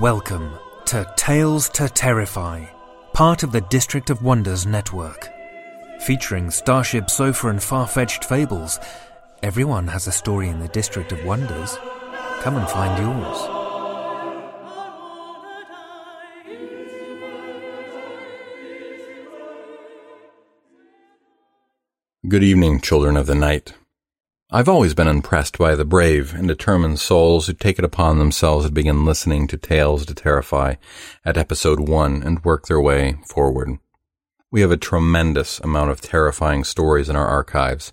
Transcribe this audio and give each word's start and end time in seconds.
Welcome 0.00 0.56
to 0.84 1.12
Tales 1.16 1.68
to 1.70 1.88
Terrify, 1.88 2.66
part 3.14 3.42
of 3.42 3.50
the 3.50 3.62
District 3.62 4.10
of 4.10 4.22
Wonders 4.22 4.64
network. 4.64 5.28
Featuring 6.02 6.52
Starship 6.52 7.10
Sofa 7.10 7.48
and 7.48 7.60
far 7.60 7.84
fetched 7.88 8.24
fables, 8.24 8.78
everyone 9.42 9.88
has 9.88 10.06
a 10.06 10.12
story 10.12 10.50
in 10.50 10.60
the 10.60 10.68
District 10.68 11.10
of 11.10 11.24
Wonders. 11.24 11.76
Come 12.42 12.58
and 12.58 12.68
find 12.68 13.02
yours. 13.02 13.38
Good 22.28 22.44
evening, 22.44 22.82
children 22.82 23.16
of 23.16 23.26
the 23.26 23.34
night. 23.34 23.74
I've 24.50 24.68
always 24.68 24.94
been 24.94 25.08
impressed 25.08 25.58
by 25.58 25.74
the 25.74 25.84
brave 25.84 26.32
and 26.32 26.48
determined 26.48 27.00
souls 27.00 27.46
who 27.46 27.52
take 27.52 27.78
it 27.78 27.84
upon 27.84 28.18
themselves 28.18 28.64
to 28.64 28.72
begin 28.72 29.04
listening 29.04 29.46
to 29.48 29.58
Tales 29.58 30.06
to 30.06 30.14
Terrify 30.14 30.76
at 31.22 31.36
episode 31.36 31.80
one 31.80 32.22
and 32.22 32.42
work 32.42 32.66
their 32.66 32.80
way 32.80 33.18
forward. 33.26 33.78
We 34.50 34.62
have 34.62 34.70
a 34.70 34.78
tremendous 34.78 35.60
amount 35.60 35.90
of 35.90 36.00
terrifying 36.00 36.64
stories 36.64 37.10
in 37.10 37.16
our 37.16 37.26
archives. 37.26 37.92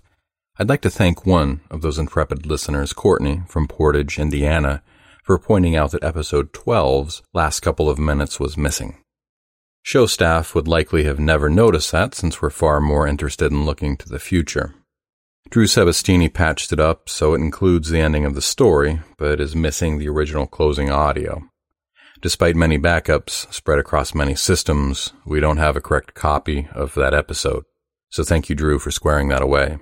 I'd 0.58 0.70
like 0.70 0.80
to 0.80 0.90
thank 0.90 1.26
one 1.26 1.60
of 1.70 1.82
those 1.82 1.98
intrepid 1.98 2.46
listeners, 2.46 2.94
Courtney 2.94 3.42
from 3.48 3.68
Portage, 3.68 4.18
Indiana, 4.18 4.82
for 5.24 5.38
pointing 5.38 5.76
out 5.76 5.90
that 5.90 6.04
episode 6.04 6.54
12's 6.54 7.20
last 7.34 7.60
couple 7.60 7.90
of 7.90 7.98
minutes 7.98 8.40
was 8.40 8.56
missing. 8.56 8.96
Show 9.82 10.06
staff 10.06 10.54
would 10.54 10.66
likely 10.66 11.04
have 11.04 11.20
never 11.20 11.50
noticed 11.50 11.92
that 11.92 12.14
since 12.14 12.40
we're 12.40 12.48
far 12.48 12.80
more 12.80 13.06
interested 13.06 13.52
in 13.52 13.66
looking 13.66 13.98
to 13.98 14.08
the 14.08 14.18
future. 14.18 14.74
Drew 15.48 15.64
Sebastino 15.64 16.32
patched 16.32 16.72
it 16.72 16.80
up 16.80 17.08
so 17.08 17.32
it 17.32 17.40
includes 17.40 17.88
the 17.88 18.00
ending 18.00 18.24
of 18.24 18.34
the 18.34 18.42
story, 18.42 19.00
but 19.16 19.40
is 19.40 19.54
missing 19.54 19.98
the 19.98 20.08
original 20.08 20.46
closing 20.46 20.90
audio. 20.90 21.42
Despite 22.20 22.56
many 22.56 22.78
backups 22.78 23.52
spread 23.54 23.78
across 23.78 24.14
many 24.14 24.34
systems, 24.34 25.12
we 25.24 25.38
don't 25.38 25.58
have 25.58 25.76
a 25.76 25.80
correct 25.80 26.14
copy 26.14 26.68
of 26.72 26.94
that 26.94 27.14
episode. 27.14 27.64
So 28.10 28.24
thank 28.24 28.48
you, 28.48 28.56
Drew, 28.56 28.78
for 28.78 28.90
squaring 28.90 29.28
that 29.28 29.42
away. 29.42 29.78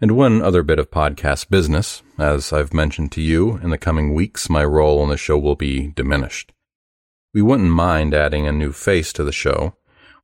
And 0.00 0.12
one 0.12 0.42
other 0.42 0.62
bit 0.62 0.78
of 0.78 0.90
podcast 0.90 1.48
business. 1.48 2.02
As 2.18 2.52
I've 2.52 2.74
mentioned 2.74 3.12
to 3.12 3.22
you, 3.22 3.56
in 3.58 3.70
the 3.70 3.78
coming 3.78 4.12
weeks, 4.12 4.50
my 4.50 4.64
role 4.64 5.00
on 5.00 5.08
the 5.08 5.16
show 5.16 5.38
will 5.38 5.56
be 5.56 5.88
diminished. 5.88 6.52
We 7.32 7.40
wouldn't 7.40 7.70
mind 7.70 8.12
adding 8.12 8.46
a 8.46 8.52
new 8.52 8.72
face 8.72 9.12
to 9.14 9.24
the 9.24 9.32
show. 9.32 9.76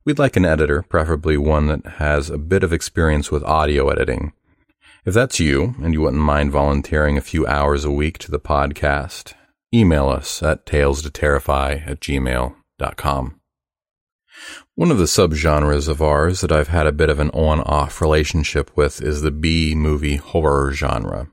We'd 0.05 0.19
like 0.19 0.35
an 0.35 0.43
editor, 0.43 0.81
preferably 0.81 1.37
one 1.37 1.67
that 1.67 1.85
has 1.93 2.29
a 2.29 2.37
bit 2.37 2.61
of 2.61 2.73
experience 2.73 3.31
with 3.31 3.41
audio 3.45 3.87
editing. 3.87 4.33
If 5.05 5.13
that's 5.13 5.39
you, 5.39 5.75
and 5.81 5.93
you 5.93 6.01
wouldn't 6.01 6.21
mind 6.21 6.51
volunteering 6.51 7.17
a 7.17 7.21
few 7.21 7.47
hours 7.47 7.85
a 7.85 7.91
week 7.91 8.17
to 8.19 8.31
the 8.31 8.39
podcast, 8.39 9.33
email 9.73 10.09
us 10.09 10.43
at 10.43 10.65
talestoterrify 10.65 11.87
at 11.87 12.01
gmail.com. 12.01 13.39
One 14.75 14.91
of 14.91 14.97
the 14.97 15.05
subgenres 15.05 15.87
of 15.87 16.01
ours 16.01 16.41
that 16.41 16.51
I've 16.51 16.67
had 16.67 16.85
a 16.85 16.91
bit 16.91 17.09
of 17.09 17.21
an 17.21 17.29
on-off 17.29 18.01
relationship 18.01 18.75
with 18.75 19.01
is 19.01 19.21
the 19.21 19.31
B 19.31 19.73
movie 19.73 20.17
horror 20.17 20.73
genre. 20.73 21.29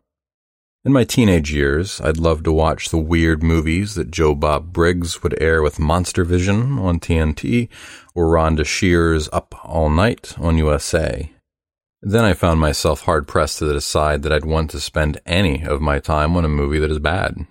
In 0.82 0.94
my 0.94 1.04
teenage 1.04 1.52
years, 1.52 2.00
I'd 2.00 2.16
love 2.16 2.42
to 2.44 2.52
watch 2.52 2.88
the 2.88 2.96
weird 2.96 3.42
movies 3.42 3.96
that 3.96 4.10
Joe 4.10 4.34
Bob 4.34 4.72
Briggs 4.72 5.22
would 5.22 5.38
air 5.38 5.62
with 5.62 5.78
Monster 5.78 6.24
Vision 6.24 6.78
on 6.78 6.98
TNT 6.98 7.68
or 8.14 8.28
Rhonda 8.28 8.64
Shear's 8.64 9.28
Up 9.30 9.54
All 9.62 9.90
Night 9.90 10.34
on 10.38 10.56
USA. 10.56 11.30
Then 12.00 12.24
I 12.24 12.32
found 12.32 12.60
myself 12.60 13.02
hard 13.02 13.28
pressed 13.28 13.58
to 13.58 13.70
decide 13.70 14.22
that 14.22 14.32
I'd 14.32 14.46
want 14.46 14.70
to 14.70 14.80
spend 14.80 15.20
any 15.26 15.62
of 15.64 15.82
my 15.82 15.98
time 15.98 16.34
on 16.34 16.46
a 16.46 16.48
movie 16.48 16.78
that 16.78 16.90
is 16.90 16.98
bad. 16.98 17.46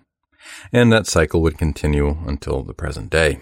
And 0.73 0.91
that 0.91 1.05
cycle 1.05 1.43
would 1.43 1.59
continue 1.59 2.17
until 2.25 2.63
the 2.63 2.73
present 2.73 3.11
day. 3.11 3.37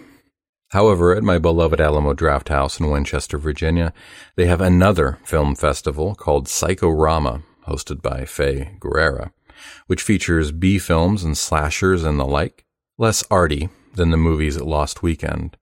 However, 0.72 1.14
at 1.14 1.22
my 1.22 1.38
beloved 1.38 1.80
Alamo 1.80 2.12
Draft 2.12 2.50
House 2.50 2.78
in 2.78 2.90
Winchester, 2.90 3.38
Virginia, 3.38 3.94
they 4.36 4.44
have 4.44 4.60
another 4.60 5.18
film 5.24 5.54
festival 5.54 6.14
called 6.14 6.46
Psychorama, 6.46 7.42
hosted 7.66 8.02
by 8.02 8.26
Faye 8.26 8.76
Guerrera 8.80 9.30
which 9.86 10.02
features 10.02 10.52
B 10.52 10.78
films 10.78 11.24
and 11.24 11.36
slashers 11.36 12.04
and 12.04 12.18
the 12.18 12.24
like, 12.24 12.64
less 12.96 13.24
arty 13.30 13.68
than 13.94 14.10
the 14.10 14.16
movies 14.16 14.56
at 14.56 14.66
Lost 14.66 15.02
Weekend. 15.02 15.56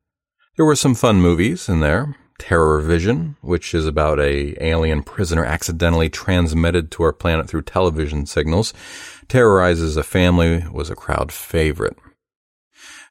There 0.56 0.64
were 0.64 0.76
some 0.76 0.94
fun 0.94 1.20
movies 1.20 1.68
in 1.68 1.80
there. 1.80 2.16
Terror 2.38 2.80
Vision, 2.80 3.36
which 3.40 3.74
is 3.74 3.86
about 3.86 4.20
a 4.20 4.54
alien 4.62 5.02
prisoner 5.02 5.44
accidentally 5.44 6.10
transmitted 6.10 6.90
to 6.90 7.02
our 7.02 7.12
planet 7.12 7.48
through 7.48 7.62
television 7.62 8.26
signals, 8.26 8.74
terrorizes 9.28 9.96
a 9.96 10.02
family, 10.02 10.64
was 10.70 10.90
a 10.90 10.94
crowd 10.94 11.32
favorite. 11.32 11.96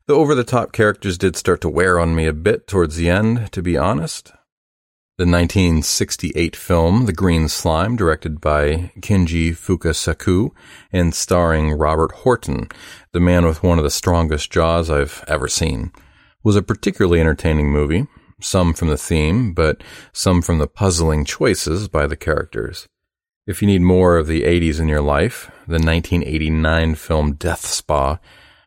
The 0.07 0.13
over 0.13 0.35
the 0.35 0.43
top 0.43 0.71
characters 0.71 1.17
did 1.17 1.35
start 1.35 1.61
to 1.61 1.69
wear 1.69 1.99
on 1.99 2.15
me 2.15 2.27
a 2.27 2.33
bit 2.33 2.67
towards 2.67 2.95
the 2.95 3.09
end, 3.09 3.51
to 3.53 3.63
be 3.63 3.75
honest. 3.75 4.31
The 5.17 5.23
1968 5.23 6.57
film 6.57 7.05
The 7.05 7.13
Green 7.13 7.47
Slime, 7.47 7.95
directed 7.95 8.41
by 8.41 8.91
Kenji 8.99 9.51
Fukasaku 9.51 10.49
and 10.91 11.15
starring 11.15 11.71
Robert 11.71 12.11
Horton, 12.11 12.67
the 13.13 13.21
man 13.21 13.45
with 13.45 13.63
one 13.63 13.77
of 13.77 13.85
the 13.85 13.89
strongest 13.89 14.51
jaws 14.51 14.89
I've 14.89 15.23
ever 15.25 15.47
seen, 15.47 15.93
was 16.43 16.57
a 16.57 16.61
particularly 16.61 17.21
entertaining 17.21 17.71
movie, 17.71 18.07
some 18.41 18.73
from 18.73 18.89
the 18.89 18.97
theme, 18.97 19.53
but 19.53 19.81
some 20.11 20.41
from 20.41 20.57
the 20.57 20.67
puzzling 20.67 21.23
choices 21.23 21.87
by 21.87 22.07
the 22.07 22.17
characters. 22.17 22.89
If 23.47 23.61
you 23.61 23.69
need 23.69 23.83
more 23.83 24.17
of 24.17 24.27
the 24.27 24.43
80s 24.43 24.81
in 24.81 24.89
your 24.89 24.99
life, 24.99 25.49
the 25.65 25.79
1989 25.79 26.95
film 26.95 27.35
Death 27.35 27.65
Spa 27.65 28.19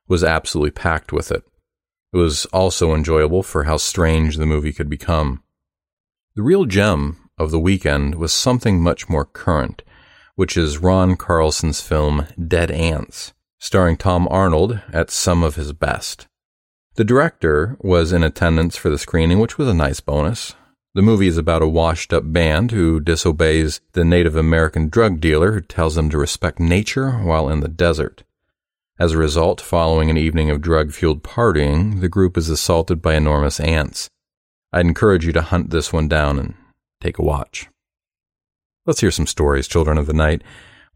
was 0.09 0.25
absolutely 0.25 0.71
packed 0.71 1.13
with 1.13 1.31
it. 1.31 1.43
It 2.15 2.17
was 2.17 2.47
also 2.47 2.95
enjoyable 2.95 3.43
for 3.43 3.65
how 3.65 3.77
strange 3.77 4.39
the 4.39 4.47
movie 4.47 4.73
could 4.73 4.89
become. 4.89 5.43
The 6.39 6.45
real 6.45 6.67
gem 6.67 7.17
of 7.37 7.51
the 7.51 7.59
weekend 7.59 8.15
was 8.15 8.33
something 8.33 8.81
much 8.81 9.09
more 9.09 9.25
current, 9.25 9.83
which 10.37 10.57
is 10.57 10.79
Ron 10.79 11.17
Carlson's 11.17 11.81
film 11.81 12.29
Dead 12.39 12.71
Ants, 12.71 13.33
starring 13.59 13.97
Tom 13.97 14.29
Arnold 14.31 14.81
at 14.93 15.11
some 15.11 15.43
of 15.43 15.57
his 15.57 15.73
best. 15.73 16.29
The 16.95 17.03
director 17.03 17.77
was 17.81 18.13
in 18.13 18.23
attendance 18.23 18.77
for 18.77 18.89
the 18.89 19.01
screening, 19.01 19.41
which 19.41 19.59
was 19.59 19.67
a 19.67 19.75
nice 19.75 19.99
bonus. 19.99 20.55
The 20.95 21.03
movie 21.03 21.27
is 21.27 21.39
about 21.39 21.63
a 21.63 21.67
washed 21.67 22.13
up 22.13 22.33
band 22.33 22.71
who 22.71 23.01
disobeys 23.01 23.81
the 23.95 24.05
Native 24.05 24.37
American 24.37 24.89
drug 24.89 25.19
dealer 25.19 25.51
who 25.51 25.61
tells 25.61 25.97
them 25.97 26.09
to 26.11 26.19
respect 26.19 26.61
nature 26.61 27.19
while 27.19 27.49
in 27.49 27.59
the 27.59 27.69
desert. 27.69 28.23
As 28.97 29.11
a 29.11 29.19
result, 29.19 29.61
following 29.61 30.09
an 30.09 30.17
evening 30.17 30.51
of 30.51 30.61
drug 30.61 30.93
fueled 30.93 31.25
partying, 31.25 32.01
the 32.01 32.09
group 32.09 32.39
is 32.39 32.49
assaulted 32.49 33.03
by 33.03 33.17
enormous 33.17 33.59
ants. 33.59 34.09
I'd 34.73 34.87
encourage 34.87 35.25
you 35.25 35.33
to 35.33 35.43
hunt 35.43 35.71
this 35.71 35.93
one 35.93 36.09
down 36.09 36.39
and 36.39 36.55
take 37.01 37.19
a 37.19 37.23
watch. 37.23 37.69
Let's 38.85 39.01
hear 39.01 39.11
some 39.11 39.27
stories, 39.27 39.69
children 39.69 39.99
of 39.99 40.07
the 40.07 40.13
night. 40.13 40.43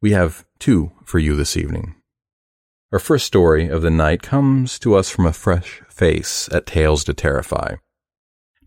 We 0.01 0.13
have 0.13 0.45
two 0.59 0.93
for 1.05 1.19
you 1.19 1.37
this 1.37 1.57
evening. 1.57 1.95
Our 2.93 2.99
first 2.99 3.27
story 3.27 3.69
of 3.69 3.81
the 3.81 3.91
night 3.91 4.23
comes 4.23 4.79
to 4.81 4.95
us 4.95 5.09
from 5.09 5.27
a 5.27 5.33
fresh 5.33 5.81
face 5.89 6.49
at 6.53 6.67
Tales 6.67 7.05
to 7.05 7.15
Terrify. 7.15 7.77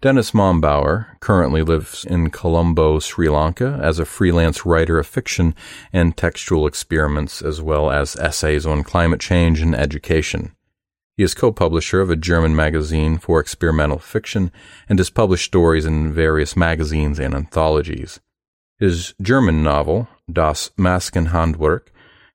Dennis 0.02 0.32
Mombauer 0.32 1.20
currently 1.20 1.62
lives 1.62 2.06
in 2.06 2.30
Colombo, 2.30 3.00
Sri 3.00 3.30
Lanka, 3.30 3.80
as 3.82 3.98
a 3.98 4.06
freelance 4.06 4.66
writer 4.66 5.00
of 5.00 5.08
fiction 5.08 5.56
and 5.94 6.18
textual 6.18 6.68
experiments, 6.68 7.42
as 7.42 7.62
well 7.62 7.90
as 7.92 8.16
essays 8.18 8.66
on 8.66 8.84
climate 8.84 9.20
change 9.20 9.62
and 9.62 9.76
education. 9.76 10.56
He 11.18 11.24
is 11.24 11.34
co 11.34 11.52
publisher 11.52 12.02
of 12.02 12.10
a 12.10 12.16
German 12.16 12.56
magazine 12.56 13.18
for 13.18 13.40
experimental 13.40 14.00
fiction 14.00 14.52
and 14.90 15.00
has 15.00 15.10
published 15.10 15.46
stories 15.46 15.86
in 15.86 16.12
various 16.12 16.58
magazines 16.58 17.20
and 17.20 17.34
anthologies. 17.34 18.20
His 18.78 19.14
German 19.22 19.64
novel, 19.64 20.10
Das 20.32 20.72
Maskenhandwerk, 20.78 21.88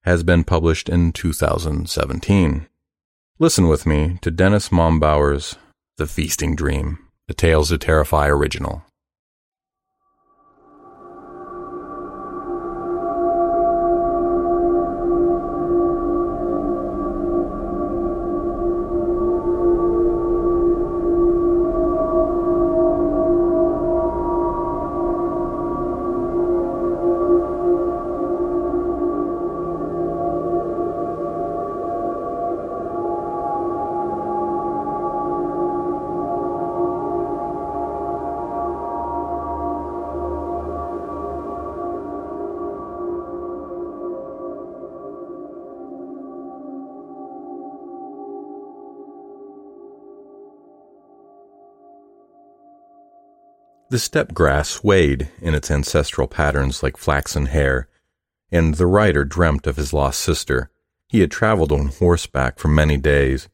has 0.05 0.23
been 0.23 0.45
published 0.45 0.89
in 0.89 1.13
2017. 1.13 2.67
Listen 3.39 3.69
with 3.69 3.85
me 3.85 4.19
to 4.23 4.31
Dennis 4.31 4.71
Mombauer's 4.71 5.57
The 5.99 6.07
Feasting 6.07 6.57
Dream. 6.57 6.99
The 7.29 7.35
Tales 7.35 7.69
to 7.69 7.79
Terrify 7.79 8.29
original. 8.29 8.83
The 53.91 53.99
steppe 53.99 54.35
grass 54.35 54.69
swayed 54.69 55.31
in 55.43 55.53
its 55.53 55.69
ancestral 55.69 56.29
patterns 56.29 56.81
like 56.81 56.97
flaxen 56.97 57.47
hair, 57.47 57.89
and 58.53 58.75
the 58.75 58.87
rider 58.87 59.25
dreamt 59.25 59.67
of 59.67 59.75
his 59.75 59.93
lost 59.93 60.21
sister. 60.21 60.71
He 61.09 61.19
had 61.23 61.33
traveled 61.33 61.73
on 61.73 61.89
horseback 61.89 62.61
for 62.61 62.69
many 62.69 62.97
days, 62.97 63.49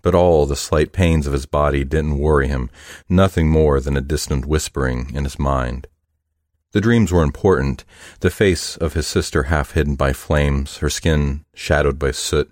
but 0.00 0.14
all 0.14 0.46
the 0.46 0.56
slight 0.56 0.92
pains 0.92 1.26
of 1.26 1.34
his 1.34 1.44
body 1.44 1.84
didn't 1.84 2.18
worry 2.18 2.48
him, 2.48 2.70
nothing 3.10 3.50
more 3.50 3.78
than 3.78 3.94
a 3.94 4.00
distant 4.00 4.46
whispering 4.46 5.14
in 5.14 5.24
his 5.24 5.38
mind. 5.38 5.86
The 6.72 6.80
dreams 6.80 7.12
were 7.12 7.22
important, 7.22 7.84
the 8.20 8.30
face 8.30 8.78
of 8.78 8.94
his 8.94 9.06
sister 9.06 9.44
half 9.44 9.72
hidden 9.72 9.96
by 9.96 10.14
flames, 10.14 10.78
her 10.78 10.88
skin 10.88 11.44
shadowed 11.54 11.98
by 11.98 12.12
soot, 12.12 12.50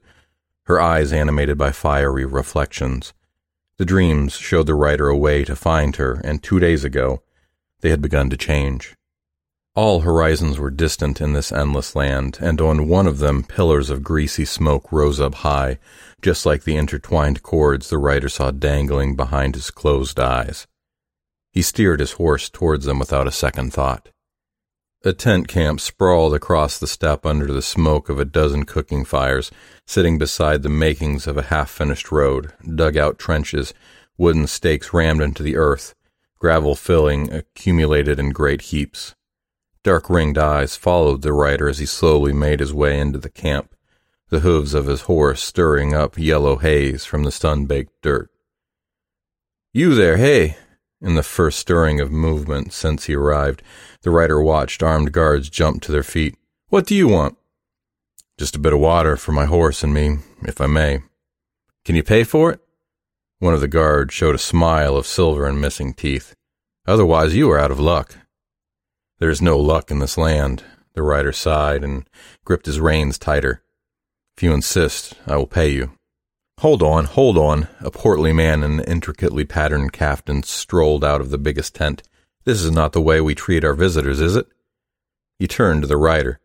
her 0.64 0.79
eyes 0.79 1.14
animated 1.14 1.56
by 1.56 1.73
fiery 1.73 2.26
reflections. 2.26 3.14
The 3.82 3.87
dreams 3.87 4.34
showed 4.34 4.69
the 4.69 4.76
writer 4.76 5.08
a 5.08 5.17
way 5.17 5.43
to 5.44 5.56
find 5.56 5.96
her, 5.96 6.20
and 6.23 6.40
two 6.40 6.61
days 6.61 6.84
ago 6.84 7.25
they 7.81 7.90
had 7.90 8.00
begun 8.00 8.31
to 8.31 8.37
change. 8.37 8.94
All 9.75 10.02
horizons 10.02 10.56
were 10.56 10.70
distant 10.70 11.20
in 11.20 11.32
this 11.32 11.50
endless 11.50 11.96
land, 11.96 12.38
and 12.40 12.61
on 12.61 12.87
one 12.87 13.08
of 13.08 13.19
them 13.19 13.43
pillars 13.43 13.90
of 13.90 14.05
greasy 14.05 14.44
smoke 14.44 14.93
rose 14.93 15.19
up 15.19 15.34
high, 15.34 15.81
just 16.23 16.46
like 16.46 16.62
the 16.62 16.76
intertwined 16.76 17.43
cords 17.43 17.90
the 17.90 17.99
writer 17.99 18.29
saw 18.29 18.52
dangling 18.52 19.17
behind 19.17 19.56
his 19.56 19.73
closed 19.73 20.20
eyes. 20.20 20.69
He 21.50 21.61
steered 21.61 21.99
his 21.99 22.12
horse 22.12 22.49
towards 22.49 22.84
them 22.84 23.00
without 23.00 23.26
a 23.26 23.32
second 23.32 23.73
thought. 23.73 24.11
A 25.04 25.12
tent 25.12 25.49
camp 25.49 25.81
sprawled 25.81 26.32
across 26.32 26.78
the 26.78 26.87
steppe 26.87 27.26
under 27.26 27.52
the 27.52 27.60
smoke 27.60 28.08
of 28.08 28.20
a 28.20 28.25
dozen 28.25 28.64
cooking 28.64 29.04
fires, 29.04 29.50
sitting 29.84 30.16
beside 30.16 30.62
the 30.62 30.69
makings 30.69 31.26
of 31.26 31.37
a 31.37 31.43
half 31.43 31.70
finished 31.70 32.12
road, 32.12 32.52
dugout 32.62 33.19
trenches, 33.19 33.75
wooden 34.16 34.46
stakes 34.46 34.94
rammed 34.94 35.20
into 35.20 35.43
the 35.43 35.56
earth, 35.56 35.96
gravel 36.38 36.76
filling 36.76 37.32
accumulated 37.32 38.20
in 38.20 38.31
great 38.31 38.62
heaps. 38.62 39.16
Dark 39.82 40.08
ringed 40.08 40.38
eyes 40.38 40.76
followed 40.76 41.22
the 41.22 41.32
rider 41.32 41.69
as 41.69 41.78
he 41.78 41.87
slowly 41.87 42.32
made 42.32 42.60
his 42.60 42.72
way 42.72 43.00
into 43.00 43.19
the 43.19 43.28
camp, 43.28 43.75
the 44.28 44.40
hooves 44.40 44.72
of 44.72 44.87
his 44.87 45.02
horse 45.02 45.43
stirring 45.43 45.93
up 45.93 46.16
yellow 46.16 46.58
haze 46.58 47.05
from 47.05 47.25
the 47.25 47.32
sun 47.32 47.66
baked 47.66 48.00
dirt. 48.02 48.31
You 49.72 49.96
there, 49.96 50.16
hey! 50.16 50.58
In 51.02 51.16
the 51.16 51.25
first 51.25 51.58
stirring 51.58 52.00
of 52.00 52.12
movement 52.12 52.72
since 52.72 53.06
he 53.06 53.16
arrived, 53.16 53.60
the 54.02 54.10
rider 54.10 54.40
watched 54.40 54.84
armed 54.84 55.10
guards 55.10 55.50
jump 55.50 55.82
to 55.82 55.90
their 55.93 56.04
feet. 56.04 56.37
What 56.69 56.87
do 56.87 56.94
you 56.94 57.08
want? 57.08 57.37
Just 58.38 58.54
a 58.54 58.60
bit 58.60 58.72
of 58.72 58.78
water 58.78 59.16
for 59.16 59.32
my 59.32 59.46
horse 59.46 59.82
and 59.82 59.93
me, 59.93 60.19
if 60.43 60.60
I 60.60 60.69
may. 60.69 61.00
Can 61.84 61.96
you 61.96 62.04
pay 62.04 62.22
for 62.22 62.52
it? 62.52 62.60
One 63.40 63.52
of 63.52 63.60
the 63.60 63.66
guards 63.66 64.14
showed 64.14 64.37
a 64.37 64.38
smile 64.38 64.96
of 64.96 65.04
silver 65.04 65.44
and 65.44 65.60
missing 65.60 65.93
teeth. 65.93 66.37
Otherwise, 66.87 67.34
you 67.34 67.50
are 67.50 67.58
out 67.58 67.72
of 67.72 67.81
luck. 67.81 68.16
There 69.19 69.31
is 69.31 69.43
no 69.43 69.58
luck 69.58 69.90
in 69.90 69.98
this 69.98 70.16
land, 70.16 70.62
the 70.94 71.02
rider 71.02 71.32
sighed 71.32 71.82
and 71.82 72.08
gripped 72.44 72.66
his 72.66 72.78
reins 72.78 73.19
tighter. 73.19 73.62
If 74.37 74.44
you 74.44 74.55
insist, 74.55 75.14
I 75.26 75.37
will 75.37 75.48
pay 75.48 75.69
you. 75.69 75.93
Hold 76.62 76.81
on, 76.81 77.06
hold 77.06 77.37
on. 77.37 77.67
A 77.81 77.91
portly 77.91 78.32
man 78.32 78.62
in 78.62 78.79
an 78.79 78.85
intricately 78.85 79.44
patterned 79.44 79.93
caftan 79.93 80.44
strolled 80.44 81.05
out 81.05 81.20
of 81.20 81.31
the 81.31 81.37
biggest 81.37 81.75
tent. 81.75 82.05
This 82.44 82.62
is 82.62 82.70
not 82.70 82.93
the 82.93 83.03
way 83.03 83.20
we 83.20 83.35
treat 83.35 83.64
our 83.64 83.75
visitors, 83.75 84.20
is 84.20 84.37
it? 84.37 84.47
He 85.41 85.49
turned 85.49 85.82
to 85.82 85.88
the 85.88 85.97
rider. 85.97 86.38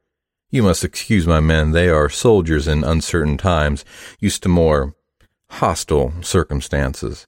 You 0.49 0.63
must 0.63 0.83
excuse 0.83 1.27
my 1.27 1.39
men. 1.39 1.69
They 1.69 1.87
are 1.89 2.09
soldiers 2.09 2.67
in 2.67 2.83
uncertain 2.83 3.37
times, 3.37 3.85
used 4.19 4.41
to 4.41 4.49
more 4.49 4.95
hostile 5.51 6.11
circumstances. 6.21 7.27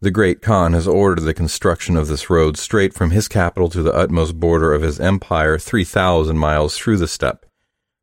The 0.00 0.10
great 0.10 0.40
Khan 0.40 0.72
has 0.72 0.88
ordered 0.88 1.24
the 1.24 1.34
construction 1.34 1.98
of 1.98 2.08
this 2.08 2.30
road 2.30 2.56
straight 2.56 2.94
from 2.94 3.10
his 3.10 3.28
capital 3.28 3.68
to 3.68 3.82
the 3.82 3.92
utmost 3.92 4.40
border 4.40 4.72
of 4.72 4.80
his 4.80 4.98
empire, 4.98 5.58
3,000 5.58 6.38
miles 6.38 6.78
through 6.78 6.96
the 6.96 7.06
steppe. 7.06 7.44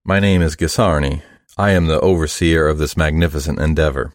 My 0.06 0.20
name 0.20 0.44
is 0.44 0.56
Gisarni. 0.56 1.24
I 1.58 1.72
am 1.72 1.88
the 1.88 2.00
overseer 2.00 2.68
of 2.68 2.78
this 2.78 2.96
magnificent 2.96 3.58
endeavor. 3.58 4.14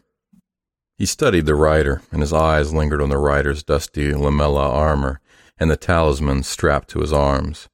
He 0.97 1.05
studied 1.05 1.45
the 1.45 1.55
rider, 1.55 2.01
and 2.11 2.21
his 2.21 2.31
eyes 2.33 2.73
lingered 2.73 3.01
on 3.01 3.09
the 3.09 3.17
rider's 3.17 3.63
dusty 3.63 4.13
lamella 4.13 4.69
armor 4.69 5.19
and 5.57 5.71
the 5.71 5.77
talisman 5.77 6.43
strapped 6.43 6.89
to 6.89 6.99
his 6.99 7.13
arms. 7.13 7.69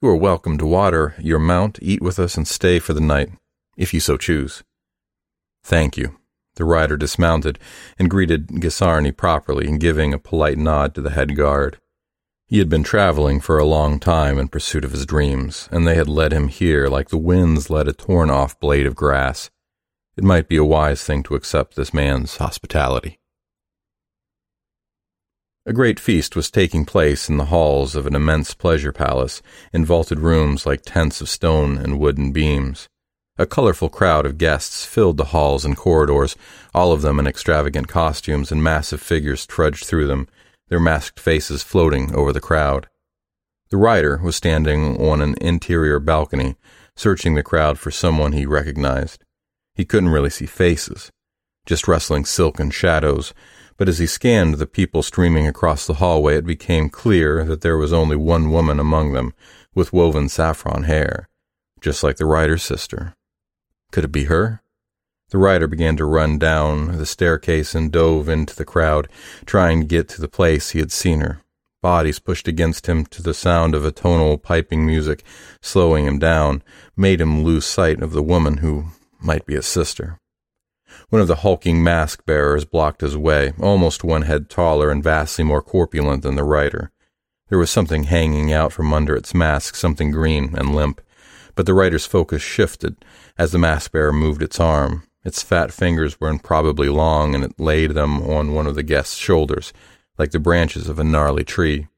You 0.00 0.08
are 0.08 0.16
welcome 0.16 0.56
to 0.58 0.66
water 0.66 1.14
your 1.18 1.38
mount, 1.38 1.78
eat 1.82 2.00
with 2.00 2.18
us, 2.18 2.36
and 2.36 2.48
stay 2.48 2.78
for 2.78 2.94
the 2.94 3.00
night, 3.00 3.30
if 3.76 3.92
you 3.92 4.00
so 4.00 4.16
choose. 4.16 4.62
Thank 5.62 5.96
you. 5.96 6.16
The 6.54 6.64
rider 6.64 6.96
dismounted 6.96 7.58
and 7.98 8.10
greeted 8.10 8.48
Gisarni 8.48 9.14
properly, 9.16 9.68
and 9.68 9.78
giving 9.78 10.14
a 10.14 10.18
polite 10.18 10.58
nod 10.58 10.94
to 10.94 11.02
the 11.02 11.10
head 11.10 11.36
guard. 11.36 11.78
He 12.46 12.58
had 12.58 12.68
been 12.68 12.82
traveling 12.82 13.40
for 13.40 13.58
a 13.58 13.64
long 13.64 14.00
time 14.00 14.38
in 14.38 14.48
pursuit 14.48 14.84
of 14.84 14.92
his 14.92 15.06
dreams, 15.06 15.68
and 15.70 15.86
they 15.86 15.94
had 15.94 16.08
led 16.08 16.32
him 16.32 16.48
here 16.48 16.88
like 16.88 17.10
the 17.10 17.18
winds 17.18 17.70
led 17.70 17.86
a 17.86 17.92
torn 17.92 18.30
off 18.30 18.58
blade 18.58 18.86
of 18.86 18.96
grass. 18.96 19.50
It 20.20 20.24
might 20.24 20.48
be 20.48 20.58
a 20.58 20.64
wise 20.66 21.02
thing 21.02 21.22
to 21.22 21.34
accept 21.34 21.76
this 21.76 21.94
man's 21.94 22.36
hospitality. 22.36 23.20
A 25.64 25.72
great 25.72 25.98
feast 25.98 26.36
was 26.36 26.50
taking 26.50 26.84
place 26.84 27.30
in 27.30 27.38
the 27.38 27.46
halls 27.46 27.94
of 27.94 28.04
an 28.04 28.14
immense 28.14 28.52
pleasure 28.52 28.92
palace, 28.92 29.40
in 29.72 29.86
vaulted 29.86 30.20
rooms 30.20 30.66
like 30.66 30.82
tents 30.84 31.22
of 31.22 31.30
stone 31.30 31.78
and 31.78 31.98
wooden 31.98 32.32
beams. 32.32 32.86
A 33.38 33.46
colorful 33.46 33.88
crowd 33.88 34.26
of 34.26 34.36
guests 34.36 34.84
filled 34.84 35.16
the 35.16 35.32
halls 35.32 35.64
and 35.64 35.74
corridors, 35.74 36.36
all 36.74 36.92
of 36.92 37.00
them 37.00 37.18
in 37.18 37.26
extravagant 37.26 37.88
costumes, 37.88 38.52
and 38.52 38.62
massive 38.62 39.00
figures 39.00 39.46
trudged 39.46 39.86
through 39.86 40.06
them, 40.06 40.28
their 40.68 40.78
masked 40.78 41.18
faces 41.18 41.62
floating 41.62 42.14
over 42.14 42.30
the 42.30 42.42
crowd. 42.42 42.90
The 43.70 43.78
rider 43.78 44.18
was 44.22 44.36
standing 44.36 45.00
on 45.00 45.22
an 45.22 45.36
interior 45.40 45.98
balcony, 45.98 46.56
searching 46.94 47.36
the 47.36 47.42
crowd 47.42 47.78
for 47.78 47.90
someone 47.90 48.32
he 48.32 48.44
recognized. 48.44 49.24
He 49.80 49.86
couldn't 49.86 50.10
really 50.10 50.28
see 50.28 50.44
faces, 50.44 51.10
just 51.64 51.88
rustling 51.88 52.26
silk 52.26 52.60
and 52.60 52.70
shadows, 52.72 53.32
But 53.78 53.88
as 53.88 53.98
he 53.98 54.06
scanned 54.06 54.56
the 54.56 54.66
people 54.66 55.02
streaming 55.02 55.46
across 55.46 55.86
the 55.86 55.94
hallway, 55.94 56.36
it 56.36 56.44
became 56.44 56.90
clear 56.90 57.44
that 57.44 57.62
there 57.62 57.78
was 57.78 57.94
only 57.94 58.14
one 58.14 58.50
woman 58.50 58.78
among 58.78 59.14
them 59.14 59.32
with 59.74 59.90
woven 59.90 60.28
saffron 60.28 60.82
hair, 60.82 61.30
just 61.80 62.04
like 62.04 62.18
the 62.18 62.26
writer's 62.26 62.62
sister. 62.62 63.14
Could 63.90 64.04
it 64.04 64.12
be 64.12 64.24
her? 64.24 64.60
The 65.30 65.38
rider 65.38 65.66
began 65.66 65.96
to 65.96 66.04
run 66.04 66.38
down 66.38 66.98
the 66.98 67.06
staircase 67.06 67.74
and 67.74 67.90
dove 67.90 68.28
into 68.28 68.54
the 68.54 68.66
crowd, 68.66 69.08
trying 69.46 69.80
to 69.80 69.86
get 69.86 70.10
to 70.10 70.20
the 70.20 70.28
place 70.28 70.72
he 70.72 70.80
had 70.80 70.92
seen 70.92 71.20
her. 71.20 71.40
Bodies 71.80 72.18
pushed 72.18 72.46
against 72.46 72.86
him 72.86 73.06
to 73.06 73.22
the 73.22 73.32
sound 73.32 73.74
of 73.74 73.84
atonal 73.84 74.42
piping 74.42 74.84
music, 74.84 75.24
slowing 75.62 76.04
him 76.04 76.18
down, 76.18 76.62
made 76.98 77.18
him 77.18 77.44
lose 77.44 77.64
sight 77.64 78.02
of 78.02 78.12
the 78.12 78.22
woman 78.22 78.58
who 78.58 78.88
might 79.20 79.46
be 79.46 79.54
his 79.54 79.66
sister. 79.66 80.18
One 81.08 81.22
of 81.22 81.28
the 81.28 81.36
hulking 81.36 81.82
mask 81.82 82.24
bearers 82.24 82.64
blocked 82.64 83.00
his 83.00 83.16
way, 83.16 83.52
almost 83.60 84.04
one 84.04 84.22
head 84.22 84.50
taller 84.50 84.90
and 84.90 85.02
vastly 85.02 85.44
more 85.44 85.62
corpulent 85.62 86.22
than 86.22 86.34
the 86.36 86.44
rider. 86.44 86.90
There 87.48 87.58
was 87.58 87.70
something 87.70 88.04
hanging 88.04 88.52
out 88.52 88.72
from 88.72 88.92
under 88.92 89.16
its 89.16 89.34
mask, 89.34 89.74
something 89.74 90.10
green 90.10 90.54
and 90.56 90.74
limp. 90.74 91.00
But 91.56 91.66
the 91.66 91.74
rider's 91.74 92.06
focus 92.06 92.42
shifted 92.42 92.96
as 93.36 93.52
the 93.52 93.58
mask 93.58 93.92
bearer 93.92 94.12
moved 94.12 94.42
its 94.42 94.60
arm. 94.60 95.02
Its 95.24 95.42
fat 95.42 95.72
fingers 95.72 96.20
were 96.20 96.28
improbably 96.28 96.88
long, 96.88 97.34
and 97.34 97.44
it 97.44 97.58
laid 97.58 97.92
them 97.92 98.22
on 98.22 98.54
one 98.54 98.66
of 98.66 98.74
the 98.74 98.82
guest's 98.82 99.16
shoulders, 99.16 99.72
like 100.16 100.30
the 100.30 100.38
branches 100.38 100.88
of 100.88 100.98
a 100.98 101.04
gnarly 101.04 101.44
tree. 101.44 101.88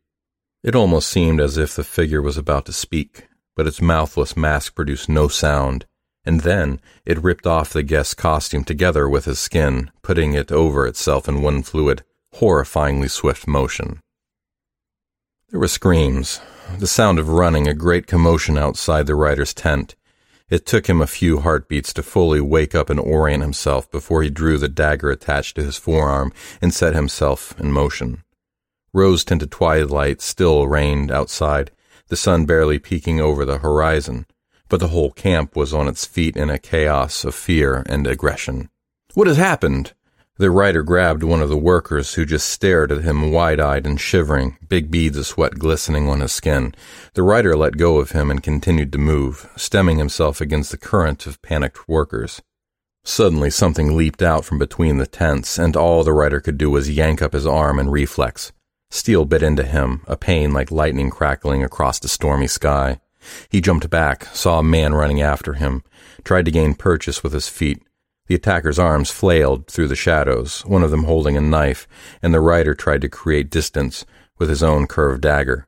It 0.63 0.75
almost 0.75 1.09
seemed 1.09 1.41
as 1.41 1.59
if 1.59 1.77
the 1.77 1.85
figure 1.85 2.23
was 2.23 2.37
about 2.37 2.67
to 2.67 2.73
speak, 2.73 3.29
but 3.55 3.67
its 3.67 3.83
mouthless 3.83 4.37
mask 4.37 4.75
produced 4.75 5.09
no 5.09 5.29
sound, 5.29 5.87
and 6.25 6.43
then 6.43 6.81
it 7.05 7.23
ripped 7.23 7.47
off 7.47 7.73
the 7.73 7.83
guest's 7.83 8.15
costume 8.15 8.65
together 8.65 9.09
with 9.09 9.25
his 9.25 9.39
skin, 9.39 9.91
putting 10.03 10.35
it 10.35 10.53
over 10.53 10.87
itself 10.87 11.29
in 11.29 11.43
one 11.43 11.63
fluid, 11.63 12.05
horrifyingly 12.37 13.11
swift 13.11 13.47
motion. 13.47 14.01
There 15.51 15.61
were 15.61 15.69
screams, 15.69 16.41
the 16.79 16.87
sound 16.87 17.19
of 17.19 17.29
running, 17.29 17.69
a 17.69 17.75
great 17.75 18.07
commotion 18.07 18.57
outside 18.57 19.07
the 19.07 19.15
rider's 19.15 19.53
tent. 19.53 19.97
It 20.49 20.65
took 20.65 20.87
him 20.87 21.03
a 21.03 21.07
few 21.07 21.41
heartbeats 21.41 21.93
to 21.95 22.03
fully 22.03 22.41
wake 22.41 22.75
up 22.75 22.89
and 22.89 23.01
orient 23.01 23.43
himself 23.43 23.91
before 23.91 24.23
he 24.23 24.31
drew 24.31 24.59
the 24.59 24.69
dagger 24.69 25.11
attached 25.11 25.57
to 25.57 25.63
his 25.63 25.77
forearm 25.77 26.33
and 26.61 26.73
set 26.73 26.95
himself 26.95 27.59
in 27.59 27.73
motion. 27.73 28.23
Rose 28.95 29.25
tinted 29.25 29.51
twilight 29.51 30.21
still 30.21 30.69
reigned 30.69 31.11
outside, 31.11 31.71
the 32.09 32.17
sun 32.17 32.45
barely 32.45 32.79
peeking 32.79 33.21
over 33.21 33.45
the 33.45 33.59
horizon, 33.59 34.27
but 34.73 34.81
the 34.81 34.89
whole 34.89 35.11
camp 35.11 35.55
was 35.55 35.75
on 35.75 35.87
its 35.87 36.07
feet 36.07 36.35
in 36.35 36.49
a 36.49 36.59
chaos 36.59 37.27
of 37.27 37.35
fear 37.35 37.83
and 37.91 38.07
aggression. 38.07 38.71
What 39.13 39.27
has 39.27 39.37
happened? 39.37 39.93
The 40.39 40.51
rider 40.51 40.83
grabbed 40.83 41.23
one 41.23 41.43
of 41.43 41.51
the 41.51 41.59
workers 41.59 42.15
who 42.15 42.25
just 42.25 42.49
stared 42.49 42.91
at 42.91 43.03
him 43.03 43.33
wide 43.33 43.61
eyed 43.61 43.85
and 43.85 44.01
shivering, 44.01 44.57
big 44.67 44.91
beads 44.91 45.19
of 45.19 45.27
sweat 45.27 45.59
glistening 45.59 46.09
on 46.09 46.21
his 46.21 46.33
skin. 46.33 46.75
The 47.13 47.23
rider 47.23 47.55
let 47.55 47.77
go 47.77 47.99
of 47.99 48.13
him 48.13 48.31
and 48.31 48.43
continued 48.43 48.93
to 48.93 48.99
move, 48.99 49.47
stemming 49.57 49.99
himself 49.99 50.41
against 50.41 50.71
the 50.71 50.79
current 50.79 51.27
of 51.27 51.43
panicked 51.43 51.87
workers. 51.87 52.41
Suddenly 53.05 53.51
something 53.51 53.95
leaped 53.95 54.23
out 54.23 54.47
from 54.47 54.59
between 54.59 54.97
the 54.97 55.07
tents, 55.07 55.59
and 55.59 55.77
all 55.77 56.03
the 56.03 56.15
rider 56.15 56.41
could 56.41 56.57
do 56.57 56.71
was 56.71 56.89
yank 56.89 57.21
up 57.21 57.35
his 57.35 57.47
arm 57.47 57.79
in 57.79 57.91
reflex. 57.91 58.53
Steel 58.91 59.27
bit 59.27 59.43
into 59.43 59.65
him, 59.65 60.01
a 60.07 60.17
pain 60.17 60.55
like 60.55 60.71
lightning 60.71 61.11
crackling 61.11 61.63
across 61.63 61.99
the 61.99 62.09
stormy 62.09 62.47
sky. 62.47 63.01
He 63.49 63.61
jumped 63.61 63.89
back, 63.91 64.25
saw 64.33 64.59
a 64.59 64.63
man 64.65 64.95
running 64.95 65.21
after 65.21 65.55
him, 65.55 65.83
tried 66.25 66.45
to 66.45 66.51
gain 66.51 66.75
purchase 66.75 67.23
with 67.23 67.33
his 67.33 67.49
feet, 67.49 67.83
the 68.33 68.37
attacker's 68.37 68.79
arms 68.79 69.11
flailed 69.11 69.67
through 69.67 69.89
the 69.89 69.97
shadows, 69.97 70.65
one 70.65 70.83
of 70.83 70.91
them 70.91 71.05
holding 71.05 71.37
a 71.37 71.41
knife, 71.41 71.89
and 72.23 72.33
the 72.33 72.41
rider 72.41 72.75
tried 72.75 73.01
to 73.03 73.09
create 73.09 73.51
distance 73.51 74.07
with 74.39 74.49
his 74.49 74.63
own 74.63 74.87
curved 74.87 75.21
dagger. 75.23 75.67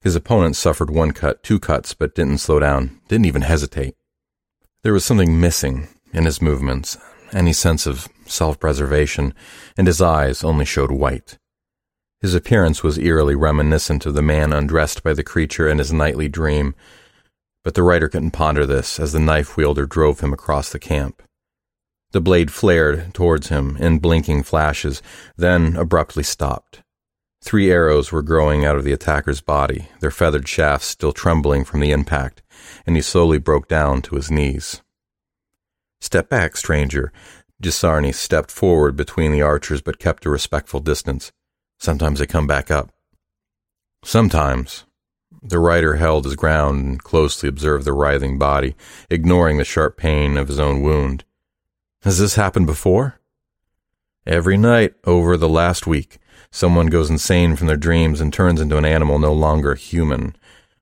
His 0.00 0.16
opponent 0.16 0.56
suffered 0.56 0.90
one 0.90 1.12
cut, 1.12 1.42
two 1.42 1.60
cuts, 1.60 1.92
but 1.92 2.14
didn't 2.14 2.38
slow 2.38 2.58
down, 2.58 3.00
didn't 3.08 3.26
even 3.26 3.42
hesitate. 3.42 3.96
There 4.82 4.94
was 4.94 5.04
something 5.04 5.40
missing 5.40 5.88
in 6.12 6.24
his 6.24 6.40
movements, 6.40 6.96
any 7.32 7.52
sense 7.52 7.86
of 7.86 8.08
self 8.26 8.58
preservation, 8.58 9.34
and 9.76 9.86
his 9.86 10.00
eyes 10.00 10.42
only 10.42 10.64
showed 10.64 10.90
white. 10.90 11.38
His 12.20 12.34
appearance 12.34 12.82
was 12.82 12.98
eerily 12.98 13.34
reminiscent 13.34 14.04
of 14.04 14.14
the 14.14 14.22
man 14.22 14.52
undressed 14.52 15.02
by 15.02 15.14
the 15.14 15.24
creature 15.24 15.68
in 15.68 15.78
his 15.78 15.92
nightly 15.92 16.28
dream, 16.28 16.74
but 17.64 17.74
the 17.74 17.82
rider 17.82 18.08
couldn't 18.08 18.32
ponder 18.32 18.66
this 18.66 19.00
as 19.00 19.12
the 19.12 19.18
knife 19.18 19.56
wielder 19.56 19.86
drove 19.86 20.20
him 20.20 20.32
across 20.32 20.70
the 20.70 20.78
camp. 20.78 21.22
The 22.12 22.20
blade 22.20 22.52
flared 22.52 23.14
towards 23.14 23.48
him 23.48 23.76
in 23.78 24.00
blinking 24.00 24.42
flashes, 24.42 25.00
then 25.36 25.76
abruptly 25.76 26.22
stopped. 26.22 26.82
Three 27.42 27.70
arrows 27.70 28.12
were 28.12 28.22
growing 28.22 28.66
out 28.66 28.76
of 28.76 28.84
the 28.84 28.92
attacker's 28.92 29.40
body, 29.40 29.88
their 30.00 30.10
feathered 30.10 30.46
shafts 30.46 30.88
still 30.88 31.12
trembling 31.12 31.64
from 31.64 31.80
the 31.80 31.92
impact, 31.92 32.42
and 32.86 32.96
he 32.96 33.02
slowly 33.02 33.38
broke 33.38 33.66
down 33.66 34.02
to 34.02 34.16
his 34.16 34.30
knees. 34.30 34.82
Step 36.02 36.28
back, 36.28 36.56
stranger. 36.56 37.12
Gisarni 37.62 38.14
stepped 38.14 38.50
forward 38.50 38.94
between 38.96 39.32
the 39.32 39.42
archers 39.42 39.80
but 39.80 39.98
kept 39.98 40.26
a 40.26 40.30
respectful 40.30 40.80
distance. 40.80 41.32
Sometimes 41.80 42.18
they 42.18 42.26
come 42.26 42.46
back 42.46 42.70
up. 42.70 42.92
Sometimes. 44.04 44.84
The 45.42 45.58
rider 45.58 45.96
held 45.96 46.26
his 46.26 46.36
ground 46.36 46.84
and 46.84 47.02
closely 47.02 47.48
observed 47.48 47.86
the 47.86 47.94
writhing 47.94 48.38
body, 48.38 48.76
ignoring 49.08 49.56
the 49.56 49.64
sharp 49.64 49.96
pain 49.96 50.36
of 50.36 50.48
his 50.48 50.60
own 50.60 50.82
wound. 50.82 51.24
Has 52.02 52.18
this 52.18 52.34
happened 52.34 52.66
before? 52.66 53.20
Every 54.26 54.58
night 54.58 54.94
over 55.04 55.38
the 55.38 55.48
last 55.48 55.86
week, 55.86 56.18
someone 56.50 56.88
goes 56.88 57.08
insane 57.08 57.56
from 57.56 57.68
their 57.68 57.76
dreams 57.78 58.20
and 58.20 58.32
turns 58.32 58.60
into 58.60 58.76
an 58.76 58.84
animal 58.84 59.18
no 59.18 59.32
longer 59.32 59.74
human. 59.74 60.36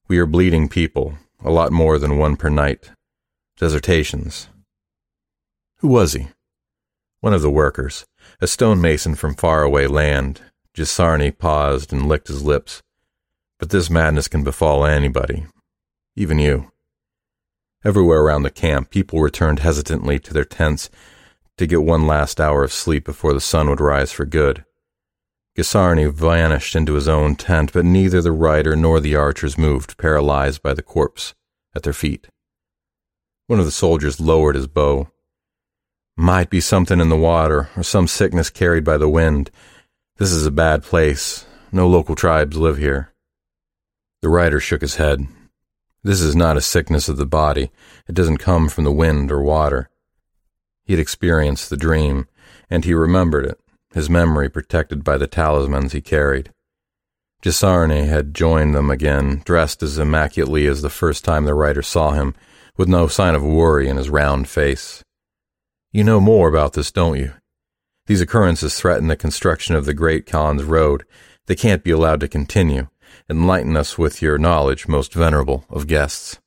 We 0.08 0.18
are 0.18 0.26
bleeding 0.26 0.68
people, 0.68 1.18
a 1.44 1.50
lot 1.52 1.70
more 1.70 1.98
than 1.98 2.18
one 2.18 2.36
per 2.36 2.48
night. 2.48 2.90
Desertations. 3.58 4.48
Who 5.78 5.88
was 5.88 6.14
he? 6.14 6.28
One 7.20 7.34
of 7.34 7.42
the 7.42 7.50
workers, 7.50 8.04
a 8.40 8.48
stonemason 8.48 9.14
from 9.14 9.36
faraway 9.36 9.86
land. 9.86 10.40
Gisarni 10.78 11.36
paused 11.36 11.92
and 11.92 12.06
licked 12.06 12.28
his 12.28 12.44
lips. 12.44 12.82
But 13.58 13.70
this 13.70 13.90
madness 13.90 14.28
can 14.28 14.44
befall 14.44 14.84
anybody, 14.84 15.46
even 16.14 16.38
you. 16.38 16.70
Everywhere 17.84 18.20
around 18.20 18.44
the 18.44 18.50
camp, 18.50 18.90
people 18.90 19.20
returned 19.20 19.58
hesitantly 19.58 20.20
to 20.20 20.32
their 20.32 20.44
tents 20.44 20.88
to 21.56 21.66
get 21.66 21.82
one 21.82 22.06
last 22.06 22.40
hour 22.40 22.62
of 22.62 22.72
sleep 22.72 23.04
before 23.04 23.32
the 23.32 23.40
sun 23.40 23.68
would 23.68 23.80
rise 23.80 24.12
for 24.12 24.24
good. 24.24 24.64
Gisarni 25.56 26.12
vanished 26.12 26.76
into 26.76 26.94
his 26.94 27.08
own 27.08 27.34
tent, 27.34 27.72
but 27.72 27.84
neither 27.84 28.22
the 28.22 28.30
rider 28.30 28.76
nor 28.76 29.00
the 29.00 29.16
archers 29.16 29.58
moved, 29.58 29.98
paralyzed 29.98 30.62
by 30.62 30.74
the 30.74 30.82
corpse 30.82 31.34
at 31.74 31.82
their 31.82 31.92
feet. 31.92 32.28
One 33.48 33.58
of 33.58 33.64
the 33.64 33.72
soldiers 33.72 34.20
lowered 34.20 34.54
his 34.54 34.68
bow. 34.68 35.08
Might 36.16 36.50
be 36.50 36.60
something 36.60 37.00
in 37.00 37.08
the 37.08 37.16
water, 37.16 37.70
or 37.76 37.82
some 37.82 38.06
sickness 38.06 38.50
carried 38.50 38.84
by 38.84 38.96
the 38.96 39.08
wind. 39.08 39.50
This 40.18 40.32
is 40.32 40.44
a 40.44 40.50
bad 40.50 40.82
place. 40.82 41.46
No 41.70 41.86
local 41.86 42.16
tribes 42.16 42.56
live 42.56 42.76
here. 42.76 43.12
The 44.20 44.28
rider 44.28 44.58
shook 44.58 44.80
his 44.80 44.96
head. 44.96 45.28
This 46.02 46.20
is 46.20 46.34
not 46.34 46.56
a 46.56 46.60
sickness 46.60 47.08
of 47.08 47.18
the 47.18 47.24
body. 47.24 47.70
It 48.08 48.16
doesn't 48.16 48.38
come 48.38 48.68
from 48.68 48.82
the 48.82 48.90
wind 48.90 49.30
or 49.30 49.40
water. 49.40 49.90
He 50.84 50.92
had 50.92 50.98
experienced 50.98 51.70
the 51.70 51.76
dream, 51.76 52.26
and 52.68 52.84
he 52.84 52.94
remembered 52.94 53.46
it, 53.46 53.60
his 53.94 54.10
memory 54.10 54.48
protected 54.48 55.04
by 55.04 55.18
the 55.18 55.28
talismans 55.28 55.92
he 55.92 56.00
carried. 56.00 56.52
Gisarni 57.40 58.08
had 58.08 58.34
joined 58.34 58.74
them 58.74 58.90
again, 58.90 59.42
dressed 59.44 59.84
as 59.84 60.00
immaculately 60.00 60.66
as 60.66 60.82
the 60.82 60.90
first 60.90 61.24
time 61.24 61.44
the 61.44 61.54
rider 61.54 61.82
saw 61.82 62.10
him, 62.10 62.34
with 62.76 62.88
no 62.88 63.06
sign 63.06 63.36
of 63.36 63.44
worry 63.44 63.88
in 63.88 63.96
his 63.96 64.10
round 64.10 64.48
face. 64.48 65.04
You 65.92 66.02
know 66.02 66.18
more 66.18 66.48
about 66.48 66.72
this, 66.72 66.90
don't 66.90 67.18
you? 67.18 67.34
These 68.08 68.22
occurrences 68.22 68.74
threaten 68.74 69.08
the 69.08 69.16
construction 69.16 69.74
of 69.74 69.84
the 69.84 69.92
Great 69.92 70.24
Khan's 70.24 70.64
Road. 70.64 71.04
They 71.44 71.54
can't 71.54 71.84
be 71.84 71.90
allowed 71.90 72.20
to 72.20 72.28
continue. 72.28 72.88
Enlighten 73.28 73.76
us 73.76 73.98
with 73.98 74.22
your 74.22 74.38
knowledge, 74.38 74.88
most 74.88 75.12
venerable 75.12 75.66
of 75.68 75.86
guests. 75.86 76.40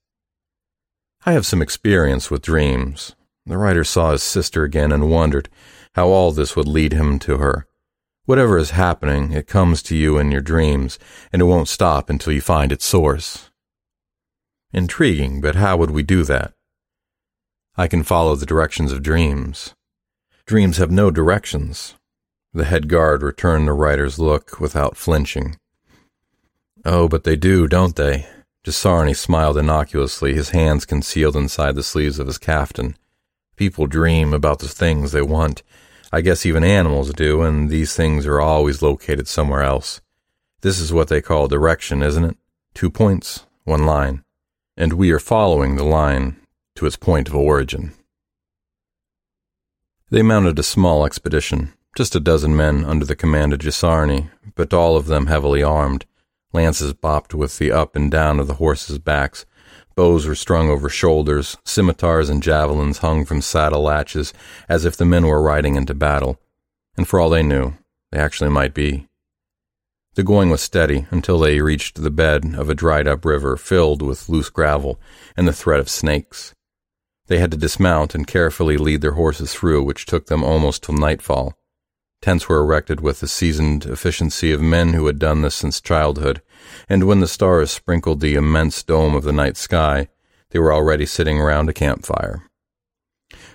I 1.24 1.34
have 1.34 1.46
some 1.46 1.62
experience 1.62 2.32
with 2.32 2.42
dreams. 2.42 3.16
The 3.46 3.60
writer 3.60 3.84
saw 3.84 4.12
his 4.12 4.24
sister 4.24 4.64
again 4.64 4.92
and 4.92 5.12
wondered 5.12 5.50
how 5.94 6.08
all 6.08 6.32
this 6.32 6.56
would 6.56 6.68
lead 6.68 6.94
him 6.94 7.20
to 7.20 7.38
her. 7.38 7.68
Whatever 8.26 8.58
is 8.58 8.72
happening, 8.72 9.32
it 9.32 9.46
comes 9.46 9.84
to 9.84 9.96
you 9.96 10.18
in 10.18 10.32
your 10.32 10.42
dreams, 10.42 10.98
and 11.32 11.44
it 11.44 11.46
won't 11.46 11.68
stop 11.68 12.10
until 12.10 12.34
you 12.34 12.42
find 12.42 12.72
its 12.72 12.86
source. 12.86 13.52
Intriguing, 14.74 15.42
but 15.42 15.54
how 15.54 15.78
would 15.78 15.92
we 15.92 16.02
do 16.02 16.24
that? 16.24 16.56
I 17.78 17.88
can 17.88 18.02
follow 18.02 18.36
the 18.36 18.48
directions 18.48 18.92
of 18.92 19.04
dreams. 19.04 19.76
Dreams 20.46 20.78
have 20.78 20.92
no 20.92 21.12
directions. 21.12 21.96
The 22.54 22.66
head 22.66 22.88
guard 22.88 23.24
returned 23.24 23.68
the 23.68 23.74
writer's 23.74 24.20
look 24.20 24.60
without 24.60 24.98
flinching. 24.98 25.58
Oh, 26.84 27.08
but 27.08 27.24
they 27.24 27.36
do, 27.36 27.68
don't 27.68 27.96
they? 27.96 28.28
Gisarni 28.66 29.16
smiled 29.16 29.58
innocuously, 29.58 30.34
his 30.34 30.50
hands 30.50 30.86
concealed 30.86 31.36
inside 31.36 31.76
the 31.76 31.84
sleeves 31.84 32.20
of 32.20 32.28
his 32.28 32.38
caftan. 32.38 32.98
People 33.56 33.88
dream 33.88 34.34
about 34.34 34.60
the 34.60 34.68
things 34.68 35.12
they 35.12 35.22
want. 35.22 35.64
I 36.12 36.22
guess 36.22 36.46
even 36.46 36.64
animals 36.64 37.14
do, 37.14 37.42
and 37.42 37.70
these 37.70 37.96
things 37.96 38.26
are 38.26 38.42
always 38.42 38.82
located 38.82 39.28
somewhere 39.28 39.64
else. 39.64 40.02
This 40.62 40.80
is 40.80 40.92
what 40.92 41.08
they 41.08 41.22
call 41.22 41.48
direction, 41.48 42.04
isn't 42.04 42.26
it? 42.26 42.38
Two 42.74 42.90
points, 42.90 43.46
one 43.64 43.86
line. 43.86 44.24
And 44.76 44.94
we 44.94 45.12
are 45.12 45.20
following 45.20 45.76
the 45.76 45.84
line 45.84 46.38
to 46.76 46.86
its 46.86 46.98
point 46.98 47.30
of 47.30 47.36
origin. 47.36 47.94
They 50.12 50.24
mounted 50.24 50.60
a 50.60 50.64
small 50.64 51.06
expedition, 51.06 51.72
just 51.96 52.18
a 52.18 52.20
dozen 52.20 52.54
men 52.54 52.84
under 52.84 53.06
the 53.06 53.16
command 53.16 53.54
of 53.54 53.60
Gisarni, 53.60 54.30
but 54.56 54.74
all 54.74 54.98
of 54.98 55.06
them 55.06 55.28
heavily 55.28 55.64
armed. 55.64 56.06
Lances 56.52 56.94
bopped 56.94 57.34
with 57.34 57.58
the 57.60 57.72
up 57.72 57.96
and 57.96 58.12
down 58.12 58.38
of 58.38 58.48
the 58.48 58.56
horses' 58.56 59.00
backs. 59.00 59.46
Bows 59.96 60.26
were 60.26 60.36
strung 60.36 60.70
over 60.70 60.90
shoulders. 60.90 61.56
Scimitars 61.64 62.28
and 62.28 62.44
javelins 62.44 62.98
hung 62.98 63.24
from 63.24 63.40
saddle 63.40 63.84
latches 63.84 64.34
as 64.68 64.84
if 64.84 64.98
the 64.98 65.06
men 65.06 65.26
were 65.26 65.42
riding 65.42 65.78
into 65.78 65.94
battle. 65.94 66.42
And 66.98 67.08
for 67.08 67.18
all 67.18 67.30
they 67.30 67.42
knew, 67.42 67.76
they 68.12 68.20
actually 68.20 68.50
might 68.50 68.74
be. 68.74 69.08
The 70.16 70.24
going 70.24 70.50
was 70.50 70.60
steady 70.60 71.06
until 71.10 71.40
they 71.40 71.62
reached 71.62 72.02
the 72.02 72.12
bed 72.12 72.54
of 72.58 72.70
a 72.70 72.76
dried 72.76 73.08
up 73.08 73.24
river 73.24 73.56
filled 73.56 74.02
with 74.02 74.28
loose 74.28 74.50
gravel 74.50 75.00
and 75.38 75.48
the 75.48 75.54
threat 75.54 75.80
of 75.80 75.88
snakes. 75.88 76.54
They 77.32 77.40
had 77.40 77.52
to 77.52 77.58
dismount 77.58 78.14
and 78.14 78.28
carefully 78.28 78.76
lead 78.76 79.00
their 79.00 79.14
horses 79.14 79.54
through, 79.54 79.84
which 79.84 80.06
took 80.06 80.26
them 80.26 80.44
almost 80.44 80.84
till 80.84 80.96
nightfall. 80.96 81.58
Tents 82.22 82.50
were 82.50 82.60
erected 82.60 83.00
with 83.00 83.22
the 83.22 83.28
seasoned 83.30 83.86
efficiency 83.86 84.52
of 84.52 84.60
men 84.60 84.92
who 84.92 85.08
had 85.08 85.18
done 85.18 85.42
this 85.42 85.56
since 85.56 85.80
childhood, 85.80 86.42
and 86.90 87.06
when 87.06 87.22
the 87.22 87.30
stars 87.30 87.72
sprinkled 87.72 88.20
the 88.20 88.36
immense 88.36 88.84
dome 88.84 89.16
of 89.16 89.24
the 89.24 89.32
night 89.32 89.56
sky, 89.56 90.10
they 90.50 90.60
were 90.60 90.74
already 90.74 91.06
sitting 91.06 91.40
around 91.40 91.70
a 91.70 91.74
campfire. 91.74 92.44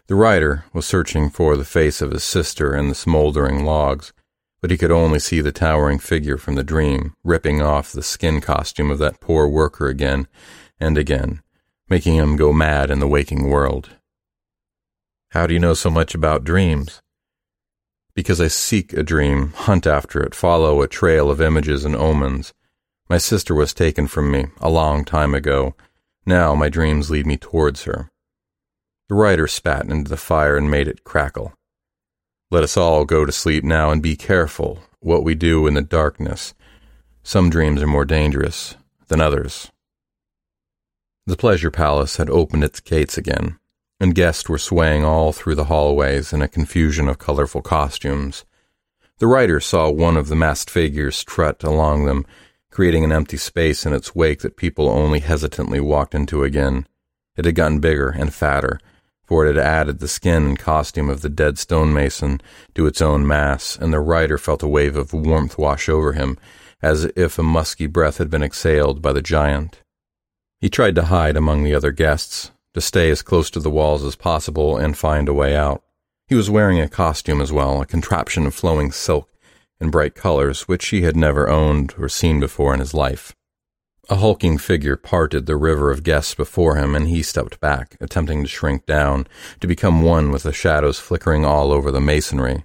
The 0.07 0.15
rider 0.15 0.65
was 0.73 0.87
searching 0.87 1.29
for 1.29 1.55
the 1.55 1.67
face 1.67 2.01
of 2.01 2.13
his 2.13 2.25
sister 2.25 2.75
in 2.75 2.89
the 2.89 2.95
smoldering 2.95 3.67
logs, 3.67 4.15
but 4.63 4.71
he 4.71 4.79
could 4.79 4.91
only 4.91 5.19
see 5.19 5.43
the 5.43 5.53
towering 5.53 5.99
figure 5.99 6.39
from 6.39 6.55
the 6.55 6.65
dream, 6.65 7.15
ripping 7.23 7.61
off 7.61 7.93
the 7.93 8.03
skin 8.03 8.41
costume 8.41 8.91
of 8.91 8.97
that 9.01 9.21
poor 9.21 9.47
worker 9.47 9.89
again 9.89 10.29
and 10.81 10.97
again, 10.97 11.43
making 11.89 12.17
him 12.17 12.37
go 12.37 12.53
mad 12.53 12.91
in 12.91 12.99
the 12.99 13.07
waking 13.07 13.49
world. 13.49 13.91
How 15.31 15.47
do 15.47 15.55
you 15.55 15.61
know 15.61 15.75
so 15.75 15.91
much 15.91 16.15
about 16.15 16.45
dreams? 16.45 17.01
Because 18.15 18.41
I 18.41 18.49
seek 18.49 18.93
a 18.93 19.03
dream, 19.03 19.53
hunt 19.53 19.87
after 19.87 20.23
it, 20.23 20.35
follow 20.35 20.81
a 20.81 20.89
trail 20.89 21.31
of 21.31 21.41
images 21.41 21.85
and 21.85 21.95
omens. 21.95 22.55
My 23.09 23.19
sister 23.19 23.55
was 23.55 23.75
taken 23.75 24.07
from 24.07 24.33
me 24.33 24.47
a 24.59 24.71
long 24.71 25.05
time 25.05 25.35
ago. 25.35 25.75
Now 26.25 26.55
my 26.55 26.69
dreams 26.69 27.11
lead 27.11 27.27
me 27.27 27.37
towards 27.37 27.85
her. 27.85 28.11
The 29.09 29.15
writer 29.15 29.47
spat 29.47 29.87
into 29.87 30.11
the 30.11 30.17
fire 30.17 30.57
and 30.57 30.71
made 30.71 30.89
it 30.89 31.05
crackle. 31.05 31.53
Let 32.51 32.65
us 32.65 32.77
all 32.77 33.05
go 33.05 33.25
to 33.25 33.33
sleep 33.33 33.63
now 33.63 33.91
and 33.91 34.03
be 34.03 34.17
careful 34.17 34.81
what 35.01 35.23
we 35.23 35.35
do 35.35 35.67
in 35.67 35.75
the 35.75 35.83
darkness. 35.83 36.55
Some 37.23 37.51
dreams 37.51 37.83
are 37.83 37.87
more 37.87 38.05
dangerous 38.05 38.77
than 39.09 39.21
others. 39.21 39.71
The 41.29 41.37
pleasure 41.37 41.73
palace 41.73 42.19
had 42.19 42.31
opened 42.31 42.63
its 42.63 42.79
gates 42.79 43.19
again, 43.19 43.59
and 43.99 44.15
guests 44.15 44.49
were 44.49 44.59
swaying 44.59 45.05
all 45.05 45.33
through 45.33 45.57
the 45.57 45.65
hallways 45.65 46.33
in 46.33 46.41
a 46.41 46.47
confusion 46.47 47.09
of 47.09 47.19
colorful 47.19 47.63
costumes. 47.63 48.45
The 49.19 49.27
writer 49.27 49.59
saw 49.59 49.91
one 49.91 50.17
of 50.17 50.29
the 50.29 50.37
masked 50.37 50.71
figures 50.71 51.17
strut 51.17 51.65
along 51.65 52.05
them, 52.05 52.27
creating 52.71 53.03
an 53.03 53.11
empty 53.11 53.39
space 53.39 53.85
in 53.85 53.93
its 53.93 54.15
wake 54.15 54.41
that 54.43 54.57
people 54.57 54.89
only 54.89 55.19
hesitantly 55.19 55.81
walked 55.81 56.15
into 56.15 56.45
again. 56.45 56.87
It 57.37 57.45
had 57.45 57.57
gotten 57.57 57.81
bigger 57.81 58.11
and 58.11 58.33
fatter, 58.33 58.79
for 59.25 59.45
it 59.45 59.57
had 59.57 59.65
added 59.65 59.99
the 59.99 60.07
skin 60.07 60.45
and 60.45 60.59
costume 60.59 61.11
of 61.11 61.23
the 61.23 61.29
dead 61.29 61.59
stonemason 61.59 62.41
to 62.77 62.87
its 62.87 63.03
own 63.03 63.27
mass, 63.27 63.77
and 63.77 63.93
the 63.93 63.99
writer 63.99 64.39
felt 64.39 64.63
a 64.63 64.69
wave 64.69 64.95
of 64.95 65.13
warmth 65.13 65.59
wash 65.59 65.89
over 65.89 66.13
him, 66.13 66.39
as 66.81 67.11
if 67.17 67.37
a 67.37 67.43
musky 67.43 67.89
breath 67.89 68.19
had 68.19 68.31
been 68.31 68.45
exhaled 68.45 69.03
by 69.03 69.13
the 69.13 69.23
giant. 69.23 69.83
He 70.61 70.69
tried 70.71 70.95
to 70.95 71.05
hide 71.05 71.37
among 71.37 71.65
the 71.65 71.75
other 71.75 71.93
guests, 71.93 72.51
to 72.75 72.81
stay 72.81 73.11
as 73.11 73.23
close 73.23 73.51
to 73.51 73.61
the 73.61 73.71
walls 73.71 74.05
as 74.05 74.17
possible 74.17 74.77
and 74.77 74.97
find 74.97 75.29
a 75.29 75.35
way 75.35 75.57
out. 75.57 75.83
He 76.29 76.35
was 76.35 76.51
wearing 76.51 76.81
a 76.81 76.89
costume 76.89 77.41
as 77.41 77.53
well, 77.53 77.81
a 77.81 77.87
contraption 77.87 78.47
of 78.47 78.55
flowing 78.55 78.91
silk 78.91 79.31
in 79.81 79.91
bright 79.91 80.15
colors 80.15 80.63
which 80.63 80.89
he 80.89 81.03
had 81.03 81.17
never 81.17 81.49
owned 81.49 81.95
or 81.99 82.09
seen 82.09 82.41
before 82.41 82.75
in 82.75 82.81
his 82.81 82.95
life. 82.95 83.35
A 84.09 84.17
hulking 84.17 84.57
figure 84.57 84.97
parted 84.97 85.47
the 85.47 85.57
river 85.57 85.91
of 85.91 86.05
guests 86.05 86.35
before 86.35 86.77
him, 86.77 86.95
and 86.95 87.09
he 87.09 87.23
stepped 87.23 87.61
back, 87.61 87.97
attempting 88.01 88.43
to 88.43 88.49
shrink 88.49 88.87
down, 88.87 89.27
to 89.61 89.67
become 89.67 90.03
one 90.03 90.31
with 90.31 90.45
the 90.45 90.53
shadows 90.53 90.99
flickering 90.99 91.45
all 91.45 91.73
over 91.73 91.91
the 91.91 92.01
masonry. 92.01 92.65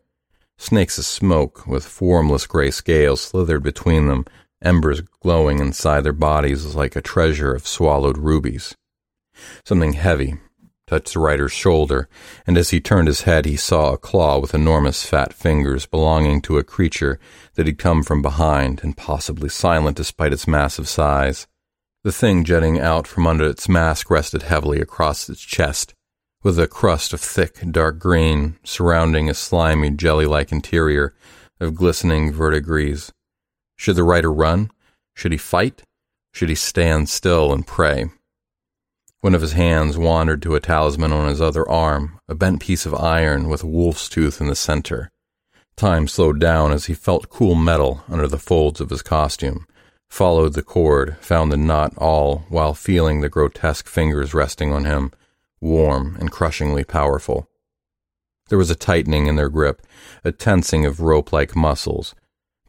Snakes 0.57 0.99
of 0.99 1.05
smoke, 1.05 1.65
with 1.65 1.83
formless 1.83 2.45
gray 2.45 2.69
scales, 2.69 3.21
slithered 3.21 3.63
between 3.63 4.07
them, 4.07 4.25
embers 4.61 5.01
glowing 5.21 5.59
inside 5.59 6.01
their 6.01 6.13
bodies 6.13 6.75
like 6.75 6.95
a 6.95 7.01
treasure 7.01 7.53
of 7.53 7.67
swallowed 7.67 8.17
rubies. 8.17 8.75
Something 9.65 9.93
heavy 9.93 10.37
touched 10.91 11.13
the 11.13 11.19
writer's 11.19 11.53
shoulder, 11.53 12.09
and 12.45 12.57
as 12.57 12.71
he 12.71 12.81
turned 12.81 13.07
his 13.07 13.21
head, 13.21 13.45
he 13.45 13.55
saw 13.55 13.93
a 13.93 13.97
claw 13.97 14.39
with 14.39 14.53
enormous 14.53 15.05
fat 15.05 15.33
fingers 15.33 15.85
belonging 15.85 16.41
to 16.41 16.57
a 16.57 16.63
creature 16.63 17.17
that 17.55 17.65
had 17.65 17.77
come 17.77 18.03
from 18.03 18.21
behind 18.21 18.81
and 18.83 18.97
possibly 18.97 19.47
silent 19.47 19.95
despite 19.95 20.33
its 20.33 20.47
massive 20.47 20.89
size. 20.89 21.47
The 22.03 22.11
thing 22.11 22.43
jutting 22.43 22.79
out 22.79 23.07
from 23.07 23.25
under 23.25 23.47
its 23.47 23.69
mask 23.69 24.09
rested 24.09 24.43
heavily 24.43 24.81
across 24.81 25.29
its 25.29 25.41
chest, 25.41 25.93
with 26.43 26.59
a 26.59 26.67
crust 26.67 27.13
of 27.13 27.21
thick, 27.21 27.59
dark 27.71 27.97
green 27.97 28.57
surrounding 28.63 29.29
a 29.29 29.33
slimy, 29.33 29.91
jelly 29.91 30.25
like 30.25 30.51
interior 30.51 31.13
of 31.61 31.75
glistening 31.75 32.33
verdigris. 32.33 33.11
Should 33.81 33.95
the 33.95 34.03
writer 34.03 34.31
run? 34.31 34.69
Should 35.15 35.31
he 35.31 35.39
fight? 35.39 35.81
Should 36.33 36.49
he 36.49 36.55
stand 36.55 37.09
still 37.09 37.51
and 37.51 37.65
pray? 37.65 38.11
One 39.21 39.33
of 39.33 39.41
his 39.41 39.53
hands 39.53 39.97
wandered 39.97 40.43
to 40.43 40.53
a 40.53 40.59
talisman 40.59 41.11
on 41.11 41.27
his 41.27 41.41
other 41.41 41.67
arm, 41.67 42.19
a 42.27 42.35
bent 42.35 42.61
piece 42.61 42.85
of 42.85 42.93
iron 42.93 43.49
with 43.49 43.63
a 43.63 43.67
wolf's 43.67 44.07
tooth 44.07 44.39
in 44.39 44.45
the 44.45 44.55
center. 44.55 45.09
Time 45.75 46.07
slowed 46.07 46.39
down 46.39 46.71
as 46.71 46.85
he 46.85 46.93
felt 46.93 47.31
cool 47.31 47.55
metal 47.55 48.03
under 48.07 48.27
the 48.27 48.37
folds 48.37 48.79
of 48.79 48.91
his 48.91 49.01
costume, 49.01 49.65
followed 50.11 50.53
the 50.53 50.61
cord, 50.61 51.17
found 51.17 51.51
the 51.51 51.57
knot 51.57 51.91
all 51.97 52.45
while 52.49 52.75
feeling 52.75 53.21
the 53.21 53.29
grotesque 53.29 53.87
fingers 53.87 54.35
resting 54.35 54.71
on 54.71 54.85
him, 54.85 55.11
warm 55.59 56.17
and 56.19 56.31
crushingly 56.31 56.83
powerful. 56.83 57.49
There 58.49 58.59
was 58.59 58.69
a 58.69 58.75
tightening 58.75 59.25
in 59.25 59.37
their 59.37 59.49
grip, 59.49 59.81
a 60.23 60.31
tensing 60.31 60.85
of 60.85 60.99
rope 60.99 61.33
like 61.33 61.55
muscles, 61.55 62.13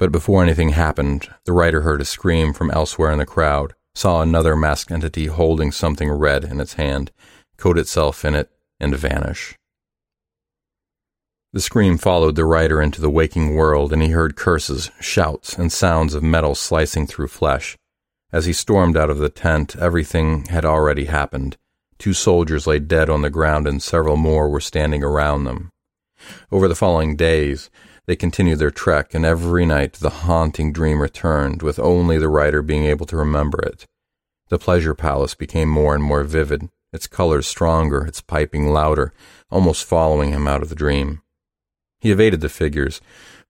but 0.03 0.11
before 0.11 0.43
anything 0.43 0.71
happened, 0.71 1.29
the 1.45 1.53
writer 1.53 1.83
heard 1.83 2.01
a 2.01 2.05
scream 2.05 2.53
from 2.53 2.73
elsewhere 2.73 3.13
in 3.13 3.19
the 3.19 3.25
crowd, 3.25 3.73
saw 3.95 4.21
another 4.21 4.57
masked 4.57 4.91
entity 4.91 5.27
holding 5.27 5.71
something 5.71 6.11
red 6.11 6.43
in 6.43 6.59
its 6.59 6.73
hand, 6.73 7.13
coat 7.57 7.79
itself 7.79 8.25
in 8.25 8.35
it, 8.35 8.51
and 8.81 8.97
vanish. 8.97 9.57
The 11.53 11.61
scream 11.61 11.99
followed 11.99 12.35
the 12.35 12.45
writer 12.45 12.83
into 12.83 13.01
the 13.01 13.09
waking 13.09 13.55
world, 13.55 13.93
and 13.93 14.03
he 14.03 14.09
heard 14.09 14.35
curses, 14.35 14.91
shouts, 15.01 15.57
and 15.57 15.71
sounds 15.71 16.15
of 16.15 16.23
metal 16.25 16.57
slicing 16.57 17.07
through 17.07 17.29
flesh. 17.29 17.79
As 18.33 18.47
he 18.47 18.53
stormed 18.53 18.97
out 18.97 19.09
of 19.09 19.19
the 19.19 19.29
tent, 19.29 19.77
everything 19.77 20.47
had 20.47 20.65
already 20.65 21.05
happened. 21.05 21.57
Two 21.99 22.13
soldiers 22.13 22.67
lay 22.67 22.81
dead 22.81 23.09
on 23.09 23.23
the 23.23 23.31
ground, 23.31 23.69
and 23.69 23.81
several 23.81 24.17
more 24.17 24.49
were 24.49 24.59
standing 24.59 25.05
around 25.05 25.45
them. 25.45 25.71
Over 26.51 26.67
the 26.67 26.75
following 26.75 27.15
days, 27.15 27.71
they 28.13 28.17
continued 28.17 28.59
their 28.59 28.71
trek, 28.71 29.15
and 29.15 29.25
every 29.25 29.65
night 29.65 29.95
the 29.95 30.11
haunting 30.11 30.71
dream 30.71 31.01
returned, 31.01 31.63
with 31.63 31.79
only 31.79 32.19
the 32.19 32.29
writer 32.29 32.61
being 32.61 32.85
able 32.85 33.07
to 33.07 33.17
remember 33.17 33.59
it. 33.63 33.87
The 34.51 34.59
pleasure 34.59 34.95
palace 34.95 35.35
became 35.35 35.71
more 35.71 35.95
and 35.95 36.05
more 36.05 36.23
vivid, 36.23 36.69
its 36.93 37.07
colors 37.07 37.47
stronger, 37.47 38.05
its 38.05 38.21
piping 38.21 38.69
louder, 38.69 39.15
almost 39.51 39.87
following 39.87 40.31
him 40.31 40.47
out 40.47 40.61
of 40.61 40.69
the 40.69 40.75
dream. 40.75 41.23
He 42.01 42.11
evaded 42.11 42.43
the 42.43 42.51
figures, 42.51 43.01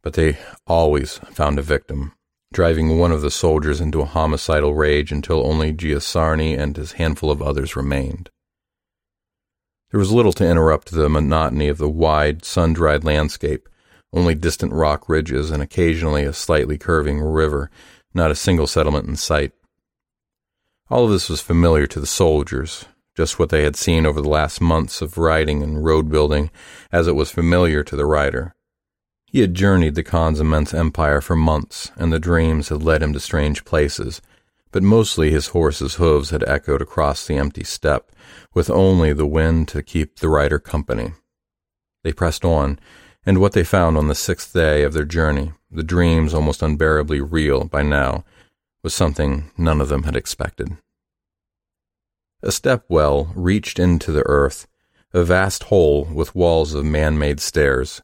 but 0.00 0.12
they 0.12 0.38
always 0.64 1.18
found 1.32 1.58
a 1.58 1.62
victim, 1.62 2.12
driving 2.52 3.00
one 3.00 3.10
of 3.10 3.20
the 3.20 3.32
soldiers 3.32 3.80
into 3.80 4.02
a 4.02 4.04
homicidal 4.04 4.76
rage 4.76 5.10
until 5.10 5.44
only 5.44 5.72
Gisarni 5.72 6.56
and 6.56 6.76
his 6.76 6.92
handful 6.92 7.32
of 7.32 7.42
others 7.42 7.74
remained. 7.74 8.30
There 9.90 9.98
was 9.98 10.12
little 10.12 10.32
to 10.34 10.48
interrupt 10.48 10.92
the 10.92 11.08
monotony 11.08 11.66
of 11.66 11.78
the 11.78 11.90
wide, 11.90 12.44
sun 12.44 12.74
dried 12.74 13.02
landscape, 13.02 13.68
only 14.12 14.34
distant 14.34 14.72
rock 14.72 15.08
ridges 15.08 15.50
and 15.50 15.62
occasionally 15.62 16.24
a 16.24 16.32
slightly 16.32 16.78
curving 16.78 17.20
river, 17.20 17.70
not 18.14 18.30
a 18.30 18.36
single 18.36 18.66
settlement 18.66 19.08
in 19.08 19.16
sight. 19.16 19.52
All 20.90 21.04
of 21.04 21.10
this 21.10 21.28
was 21.28 21.40
familiar 21.40 21.86
to 21.86 22.00
the 22.00 22.06
soldiers, 22.06 22.84
just 23.16 23.38
what 23.38 23.48
they 23.48 23.62
had 23.62 23.76
seen 23.76 24.04
over 24.04 24.20
the 24.20 24.28
last 24.28 24.60
months 24.60 25.00
of 25.00 25.18
riding 25.18 25.62
and 25.62 25.84
road 25.84 26.10
building, 26.10 26.50
as 26.90 27.06
it 27.06 27.16
was 27.16 27.30
familiar 27.30 27.82
to 27.82 27.96
the 27.96 28.06
rider. 28.06 28.54
He 29.26 29.40
had 29.40 29.54
journeyed 29.54 29.94
the 29.94 30.02
Khan's 30.02 30.40
immense 30.40 30.74
empire 30.74 31.22
for 31.22 31.34
months, 31.34 31.90
and 31.96 32.12
the 32.12 32.18
dreams 32.18 32.68
had 32.68 32.82
led 32.82 33.02
him 33.02 33.14
to 33.14 33.20
strange 33.20 33.64
places, 33.64 34.20
but 34.70 34.82
mostly 34.82 35.30
his 35.30 35.48
horse's 35.48 35.94
hooves 35.94 36.30
had 36.30 36.46
echoed 36.46 36.82
across 36.82 37.26
the 37.26 37.36
empty 37.36 37.64
steppe, 37.64 38.12
with 38.52 38.68
only 38.68 39.12
the 39.14 39.26
wind 39.26 39.68
to 39.68 39.82
keep 39.82 40.18
the 40.18 40.28
rider 40.28 40.58
company. 40.58 41.12
They 42.04 42.12
pressed 42.12 42.44
on, 42.44 42.78
And 43.24 43.38
what 43.38 43.52
they 43.52 43.64
found 43.64 43.96
on 43.96 44.08
the 44.08 44.14
sixth 44.14 44.52
day 44.52 44.82
of 44.82 44.92
their 44.92 45.04
journey, 45.04 45.52
the 45.70 45.84
dreams 45.84 46.34
almost 46.34 46.62
unbearably 46.62 47.20
real 47.20 47.64
by 47.64 47.82
now, 47.82 48.24
was 48.82 48.94
something 48.94 49.50
none 49.56 49.80
of 49.80 49.88
them 49.88 50.02
had 50.02 50.16
expected. 50.16 50.76
A 52.42 52.50
step 52.50 52.84
well 52.88 53.32
reached 53.36 53.78
into 53.78 54.10
the 54.10 54.26
earth, 54.26 54.66
a 55.14 55.22
vast 55.22 55.64
hole 55.64 56.04
with 56.12 56.34
walls 56.34 56.74
of 56.74 56.84
man 56.84 57.16
made 57.16 57.38
stairs. 57.38 58.02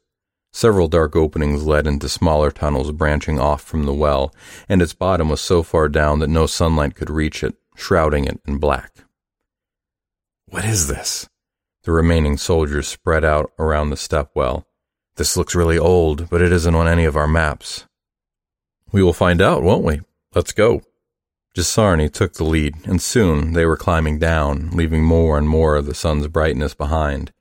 Several 0.53 0.87
dark 0.87 1.17
openings 1.17 1.65
led 1.65 1.89
into 1.89 2.09
smaller 2.09 2.53
tunnels 2.53 2.93
branching 2.93 3.41
off 3.41 3.63
from 3.63 3.85
the 3.85 3.93
well, 3.93 4.33
and 4.69 4.81
its 4.81 4.95
bottom 4.95 5.29
was 5.29 5.41
so 5.41 5.65
far 5.65 5.89
down 5.89 6.21
that 6.21 6.29
no 6.29 6.47
sunlight 6.47 6.95
could 6.95 7.11
reach 7.11 7.43
it, 7.43 7.57
shrouding 7.75 8.25
it 8.25 8.41
in 8.47 8.59
black. 8.59 8.93
What 10.47 10.65
is 10.65 10.87
this? 10.87 11.29
The 11.83 11.93
remaining 11.93 12.37
soldiers 12.37 12.87
spread 12.87 13.25
out 13.25 13.51
around 13.59 13.91
the 13.91 13.97
step 13.97 14.31
well. 14.35 14.68
This 15.19 15.37
looks 15.37 15.57
really 15.57 15.77
old, 15.77 16.31
but 16.31 16.41
it 16.41 16.53
isn't 16.53 16.77
on 16.77 16.87
any 16.87 17.05
of 17.05 17.17
our 17.17 17.27
maps. 17.27 17.87
We 18.93 19.03
will 19.03 19.13
find 19.13 19.43
out, 19.43 19.65
won't 19.65 19.83
we? 19.85 20.01
Let's 20.33 20.53
go. 20.53 20.83
Gisarni 21.57 22.09
took 22.09 22.35
the 22.35 22.45
lead, 22.45 22.77
and 22.85 23.03
soon 23.03 23.53
they 23.53 23.67
were 23.67 23.77
climbing 23.77 24.21
down, 24.21 24.71
leaving 24.71 25.03
more 25.03 25.37
and 25.37 25.49
more 25.49 25.75
of 25.75 25.87
the 25.87 25.95
sun's 25.95 26.29
brightness 26.29 26.73
behind. 26.73 27.33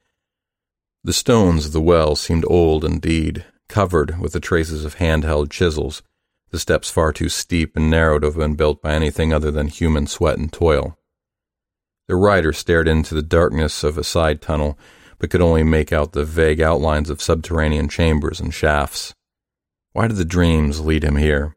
The 1.04 1.14
stones 1.14 1.68
of 1.68 1.72
the 1.72 1.80
well 1.80 2.16
seemed 2.16 2.46
old 2.48 2.84
indeed, 2.84 3.46
covered 3.70 4.20
with 4.20 4.34
the 4.34 4.40
traces 4.40 4.84
of 4.84 4.96
hand-held 4.96 5.52
chisels, 5.52 6.02
the 6.50 6.58
steps 6.58 6.90
far 6.90 7.14
too 7.14 7.30
steep 7.30 7.76
and 7.78 7.92
narrow 7.92 8.18
to 8.18 8.26
have 8.26 8.38
been 8.38 8.56
built 8.56 8.82
by 8.82 8.94
anything 8.94 9.32
other 9.32 9.52
than 9.52 9.68
human 9.68 10.08
sweat 10.08 10.40
and 10.40 10.52
toil. 10.52 10.98
The 12.08 12.16
rider 12.16 12.54
stared 12.54 12.88
into 12.88 13.14
the 13.14 13.22
darkness 13.22 13.84
of 13.84 14.00
a 14.00 14.04
side 14.04 14.42
tunnel, 14.42 14.80
but 15.20 15.30
could 15.30 15.42
only 15.42 15.64
make 15.64 15.92
out 15.92 16.14
the 16.14 16.26
vague 16.26 16.62
outlines 16.62 17.10
of 17.10 17.22
subterranean 17.22 17.90
chambers 17.90 18.40
and 18.40 18.54
shafts. 18.54 19.14
Why 19.94 20.08
did 20.08 20.18
the 20.18 20.26
dreams 20.26 20.82
lead 20.82 21.04
him 21.04 21.16
here? 21.16 21.56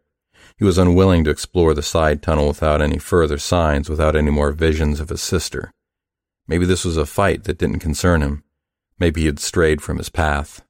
He 0.56 0.64
was 0.64 0.78
unwilling 0.78 1.24
to 1.24 1.30
explore 1.30 1.74
the 1.74 1.82
side 1.82 2.22
tunnel 2.22 2.48
without 2.48 2.82
any 2.82 2.98
further 2.98 3.38
signs, 3.38 3.88
without 3.88 4.14
any 4.14 4.30
more 4.30 4.52
visions 4.52 5.00
of 5.00 5.08
his 5.08 5.22
sister. 5.22 5.72
Maybe 6.46 6.66
this 6.66 6.84
was 6.84 6.96
a 6.96 7.06
fight 7.06 7.44
that 7.44 7.58
didn't 7.58 7.78
concern 7.78 8.22
him. 8.22 8.44
Maybe 8.98 9.22
he 9.22 9.26
had 9.26 9.38
strayed 9.38 9.80
from 9.80 9.98
his 9.98 10.08
path. 10.08 10.62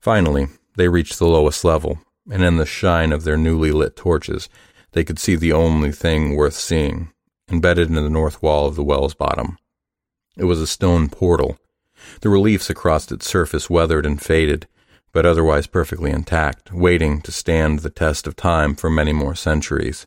Finally, 0.00 0.48
they 0.76 0.88
reached 0.88 1.18
the 1.18 1.26
lowest 1.26 1.64
level, 1.64 2.00
and 2.30 2.42
in 2.42 2.56
the 2.56 2.66
shine 2.66 3.12
of 3.12 3.24
their 3.24 3.36
newly 3.36 3.72
lit 3.72 3.96
torches, 3.96 4.48
they 4.92 5.04
could 5.04 5.18
see 5.18 5.36
the 5.36 5.52
only 5.52 5.92
thing 5.92 6.36
worth 6.36 6.54
seeing, 6.54 7.10
embedded 7.50 7.88
in 7.88 7.94
the 7.94 8.10
north 8.10 8.42
wall 8.42 8.66
of 8.66 8.76
the 8.76 8.84
well's 8.84 9.14
bottom. 9.14 9.56
It 10.36 10.44
was 10.44 10.60
a 10.60 10.66
stone 10.66 11.08
portal. 11.08 11.56
The 12.20 12.28
reliefs 12.28 12.70
across 12.70 13.10
its 13.10 13.28
surface 13.28 13.70
weathered 13.70 14.06
and 14.06 14.20
faded, 14.20 14.66
but 15.12 15.24
otherwise 15.24 15.66
perfectly 15.66 16.10
intact, 16.10 16.72
waiting 16.72 17.20
to 17.22 17.32
stand 17.32 17.80
the 17.80 17.90
test 17.90 18.26
of 18.26 18.36
time 18.36 18.74
for 18.74 18.90
many 18.90 19.12
more 19.12 19.34
centuries. 19.34 20.06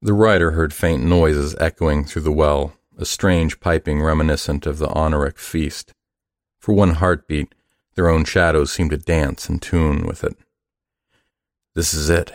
The 0.00 0.14
rider 0.14 0.52
heard 0.52 0.72
faint 0.72 1.04
noises 1.04 1.56
echoing 1.60 2.04
through 2.04 2.22
the 2.22 2.32
well, 2.32 2.72
a 2.98 3.04
strange 3.04 3.60
piping 3.60 4.02
reminiscent 4.02 4.66
of 4.66 4.78
the 4.78 4.88
Honoric 4.88 5.38
feast. 5.38 5.92
For 6.58 6.72
one 6.72 6.94
heartbeat, 6.94 7.54
their 7.94 8.08
own 8.08 8.24
shadows 8.24 8.72
seemed 8.72 8.90
to 8.90 8.96
dance 8.96 9.48
in 9.48 9.58
tune 9.58 10.06
with 10.06 10.24
it. 10.24 10.36
This 11.74 11.94
is 11.94 12.10
it. 12.10 12.32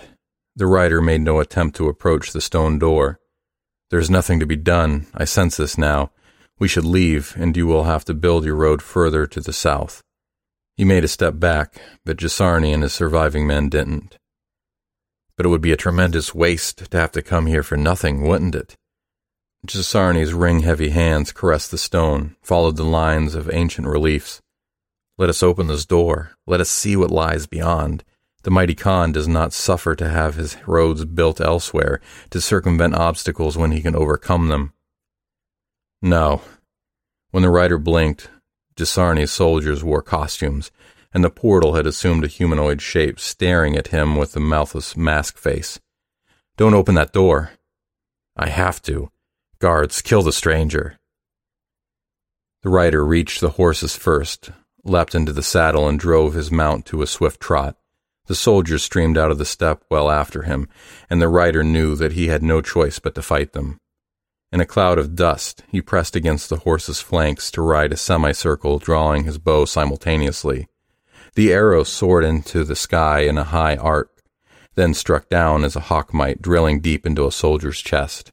The 0.56 0.66
rider 0.66 1.02
made 1.02 1.22
no 1.22 1.40
attempt 1.40 1.76
to 1.78 1.88
approach 1.88 2.32
the 2.32 2.42
stone 2.42 2.80
door. 2.80 3.20
There's 3.90 4.10
nothing 4.10 4.40
to 4.40 4.46
be 4.46 4.56
done. 4.56 5.08
I 5.14 5.26
sense 5.26 5.58
this 5.58 5.78
now. 5.78 6.12
We 6.60 6.68
should 6.68 6.86
leave, 6.86 7.36
and 7.38 7.56
you 7.56 7.68
will 7.68 7.84
have 7.84 8.04
to 8.06 8.14
build 8.14 8.46
your 8.46 8.56
road 8.56 8.82
further 8.82 9.28
to 9.28 9.42
the 9.42 9.54
south. 9.54 10.02
He 10.76 10.86
made 10.86 11.04
a 11.04 11.08
step 11.08 11.40
back, 11.40 11.80
but 12.06 12.18
Gisarni 12.18 12.74
and 12.74 12.84
his 12.84 12.94
surviving 12.94 13.46
men 13.46 13.70
didn't. 13.70 14.18
But 15.36 15.46
it 15.46 15.50
would 15.50 15.62
be 15.62 15.72
a 15.72 15.78
tremendous 15.78 16.34
waste 16.34 16.90
to 16.92 16.98
have 16.98 17.12
to 17.12 17.22
come 17.22 17.46
here 17.46 17.64
for 17.64 17.78
nothing, 17.78 18.28
wouldn't 18.28 18.56
it? 18.56 18.76
Gisarni's 19.66 20.34
ring-heavy 20.34 20.90
hands 20.90 21.32
caressed 21.32 21.72
the 21.72 21.78
stone, 21.78 22.36
followed 22.42 22.76
the 22.76 22.84
lines 22.84 23.36
of 23.36 23.50
ancient 23.52 23.88
reliefs. 23.88 24.42
Let 25.18 25.30
us 25.30 25.44
open 25.44 25.68
this 25.68 25.86
door. 25.86 26.32
Let 26.46 26.62
us 26.62 26.70
see 26.70 26.96
what 26.96 27.12
lies 27.12 27.48
beyond. 27.48 28.04
The 28.44 28.52
mighty 28.52 28.76
Khan 28.76 29.12
does 29.12 29.28
not 29.28 29.54
suffer 29.54 29.96
to 29.96 30.08
have 30.08 30.36
his 30.36 30.58
roads 30.68 31.06
built 31.06 31.42
elsewhere, 31.42 32.00
to 32.30 32.40
circumvent 32.40 32.96
obstacles 32.96 33.58
when 33.58 33.72
he 33.72 33.82
can 33.82 33.96
overcome 33.96 34.48
them. 34.48 34.74
No. 36.02 36.42
When 37.32 37.44
the 37.44 37.50
rider 37.50 37.78
blinked, 37.78 38.30
Gisarni's 38.76 39.32
soldiers 39.32 39.84
wore 39.84 40.02
costumes, 40.02 40.72
and 41.14 41.24
the 41.24 41.30
portal 41.30 41.74
had 41.74 41.88
assumed 41.88 42.24
a 42.24 42.28
humanoid 42.28 42.82
shape, 42.82 43.20
staring 43.20 43.76
at 43.76 43.88
him 43.88 44.16
with 44.16 44.36
a 44.36 44.40
mouthless 44.40 44.96
mask 44.96 45.38
face. 45.38 45.80
Don't 46.58 46.76
open 46.76 46.96
that 46.96 47.14
door. 47.14 47.52
I 48.36 48.50
have 48.50 48.82
to. 48.84 49.12
Guards, 49.60 50.02
kill 50.02 50.22
the 50.22 50.32
stranger. 50.32 51.00
The 52.62 52.70
rider 52.70 53.04
reached 53.04 53.42
the 53.42 53.52
horses 53.52 53.96
first, 53.96 54.52
leapt 54.84 55.16
into 55.16 55.34
the 55.34 55.42
saddle, 55.42 55.88
and 55.88 56.00
drove 56.00 56.34
his 56.34 56.52
mount 56.52 56.86
to 56.88 57.02
a 57.02 57.08
swift 57.08 57.40
trot. 57.40 57.78
The 58.28 58.36
soldiers 58.36 58.84
streamed 58.84 59.18
out 59.18 59.32
of 59.32 59.38
the 59.38 59.46
step 59.46 59.84
well 59.90 60.12
after 60.12 60.44
him, 60.44 60.68
and 61.10 61.22
the 61.22 61.30
rider 61.30 61.64
knew 61.64 61.96
that 61.96 62.12
he 62.12 62.28
had 62.28 62.44
no 62.44 62.62
choice 62.62 63.00
but 63.00 63.16
to 63.16 63.22
fight 63.22 63.54
them. 63.54 63.80
In 64.52 64.62
a 64.62 64.66
cloud 64.66 64.98
of 64.98 65.16
dust, 65.16 65.64
he 65.70 65.82
pressed 65.82 66.16
against 66.16 66.50
the 66.50 66.58
horse's 66.58 67.02
flanks 67.02 67.52
to 67.52 67.62
ride 67.62 67.92
a 67.92 67.98
semicircle, 67.98 68.80
drawing 68.80 69.26
his 69.26 69.38
bow 69.38 69.66
simultaneously. 69.66 70.68
The 71.36 71.52
arrow 71.52 71.84
soared 71.84 72.24
into 72.24 72.64
the 72.64 72.76
sky 72.76 73.22
in 73.22 73.38
a 73.38 73.44
high 73.44 73.76
arc, 73.76 74.24
then 74.76 74.94
struck 74.94 75.28
down 75.28 75.64
as 75.64 75.76
a 75.76 75.82
hawk 75.82 76.14
might, 76.14 76.42
drilling 76.42 76.80
deep 76.80 77.06
into 77.06 77.28
a 77.28 77.32
soldier's 77.32 77.82
chest. 77.82 78.32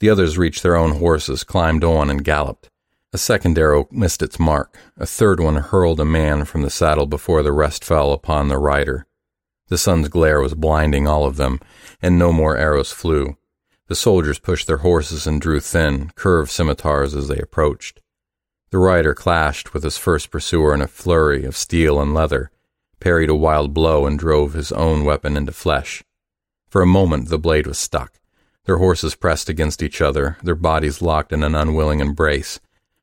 The 0.00 0.10
others 0.10 0.36
reached 0.36 0.62
their 0.62 0.76
own 0.76 0.92
horses, 0.98 1.42
climbed 1.44 1.84
on, 1.84 2.10
and 2.10 2.24
galloped. 2.24 2.68
A 3.12 3.18
second 3.18 3.58
arrow 3.58 3.88
missed 3.90 4.22
its 4.22 4.38
mark. 4.38 4.78
A 4.96 5.06
third 5.06 5.40
one 5.40 5.56
hurled 5.56 6.00
a 6.00 6.04
man 6.04 6.44
from 6.44 6.62
the 6.62 6.70
saddle 6.70 7.06
before 7.06 7.42
the 7.42 7.52
rest 7.52 7.84
fell 7.84 8.12
upon 8.12 8.48
the 8.48 8.58
rider. 8.58 9.06
The 9.68 9.78
sun's 9.78 10.08
glare 10.08 10.40
was 10.40 10.54
blinding 10.54 11.06
all 11.06 11.24
of 11.24 11.36
them, 11.36 11.60
and 12.02 12.18
no 12.18 12.32
more 12.32 12.56
arrows 12.56 12.92
flew. 12.92 13.36
The 13.90 13.96
soldiers 13.96 14.38
pushed 14.38 14.68
their 14.68 14.86
horses 14.86 15.26
and 15.26 15.40
drew 15.40 15.58
thin, 15.58 16.12
curved 16.14 16.52
scimitars 16.52 17.12
as 17.12 17.26
they 17.26 17.38
approached. 17.38 18.00
The 18.70 18.78
rider 18.78 19.14
clashed 19.14 19.74
with 19.74 19.82
his 19.82 19.98
first 19.98 20.30
pursuer 20.30 20.72
in 20.72 20.80
a 20.80 20.86
flurry 20.86 21.44
of 21.44 21.56
steel 21.56 22.00
and 22.00 22.14
leather, 22.14 22.52
parried 23.00 23.30
a 23.30 23.34
wild 23.34 23.74
blow, 23.74 24.06
and 24.06 24.16
drove 24.16 24.52
his 24.52 24.70
own 24.70 25.04
weapon 25.04 25.36
into 25.36 25.50
flesh. 25.50 26.04
For 26.68 26.82
a 26.82 26.86
moment 26.86 27.30
the 27.30 27.38
blade 27.38 27.66
was 27.66 27.78
stuck. 27.78 28.20
Their 28.64 28.76
horses 28.76 29.16
pressed 29.16 29.48
against 29.48 29.82
each 29.82 30.00
other, 30.00 30.36
their 30.40 30.54
bodies 30.54 31.02
locked 31.02 31.32
in 31.32 31.42
an 31.42 31.56
unwilling 31.56 31.98
embrace. 31.98 32.60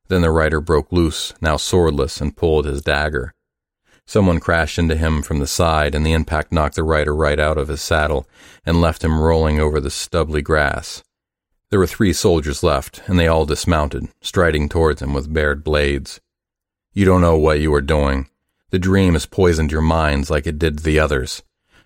Then 0.08 0.21
the 0.21 0.32
rider 0.32 0.62
broke 0.62 0.93
loose, 0.93 1.34
now 1.41 1.58
swordless, 1.58 2.21
and 2.21 2.38
pulled 2.38 2.63
his 2.63 2.82
dagger. 2.82 3.34
Someone 4.09 4.39
crashed 4.39 4.79
into 4.79 4.95
him 4.95 5.21
from 5.21 5.39
the 5.39 5.45
side, 5.45 5.93
and 5.93 6.05
the 6.05 6.13
impact 6.13 6.53
knocked 6.53 6.75
the 6.75 6.83
rider 6.83 7.13
right 7.13 7.37
out 7.37 7.57
of 7.57 7.67
his 7.67 7.81
saddle 7.81 8.25
and 8.65 8.79
left 8.79 9.03
him 9.03 9.19
rolling 9.19 9.59
over 9.59 9.81
the 9.81 9.91
stubbly 9.91 10.41
grass. 10.41 11.03
There 11.69 11.79
were 11.79 11.87
three 11.87 12.13
soldiers 12.13 12.63
left, 12.63 13.01
and 13.07 13.19
they 13.19 13.27
all 13.27 13.45
dismounted, 13.45 14.07
striding 14.21 14.69
towards 14.69 15.01
him 15.01 15.13
with 15.13 15.33
bared 15.33 15.61
blades. 15.61 16.21
You 16.93 17.03
don't 17.03 17.19
know 17.19 17.37
what 17.37 17.59
you 17.59 17.73
are 17.73 17.81
doing. 17.81 18.29
The 18.69 18.79
dream 18.79 19.11
has 19.11 19.25
poisoned 19.25 19.73
your 19.73 19.81
minds 19.81 20.29
like 20.29 20.47
it 20.47 20.57
did 20.57 20.79
the 20.79 20.99
others. 20.99 21.43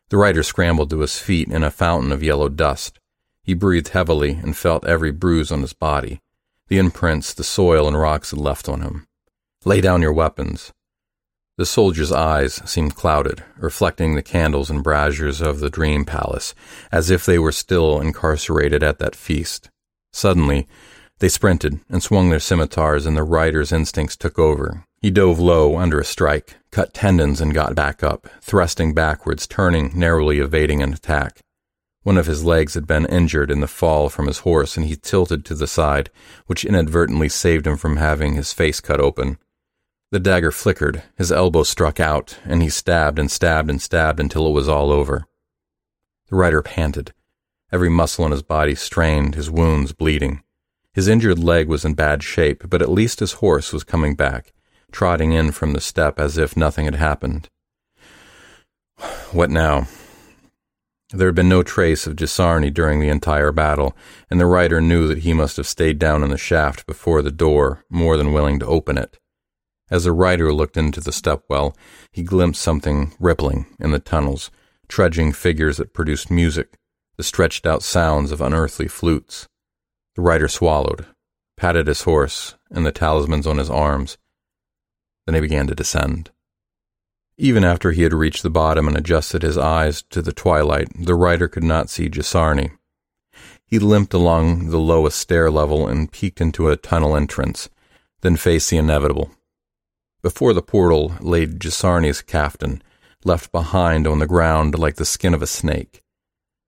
The 0.09 0.17
rider 0.17 0.43
scrambled 0.43 0.91
to 0.91 0.99
his 0.99 1.17
feet 1.17 1.47
in 1.47 1.63
a 1.63 1.71
fountain 1.71 2.11
of 2.11 2.21
yellow 2.21 2.49
dust. 2.49 2.99
He 3.41 3.55
breathed 3.55 3.89
heavily 3.89 4.33
and 4.33 4.55
felt 4.55 4.85
every 4.85 5.11
bruise 5.11 5.51
on 5.51 5.61
his 5.61 5.73
body, 5.73 6.21
the 6.67 6.77
imprints 6.77 7.33
the 7.33 7.43
soil 7.43 7.87
and 7.87 7.97
rocks 7.97 8.29
had 8.29 8.39
left 8.39 8.69
on 8.69 8.81
him. 8.81 9.07
Lay 9.65 9.81
down 9.81 10.03
your 10.03 10.13
weapons. 10.13 10.71
The 11.57 11.65
soldier's 11.65 12.11
eyes 12.11 12.61
seemed 12.65 12.95
clouded, 12.95 13.43
reflecting 13.57 14.15
the 14.15 14.23
candles 14.23 14.69
and 14.69 14.83
braziers 14.83 15.41
of 15.41 15.59
the 15.59 15.69
dream 15.69 16.05
palace, 16.05 16.55
as 16.91 17.09
if 17.09 17.25
they 17.25 17.37
were 17.37 17.51
still 17.51 17.99
incarcerated 17.99 18.81
at 18.83 18.99
that 18.99 19.15
feast. 19.15 19.69
Suddenly, 20.13 20.67
they 21.19 21.29
sprinted 21.29 21.79
and 21.87 22.01
swung 22.01 22.29
their 22.29 22.39
scimitars, 22.39 23.05
and 23.05 23.15
the 23.15 23.23
rider's 23.23 23.71
instincts 23.71 24.17
took 24.17 24.39
over. 24.39 24.85
He 25.01 25.11
dove 25.11 25.39
low 25.39 25.77
under 25.77 25.99
a 25.99 26.05
strike, 26.05 26.55
cut 26.71 26.93
tendons, 26.93 27.41
and 27.41 27.53
got 27.53 27.75
back 27.75 28.01
up, 28.01 28.27
thrusting 28.41 28.93
backwards, 28.93 29.45
turning, 29.45 29.91
narrowly 29.93 30.39
evading 30.39 30.81
an 30.81 30.93
attack. 30.93 31.41
One 32.03 32.17
of 32.17 32.25
his 32.25 32.43
legs 32.43 32.73
had 32.73 32.87
been 32.87 33.05
injured 33.05 33.51
in 33.51 33.59
the 33.59 33.67
fall 33.67 34.09
from 34.09 34.25
his 34.25 34.39
horse, 34.39 34.77
and 34.77 34.85
he 34.87 34.95
tilted 34.95 35.45
to 35.45 35.53
the 35.53 35.67
side, 35.67 36.09
which 36.47 36.65
inadvertently 36.65 37.29
saved 37.29 37.67
him 37.67 37.77
from 37.77 37.97
having 37.97 38.33
his 38.33 38.53
face 38.53 38.79
cut 38.79 38.99
open. 38.99 39.37
The 40.11 40.19
dagger 40.19 40.51
flickered, 40.51 41.03
his 41.17 41.31
elbow 41.31 41.63
struck 41.63 41.97
out, 42.01 42.37
and 42.43 42.61
he 42.61 42.67
stabbed 42.67 43.17
and 43.17 43.31
stabbed 43.31 43.69
and 43.69 43.81
stabbed 43.81 44.19
until 44.19 44.45
it 44.45 44.51
was 44.51 44.67
all 44.67 44.91
over. 44.91 45.25
The 46.29 46.35
rider 46.35 46.61
panted, 46.61 47.13
every 47.71 47.89
muscle 47.89 48.25
in 48.25 48.33
his 48.33 48.43
body 48.43 48.75
strained, 48.75 49.35
his 49.35 49.49
wounds 49.49 49.93
bleeding. 49.93 50.43
His 50.93 51.07
injured 51.07 51.39
leg 51.39 51.69
was 51.69 51.85
in 51.85 51.93
bad 51.93 52.23
shape, 52.23 52.69
but 52.69 52.81
at 52.81 52.91
least 52.91 53.21
his 53.21 53.33
horse 53.33 53.71
was 53.71 53.85
coming 53.85 54.15
back, 54.15 54.51
trotting 54.91 55.31
in 55.31 55.53
from 55.53 55.71
the 55.71 55.79
steppe 55.79 56.19
as 56.19 56.37
if 56.37 56.57
nothing 56.57 56.83
had 56.83 56.95
happened. 56.95 57.47
What 59.31 59.49
now? 59.49 59.87
There 61.11 61.29
had 61.29 61.35
been 61.35 61.47
no 61.47 61.63
trace 61.63 62.05
of 62.05 62.17
Gisarni 62.17 62.73
during 62.73 62.99
the 62.99 63.07
entire 63.07 63.53
battle, 63.53 63.95
and 64.29 64.41
the 64.41 64.45
rider 64.45 64.81
knew 64.81 65.07
that 65.07 65.19
he 65.19 65.33
must 65.33 65.55
have 65.55 65.67
stayed 65.67 65.99
down 65.99 66.21
in 66.21 66.31
the 66.31 66.37
shaft 66.37 66.85
before 66.85 67.21
the 67.21 67.31
door, 67.31 67.85
more 67.89 68.17
than 68.17 68.33
willing 68.33 68.59
to 68.59 68.65
open 68.65 68.97
it. 68.97 69.17
As 69.91 70.05
the 70.05 70.13
rider 70.13 70.53
looked 70.53 70.77
into 70.77 71.01
the 71.01 71.11
stepwell, 71.11 71.75
he 72.13 72.23
glimpsed 72.23 72.61
something 72.61 73.13
rippling 73.19 73.65
in 73.77 73.91
the 73.91 73.99
tunnels, 73.99 74.49
trudging 74.87 75.33
figures 75.33 75.75
that 75.77 75.93
produced 75.93 76.31
music, 76.31 76.77
the 77.17 77.23
stretched 77.23 77.65
out 77.65 77.83
sounds 77.83 78.31
of 78.31 78.39
unearthly 78.39 78.87
flutes. 78.87 79.49
The 80.15 80.21
rider 80.21 80.47
swallowed, 80.47 81.07
patted 81.57 81.87
his 81.87 82.03
horse 82.03 82.55
and 82.71 82.85
the 82.85 82.93
talismans 82.93 83.45
on 83.45 83.57
his 83.57 83.69
arms. 83.69 84.17
Then 85.25 85.35
he 85.35 85.41
began 85.41 85.67
to 85.67 85.75
descend. 85.75 86.31
Even 87.37 87.65
after 87.65 87.91
he 87.91 88.03
had 88.03 88.13
reached 88.13 88.43
the 88.43 88.49
bottom 88.49 88.87
and 88.87 88.95
adjusted 88.95 89.41
his 89.41 89.57
eyes 89.57 90.03
to 90.03 90.21
the 90.21 90.31
twilight, 90.31 90.87
the 90.97 91.15
rider 91.15 91.49
could 91.49 91.63
not 91.63 91.89
see 91.89 92.09
Gisarni. 92.09 92.71
He 93.65 93.77
limped 93.77 94.13
along 94.13 94.69
the 94.69 94.79
lowest 94.79 95.17
stair 95.17 95.51
level 95.51 95.87
and 95.87 96.11
peeked 96.11 96.39
into 96.39 96.69
a 96.69 96.77
tunnel 96.77 97.15
entrance, 97.15 97.69
then 98.21 98.37
faced 98.37 98.69
the 98.69 98.77
inevitable. 98.77 99.31
Before 100.21 100.53
the 100.53 100.61
portal 100.61 101.15
lay 101.19 101.47
Gisarni's 101.47 102.21
caftan, 102.21 102.83
left 103.23 103.51
behind 103.51 104.05
on 104.05 104.19
the 104.19 104.27
ground 104.27 104.77
like 104.77 104.95
the 104.95 105.05
skin 105.05 105.33
of 105.33 105.41
a 105.41 105.47
snake. 105.47 106.03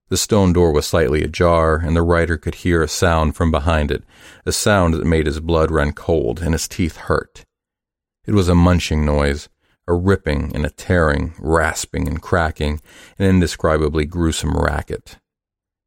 The 0.08 0.16
stone 0.16 0.52
door 0.52 0.72
was 0.72 0.86
slightly 0.86 1.22
ajar, 1.22 1.76
and 1.76 1.96
the 1.96 2.02
writer 2.02 2.36
could 2.36 2.56
hear 2.56 2.82
a 2.82 2.88
sound 2.88 3.36
from 3.36 3.50
behind 3.50 3.90
it, 3.90 4.04
a 4.44 4.52
sound 4.52 4.94
that 4.94 5.04
made 5.04 5.26
his 5.26 5.40
blood 5.40 5.70
run 5.70 5.92
cold 5.92 6.40
and 6.40 6.52
his 6.52 6.68
teeth 6.68 6.96
hurt. 6.96 7.44
It 8.26 8.32
was 8.32 8.48
a 8.48 8.54
munching 8.54 9.04
noise, 9.04 9.48
a 9.86 9.94
ripping 9.94 10.54
and 10.54 10.66
a 10.66 10.70
tearing, 10.70 11.34
rasping 11.38 12.08
and 12.08 12.20
cracking, 12.20 12.80
an 13.18 13.26
indescribably 13.26 14.04
gruesome 14.04 14.56
racket. 14.56 15.18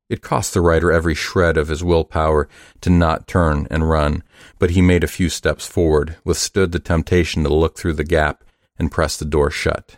It 0.09 0.21
cost 0.21 0.53
the 0.53 0.61
writer 0.61 0.91
every 0.91 1.15
shred 1.15 1.57
of 1.57 1.67
his 1.67 1.83
willpower 1.83 2.47
to 2.81 2.89
not 2.89 3.27
turn 3.27 3.67
and 3.69 3.89
run, 3.89 4.23
but 4.57 4.71
he 4.71 4.81
made 4.81 5.03
a 5.03 5.07
few 5.07 5.29
steps 5.29 5.67
forward, 5.67 6.15
withstood 6.23 6.71
the 6.71 6.79
temptation 6.79 7.43
to 7.43 7.53
look 7.53 7.77
through 7.77 7.93
the 7.93 8.03
gap, 8.03 8.43
and 8.79 8.91
pressed 8.91 9.19
the 9.19 9.25
door 9.25 9.51
shut. 9.51 9.97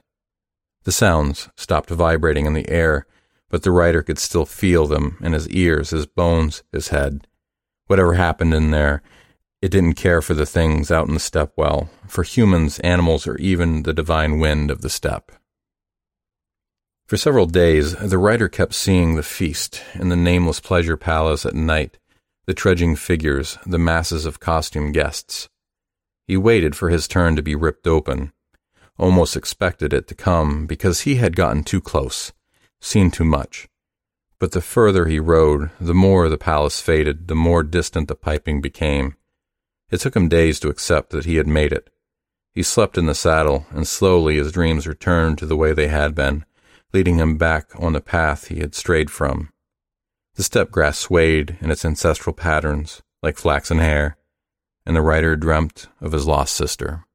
The 0.84 0.92
sounds 0.92 1.50
stopped 1.56 1.90
vibrating 1.90 2.46
in 2.46 2.54
the 2.54 2.70
air, 2.70 3.06
but 3.50 3.64
the 3.64 3.72
writer 3.72 4.02
could 4.02 4.18
still 4.18 4.46
feel 4.46 4.88
them 4.88 5.18
in 5.22 5.34
his 5.34 5.48
ears, 5.50 5.92
his 5.92 6.06
bones, 6.06 6.64
his 6.72 6.88
head. 6.88 7.28
Whatever 7.88 8.14
happened 8.14 8.54
in 8.54 8.72
there, 8.72 9.04
it 9.62 9.70
didn't 9.72 9.94
care 9.94 10.22
for 10.22 10.34
the 10.34 10.46
things 10.46 10.90
out 10.90 11.08
in 11.08 11.14
the 11.14 11.20
steppe 11.20 11.54
well, 11.58 11.90
for 12.08 12.24
humans, 12.24 12.80
animals, 12.80 13.28
or 13.28 13.36
even 13.38 13.84
the 13.84 13.94
divine 13.94 14.40
wind 14.40 14.72
of 14.72 14.82
the 14.82 14.90
steppe. 14.90 15.32
For 17.10 17.18
several 17.18 17.48
days, 17.48 17.96
the 17.96 18.20
writer 18.20 18.48
kept 18.48 18.76
seeing 18.76 19.16
the 19.16 19.24
feast 19.24 19.82
in 19.96 20.10
the 20.10 20.16
nameless 20.16 20.60
pleasure 20.60 20.96
palace 20.96 21.44
at 21.44 21.56
night, 21.56 21.98
the 22.46 22.54
trudging 22.54 22.96
figures, 22.96 23.58
the 23.66 23.80
masses 23.80 24.28
of 24.28 24.40
costumed 24.40 24.94
guests. 24.94 25.50
He 26.28 26.38
waited 26.38 26.76
for 26.76 26.92
his 26.92 27.08
turn 27.08 27.36
to 27.36 27.42
be 27.42 27.56
ripped 27.56 27.88
open, 27.88 28.32
almost 29.00 29.36
expected 29.36 29.92
it 29.92 30.08
to 30.10 30.14
come 30.14 30.68
because 30.68 31.02
he 31.02 31.16
had 31.16 31.36
gotten 31.36 31.64
too 31.64 31.82
close, 31.82 32.32
seen 32.80 33.10
too 33.10 33.26
much. 33.26 33.68
But 34.38 34.52
the 34.52 34.62
further 34.62 35.06
he 35.06 35.20
rode, 35.20 35.72
the 35.82 35.96
more 35.96 36.30
the 36.30 36.38
palace 36.38 36.80
faded, 36.80 37.28
the 37.28 37.34
more 37.34 37.64
distant 37.64 38.08
the 38.08 38.14
piping 38.14 38.62
became. 38.62 39.16
It 39.90 40.00
took 40.00 40.16
him 40.16 40.30
days 40.30 40.60
to 40.60 40.70
accept 40.70 41.10
that 41.10 41.26
he 41.26 41.38
had 41.38 41.48
made 41.48 41.74
it. 41.74 41.90
He 42.54 42.62
slept 42.62 43.00
in 43.00 43.08
the 43.08 43.16
saddle, 43.16 43.66
and 43.72 43.88
slowly 43.88 44.36
his 44.36 44.52
dreams 44.52 44.86
returned 44.86 45.40
to 45.40 45.48
the 45.48 45.58
way 45.58 45.74
they 45.74 45.88
had 45.88 46.14
been, 46.14 46.46
leading 46.94 47.18
him 47.18 47.38
back 47.38 47.72
on 47.78 47.94
the 47.94 48.02
path 48.02 48.48
he 48.48 48.60
had 48.60 48.74
strayed 48.76 49.10
from. 49.12 49.50
The 50.36 50.44
steppe 50.44 50.72
grass 50.72 50.98
swayed 50.98 51.58
in 51.62 51.72
its 51.72 51.86
ancestral 51.86 52.34
patterns, 52.34 53.02
like 53.22 53.38
flaxen 53.38 53.80
hair, 53.80 54.18
and 54.86 54.96
the 54.96 55.02
writer 55.02 55.36
dreamt 55.36 55.88
of 56.02 56.14
his 56.14 56.26
lost 56.26 56.56
sister. 56.56 57.06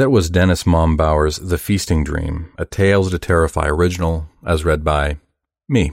That 0.00 0.08
was 0.08 0.30
Dennis 0.30 0.64
Mombauer's 0.64 1.36
The 1.36 1.58
Feasting 1.58 2.04
Dream, 2.04 2.54
a 2.56 2.64
Tales 2.64 3.10
to 3.10 3.18
Terrify 3.18 3.66
original, 3.66 4.30
as 4.46 4.64
read 4.64 4.82
by 4.82 5.18
me. 5.68 5.92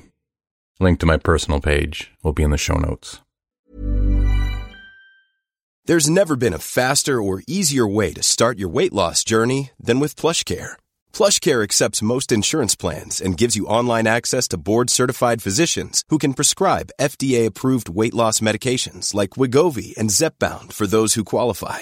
Link 0.79 1.01
to 1.01 1.05
my 1.05 1.17
personal 1.17 1.59
page 1.59 2.09
will 2.23 2.31
be 2.31 2.43
in 2.43 2.51
the 2.51 2.57
show 2.57 2.75
notes. 2.75 3.19
There's 5.87 6.09
never 6.09 6.37
been 6.37 6.53
a 6.53 6.57
faster 6.57 7.21
or 7.21 7.43
easier 7.47 7.85
way 7.85 8.13
to 8.13 8.23
start 8.23 8.57
your 8.57 8.69
weight 8.69 8.93
loss 8.93 9.25
journey 9.25 9.71
than 9.77 9.99
with 9.99 10.15
PlushCare. 10.15 10.77
PlushCare 11.11 11.61
accepts 11.61 12.01
most 12.01 12.31
insurance 12.31 12.75
plans 12.75 13.19
and 13.19 13.35
gives 13.35 13.57
you 13.57 13.65
online 13.65 14.07
access 14.07 14.47
to 14.47 14.57
board-certified 14.57 15.41
physicians 15.41 16.05
who 16.07 16.17
can 16.17 16.33
prescribe 16.33 16.91
FDA-approved 16.97 17.89
weight 17.89 18.13
loss 18.13 18.39
medications 18.39 19.13
like 19.13 19.31
Wegovy 19.31 19.97
and 19.97 20.11
Zepbound 20.11 20.71
for 20.71 20.87
those 20.87 21.15
who 21.15 21.25
qualify 21.25 21.81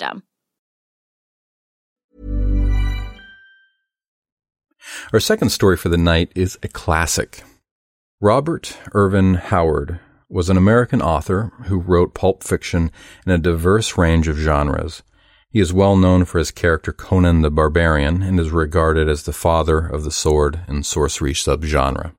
Our 5.13 5.19
second 5.19 5.49
story 5.49 5.77
for 5.77 5.89
the 5.89 5.97
night 5.97 6.31
is 6.35 6.57
a 6.63 6.67
classic. 6.67 7.43
Robert 8.19 8.77
Ervin 8.93 9.35
Howard 9.35 9.99
was 10.29 10.49
an 10.49 10.57
American 10.57 11.01
author 11.01 11.51
who 11.65 11.79
wrote 11.79 12.13
pulp 12.13 12.43
fiction 12.43 12.91
in 13.25 13.31
a 13.31 13.37
diverse 13.37 13.97
range 13.97 14.27
of 14.27 14.37
genres. 14.37 15.03
He 15.49 15.59
is 15.59 15.73
well 15.73 15.97
known 15.97 16.23
for 16.23 16.37
his 16.37 16.51
character 16.51 16.93
Conan 16.93 17.41
the 17.41 17.51
Barbarian 17.51 18.23
and 18.23 18.39
is 18.39 18.51
regarded 18.51 19.09
as 19.09 19.23
the 19.23 19.33
father 19.33 19.79
of 19.79 20.03
the 20.03 20.11
sword 20.11 20.61
and 20.67 20.85
sorcery 20.85 21.33
subgenre. 21.33 22.13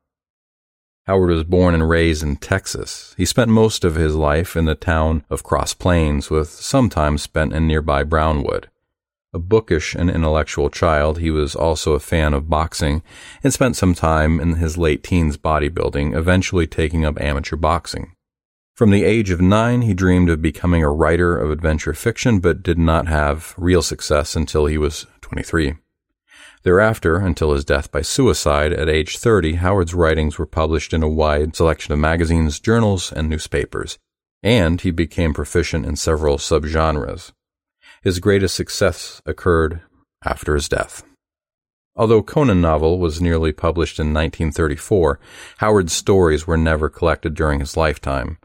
Howard 1.06 1.30
was 1.30 1.42
born 1.42 1.74
and 1.74 1.88
raised 1.88 2.22
in 2.22 2.36
Texas. 2.36 3.12
He 3.16 3.24
spent 3.24 3.50
most 3.50 3.82
of 3.82 3.96
his 3.96 4.14
life 4.14 4.54
in 4.54 4.66
the 4.66 4.76
town 4.76 5.24
of 5.28 5.42
Cross 5.42 5.74
Plains, 5.74 6.30
with 6.30 6.48
some 6.48 6.88
time 6.88 7.18
spent 7.18 7.52
in 7.52 7.66
nearby 7.66 8.04
Brownwood. 8.04 8.70
A 9.34 9.40
bookish 9.40 9.96
and 9.96 10.08
intellectual 10.08 10.70
child, 10.70 11.18
he 11.18 11.30
was 11.30 11.56
also 11.56 11.94
a 11.94 12.00
fan 12.00 12.34
of 12.34 12.48
boxing 12.48 13.02
and 13.42 13.52
spent 13.52 13.74
some 13.74 13.94
time 13.94 14.38
in 14.38 14.54
his 14.56 14.78
late 14.78 15.02
teens 15.02 15.36
bodybuilding, 15.36 16.14
eventually 16.14 16.68
taking 16.68 17.04
up 17.04 17.20
amateur 17.20 17.56
boxing. 17.56 18.14
From 18.76 18.90
the 18.90 19.02
age 19.02 19.30
of 19.30 19.40
nine, 19.40 19.82
he 19.82 19.94
dreamed 19.94 20.30
of 20.30 20.40
becoming 20.40 20.84
a 20.84 20.90
writer 20.90 21.36
of 21.36 21.50
adventure 21.50 21.94
fiction, 21.94 22.38
but 22.38 22.62
did 22.62 22.78
not 22.78 23.08
have 23.08 23.54
real 23.56 23.82
success 23.82 24.36
until 24.36 24.66
he 24.66 24.78
was 24.78 25.06
23. 25.22 25.74
Thereafter, 26.62 27.16
until 27.16 27.52
his 27.52 27.64
death 27.64 27.90
by 27.90 28.02
suicide 28.02 28.72
at 28.72 28.88
age 28.88 29.18
30, 29.18 29.54
Howard's 29.54 29.94
writings 29.94 30.38
were 30.38 30.46
published 30.46 30.94
in 30.94 31.02
a 31.02 31.08
wide 31.08 31.56
selection 31.56 31.92
of 31.92 31.98
magazines, 31.98 32.60
journals, 32.60 33.12
and 33.12 33.28
newspapers, 33.28 33.98
and 34.42 34.80
he 34.80 34.92
became 34.92 35.34
proficient 35.34 35.84
in 35.86 35.96
several 35.96 36.38
subgenres. 36.38 37.32
His 38.02 38.20
greatest 38.20 38.54
success 38.54 39.20
occurred 39.26 39.82
after 40.24 40.54
his 40.54 40.68
death. 40.68 41.02
Although 41.96 42.22
Conan 42.22 42.60
novel 42.60 42.98
was 42.98 43.20
nearly 43.20 43.52
published 43.52 43.98
in 43.98 44.14
1934, 44.14 45.18
Howard's 45.58 45.92
stories 45.92 46.46
were 46.46 46.56
never 46.56 46.88
collected 46.88 47.34
during 47.34 47.60
his 47.60 47.76
lifetime. 47.76 48.38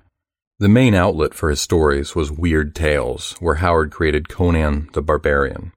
The 0.59 0.67
main 0.67 0.95
outlet 0.95 1.35
for 1.35 1.49
his 1.51 1.61
stories 1.61 2.15
was 2.15 2.31
Weird 2.31 2.73
Tales, 2.73 3.35
where 3.39 3.55
Howard 3.55 3.91
created 3.91 4.27
Conan 4.27 4.89
the 4.93 5.03
Barbarian. 5.03 5.71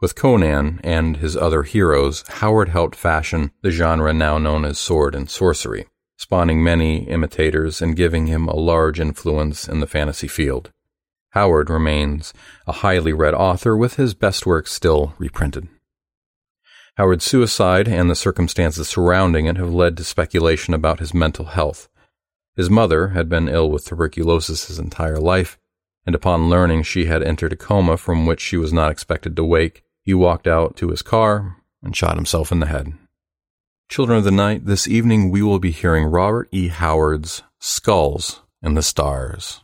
With 0.00 0.14
Conan 0.14 0.78
and 0.84 1.16
his 1.16 1.36
other 1.36 1.64
heroes, 1.64 2.22
Howard 2.28 2.68
helped 2.68 2.94
fashion 2.94 3.50
the 3.62 3.72
genre 3.72 4.12
now 4.12 4.38
known 4.38 4.64
as 4.64 4.78
sword 4.78 5.16
and 5.16 5.28
sorcery, 5.28 5.86
spawning 6.16 6.62
many 6.62 7.08
imitators 7.08 7.82
and 7.82 7.96
giving 7.96 8.28
him 8.28 8.46
a 8.46 8.54
large 8.54 9.00
influence 9.00 9.66
in 9.66 9.80
the 9.80 9.88
fantasy 9.88 10.28
field. 10.28 10.70
Howard 11.30 11.68
remains 11.68 12.32
a 12.64 12.72
highly 12.72 13.12
read 13.12 13.34
author 13.34 13.76
with 13.76 13.96
his 13.96 14.14
best 14.14 14.46
works 14.46 14.72
still 14.72 15.14
reprinted. 15.18 15.66
Howard's 16.96 17.24
suicide 17.24 17.88
and 17.88 18.08
the 18.08 18.14
circumstances 18.14 18.88
surrounding 18.88 19.46
it 19.46 19.56
have 19.56 19.74
led 19.74 19.96
to 19.96 20.04
speculation 20.04 20.74
about 20.74 21.00
his 21.00 21.12
mental 21.12 21.46
health. 21.46 21.88
His 22.54 22.70
mother 22.70 23.08
had 23.08 23.28
been 23.28 23.48
ill 23.48 23.68
with 23.68 23.84
tuberculosis 23.84 24.68
his 24.68 24.78
entire 24.78 25.18
life, 25.18 25.58
and 26.06 26.14
upon 26.14 26.48
learning 26.48 26.84
she 26.84 27.06
had 27.06 27.22
entered 27.24 27.52
a 27.52 27.56
coma 27.56 27.96
from 27.96 28.26
which 28.26 28.40
she 28.40 28.56
was 28.56 28.72
not 28.72 28.92
expected 28.92 29.34
to 29.34 29.42
wake, 29.42 29.82
he 30.08 30.14
walked 30.14 30.46
out 30.46 30.74
to 30.74 30.88
his 30.88 31.02
car 31.02 31.58
and 31.82 31.94
shot 31.94 32.16
himself 32.16 32.50
in 32.50 32.60
the 32.60 32.66
head. 32.66 32.94
Children 33.90 34.16
of 34.16 34.24
the 34.24 34.30
Night, 34.30 34.64
this 34.64 34.88
evening 34.88 35.30
we 35.30 35.42
will 35.42 35.58
be 35.58 35.70
hearing 35.70 36.06
Robert 36.06 36.48
E. 36.50 36.68
Howard's 36.68 37.42
Skulls 37.58 38.40
in 38.62 38.72
the 38.72 38.80
Stars. 38.80 39.60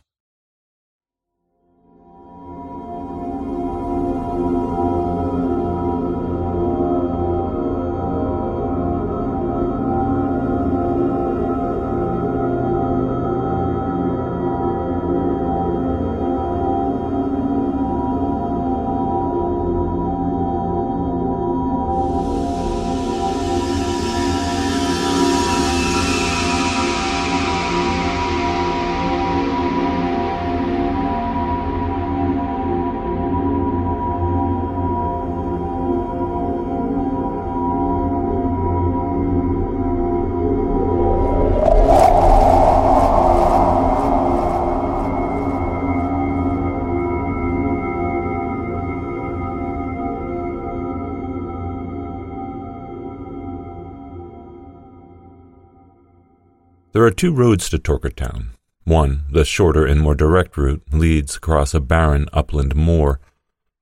There 56.95 57.03
are 57.03 57.11
two 57.11 57.33
roads 57.33 57.69
to 57.71 57.77
Torkertown. 57.77 58.51
One, 58.85 59.25
the 59.29 59.43
shorter 59.43 59.85
and 59.85 59.99
more 59.99 60.15
direct 60.15 60.55
route, 60.55 60.81
leads 60.93 61.35
across 61.35 61.73
a 61.73 61.81
barren 61.81 62.29
upland 62.31 62.73
moor, 62.73 63.19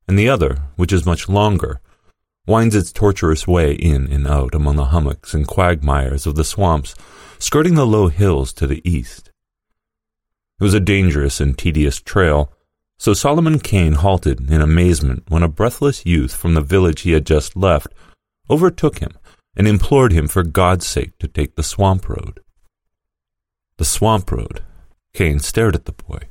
and 0.07 0.17
the 0.17 0.27
other, 0.27 0.63
which 0.77 0.91
is 0.91 1.05
much 1.05 1.29
longer, 1.29 1.79
winds 2.47 2.73
its 2.73 2.91
tortuous 2.91 3.45
way 3.47 3.73
in 3.73 4.11
and 4.11 4.25
out 4.25 4.55
among 4.55 4.77
the 4.77 4.85
hummocks 4.85 5.35
and 5.35 5.45
quagmires 5.45 6.25
of 6.25 6.33
the 6.33 6.43
swamps, 6.43 6.95
skirting 7.37 7.75
the 7.75 7.85
low 7.85 8.07
hills 8.07 8.51
to 8.53 8.65
the 8.65 8.81
east. 8.83 9.29
It 10.59 10.63
was 10.63 10.73
a 10.73 10.79
dangerous 10.79 11.39
and 11.39 11.55
tedious 11.55 12.01
trail, 12.01 12.51
so 12.97 13.13
Solomon 13.13 13.59
Kane 13.59 13.93
halted 13.93 14.49
in 14.49 14.59
amazement 14.59 15.25
when 15.29 15.43
a 15.43 15.47
breathless 15.47 16.03
youth 16.03 16.33
from 16.33 16.55
the 16.55 16.61
village 16.61 17.01
he 17.01 17.11
had 17.11 17.27
just 17.27 17.55
left 17.55 17.93
overtook 18.49 18.97
him 18.97 19.11
and 19.55 19.67
implored 19.67 20.13
him 20.13 20.27
for 20.27 20.41
God's 20.41 20.87
sake 20.87 21.19
to 21.19 21.27
take 21.27 21.55
the 21.55 21.61
swamp 21.61 22.09
road. 22.09 22.39
The 23.83 23.89
swamp 23.89 24.31
road. 24.31 24.63
Kane 25.13 25.39
stared 25.39 25.75
at 25.75 25.83
the 25.83 25.91
boy. 25.91 26.29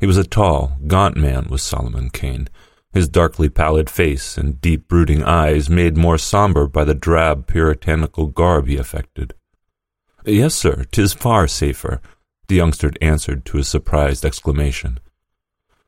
He 0.00 0.06
was 0.06 0.16
a 0.16 0.24
tall, 0.24 0.78
gaunt 0.86 1.18
man, 1.18 1.48
was 1.50 1.60
Solomon 1.60 2.08
Kane, 2.08 2.48
his 2.94 3.10
darkly 3.10 3.50
pallid 3.50 3.90
face 3.90 4.38
and 4.38 4.58
deep 4.58 4.88
brooding 4.88 5.22
eyes 5.22 5.68
made 5.68 5.98
more 5.98 6.16
somber 6.16 6.66
by 6.66 6.84
the 6.84 6.94
drab 6.94 7.46
puritanical 7.46 8.24
garb 8.24 8.68
he 8.68 8.78
affected. 8.78 9.34
Yes, 10.24 10.54
sir, 10.54 10.86
tis 10.90 11.12
far 11.12 11.46
safer, 11.46 12.00
the 12.48 12.54
youngster 12.54 12.90
answered 13.02 13.44
to 13.44 13.58
his 13.58 13.68
surprised 13.68 14.24
exclamation. 14.24 14.98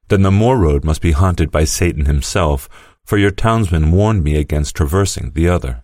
Then 0.09 0.21
the 0.21 0.31
moor 0.31 0.59
road 0.59 0.85
must 0.85 1.01
be 1.01 1.13
haunted 1.13 1.51
by 1.51 1.65
Satan 1.65 2.05
himself, 2.05 2.69
for 3.07 3.17
your 3.17 3.31
townsman 3.31 3.91
warned 3.91 4.23
me 4.23 4.37
against 4.37 4.77
traversing 4.77 5.31
the 5.31 5.49
other. 5.49 5.83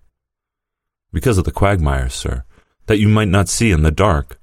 Because 1.11 1.39
of 1.39 1.45
the 1.45 1.53
quagmires, 1.53 2.13
sir, 2.13 2.45
that 2.85 2.99
you 2.99 3.09
might 3.09 3.29
not 3.29 3.49
see 3.49 3.71
in 3.71 3.83
the 3.83 3.91
dark. 3.91 4.37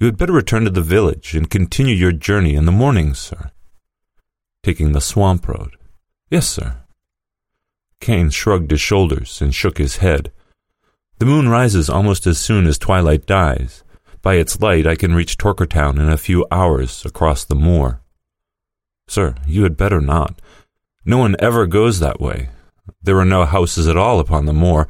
You 0.00 0.06
had 0.06 0.16
better 0.16 0.32
return 0.32 0.64
to 0.64 0.70
the 0.70 0.80
village 0.80 1.34
and 1.34 1.50
continue 1.50 1.94
your 1.94 2.12
journey 2.12 2.54
in 2.54 2.66
the 2.66 2.72
morning, 2.72 3.14
sir. 3.14 3.50
Taking 4.62 4.92
the 4.92 5.00
swamp 5.00 5.48
road. 5.48 5.76
Yes, 6.30 6.48
sir. 6.48 6.76
Kane 8.00 8.30
shrugged 8.30 8.70
his 8.70 8.80
shoulders 8.80 9.42
and 9.42 9.52
shook 9.52 9.78
his 9.78 9.96
head. 9.96 10.30
The 11.18 11.26
moon 11.26 11.48
rises 11.48 11.90
almost 11.90 12.28
as 12.28 12.38
soon 12.38 12.66
as 12.66 12.78
twilight 12.78 13.26
dies. 13.26 13.82
By 14.22 14.34
its 14.34 14.60
light, 14.60 14.86
I 14.86 14.94
can 14.94 15.14
reach 15.14 15.36
Torkertown 15.36 15.98
in 15.98 16.08
a 16.08 16.16
few 16.16 16.46
hours 16.50 17.04
across 17.04 17.44
the 17.44 17.56
moor. 17.56 18.00
Sir, 19.08 19.34
you 19.46 19.64
had 19.64 19.76
better 19.76 20.00
not. 20.00 20.40
No 21.04 21.18
one 21.18 21.34
ever 21.40 21.66
goes 21.66 21.98
that 21.98 22.20
way. 22.20 22.50
There 23.02 23.18
are 23.18 23.24
no 23.24 23.44
houses 23.46 23.88
at 23.88 23.96
all 23.96 24.20
upon 24.20 24.46
the 24.46 24.52
moor, 24.52 24.86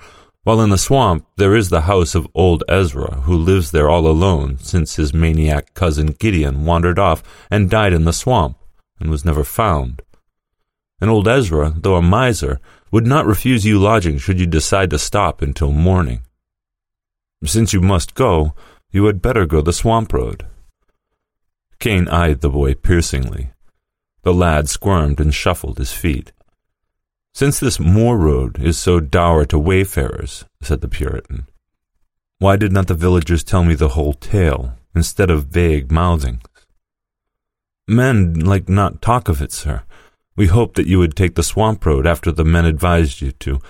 while 0.49 0.63
in 0.63 0.71
the 0.71 0.79
swamp 0.79 1.27
there 1.37 1.55
is 1.55 1.69
the 1.69 1.83
house 1.83 2.15
of 2.15 2.27
old 2.35 2.65
Ezra, 2.69 3.17
who 3.25 3.37
lives 3.37 3.71
there 3.71 3.91
all 3.91 4.07
alone 4.07 4.57
since 4.57 4.97
his 4.97 5.13
maniac 5.13 5.75
cousin 5.75 6.07
Gideon 6.07 6.65
wandered 6.65 6.99
off 6.99 7.23
and 7.51 7.69
died 7.69 7.93
in 7.93 8.05
the 8.05 8.15
swamp 8.15 8.57
and 8.99 9.11
was 9.11 9.27
never 9.27 9.45
found. 9.45 10.01
And 11.03 11.11
old 11.11 11.29
Ezra, 11.29 11.75
though 11.77 11.97
a 11.97 12.01
miser, 12.01 12.61
would 12.91 13.07
not 13.07 13.27
refuse 13.27 13.67
you 13.67 13.79
lodging 13.79 14.17
should 14.17 14.41
you 14.41 14.47
decide 14.47 14.89
to 14.89 14.99
stop 14.99 15.43
until 15.43 15.71
morning. 15.71 16.23
Since 17.45 17.75
you 17.75 17.83
must 17.83 18.15
go, 18.15 18.55
you 18.91 19.05
had 19.05 19.21
better 19.21 19.45
go 19.45 19.61
the 19.61 19.75
swamp 19.75 20.15
road. 20.15 20.47
Kane 21.79 22.09
eyed 22.09 22.41
the 22.41 22.49
boy 22.49 22.73
piercingly. 22.73 23.51
The 24.23 24.33
lad 24.33 24.71
squirmed 24.71 25.21
and 25.21 25.35
shuffled 25.35 25.77
his 25.77 25.93
feet. 25.93 26.33
Since 27.39 27.61
this 27.61 27.79
moor 27.79 28.19
road 28.19 28.61
is 28.61 28.81
so 28.81 28.99
dour 28.99 29.45
to 29.45 29.61
wayfarers, 29.61 30.45
said 30.61 30.81
the 30.81 30.89
Puritan, 30.89 31.47
why 32.41 32.57
did 32.57 32.73
not 32.73 32.89
the 32.89 32.95
villagers 32.95 33.45
tell 33.45 33.63
me 33.63 33.77
the 33.77 33.91
whole 33.91 34.13
tale, 34.13 34.75
instead 34.93 35.31
of 35.31 35.45
vague 35.45 35.93
mouthings? 35.93 36.43
Men 37.87 38.41
like 38.41 38.69
not 38.69 39.01
talk 39.01 39.29
of 39.29 39.41
it, 39.41 39.53
sir. 39.53 39.85
We 40.35 40.49
hoped 40.49 40.75
that 40.75 40.89
you 40.89 40.99
would 40.99 41.15
take 41.15 41.37
the 41.37 41.45
swamp 41.45 41.87
road 41.87 42.09
after 42.09 42.33
the 42.33 42.45
men 42.45 42.65
advised 42.65 43.21
you 43.21 43.31
to, 43.31 43.61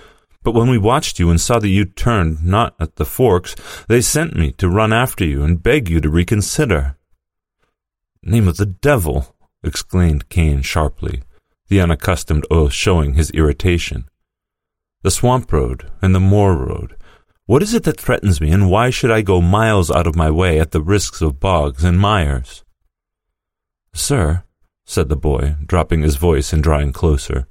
But 0.42 0.54
when 0.54 0.70
we 0.70 0.78
watched 0.78 1.18
you 1.18 1.28
and 1.28 1.38
saw 1.38 1.58
that 1.58 1.68
you 1.68 1.84
turned 1.84 2.42
not 2.42 2.74
at 2.80 2.96
the 2.96 3.04
forks, 3.04 3.54
they 3.86 4.00
sent 4.00 4.34
me 4.34 4.50
to 4.52 4.70
run 4.70 4.94
after 4.94 5.26
you 5.26 5.42
and 5.42 5.62
beg 5.62 5.90
you 5.90 6.00
to 6.00 6.08
reconsider. 6.08 6.96
Name 8.22 8.48
of 8.48 8.56
the 8.56 8.64
devil! 8.64 9.36
exclaimed 9.62 10.30
Kane 10.30 10.62
sharply, 10.62 11.22
the 11.68 11.80
unaccustomed 11.80 12.46
oath 12.50 12.72
showing 12.72 13.14
his 13.14 13.30
irritation. 13.30 14.08
The 15.02 15.10
swamp 15.10 15.52
road 15.52 15.90
and 16.02 16.14
the 16.14 16.20
moor 16.20 16.56
road. 16.56 16.96
What 17.46 17.62
is 17.62 17.72
it 17.72 17.84
that 17.84 18.00
threatens 18.00 18.40
me, 18.40 18.50
and 18.50 18.70
why 18.70 18.90
should 18.90 19.10
I 19.10 19.22
go 19.22 19.40
miles 19.40 19.90
out 19.90 20.06
of 20.06 20.16
my 20.16 20.30
way 20.30 20.60
at 20.60 20.72
the 20.72 20.82
risks 20.82 21.22
of 21.22 21.40
bogs 21.40 21.84
and 21.84 21.98
mires? 21.98 22.64
Sir, 23.94 24.44
said 24.84 25.08
the 25.08 25.16
boy, 25.16 25.56
dropping 25.64 26.02
his 26.02 26.16
voice 26.16 26.52
and 26.52 26.62
drawing 26.62 26.92
closer, 26.92 27.46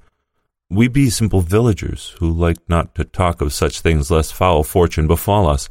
we 0.70 0.86
be 0.86 1.08
simple 1.08 1.40
villagers 1.40 2.14
who 2.18 2.30
like 2.30 2.58
not 2.68 2.94
to 2.94 3.04
talk 3.04 3.40
of 3.40 3.54
such 3.54 3.80
things 3.80 4.10
lest 4.10 4.34
foul 4.34 4.62
fortune 4.62 5.06
befall 5.06 5.48
us. 5.48 5.68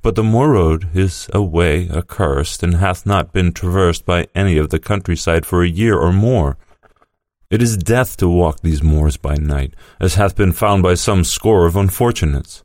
But 0.00 0.14
the 0.14 0.22
moor 0.22 0.52
road 0.52 0.88
is 0.94 1.28
a 1.34 1.42
way 1.42 1.90
accursed, 1.90 2.62
and 2.62 2.76
hath 2.76 3.04
not 3.04 3.32
been 3.32 3.52
traversed 3.52 4.06
by 4.06 4.28
any 4.34 4.56
of 4.56 4.70
the 4.70 4.78
countryside 4.78 5.44
for 5.44 5.62
a 5.62 5.68
year 5.68 5.98
or 5.98 6.12
more. 6.12 6.56
It 7.50 7.62
is 7.62 7.76
death 7.76 8.16
to 8.18 8.28
walk 8.28 8.60
these 8.60 8.82
moors 8.82 9.16
by 9.16 9.36
night, 9.36 9.74
as 10.00 10.14
hath 10.14 10.34
been 10.34 10.52
found 10.52 10.82
by 10.82 10.94
some 10.94 11.24
score 11.24 11.66
of 11.66 11.76
unfortunates. 11.76 12.62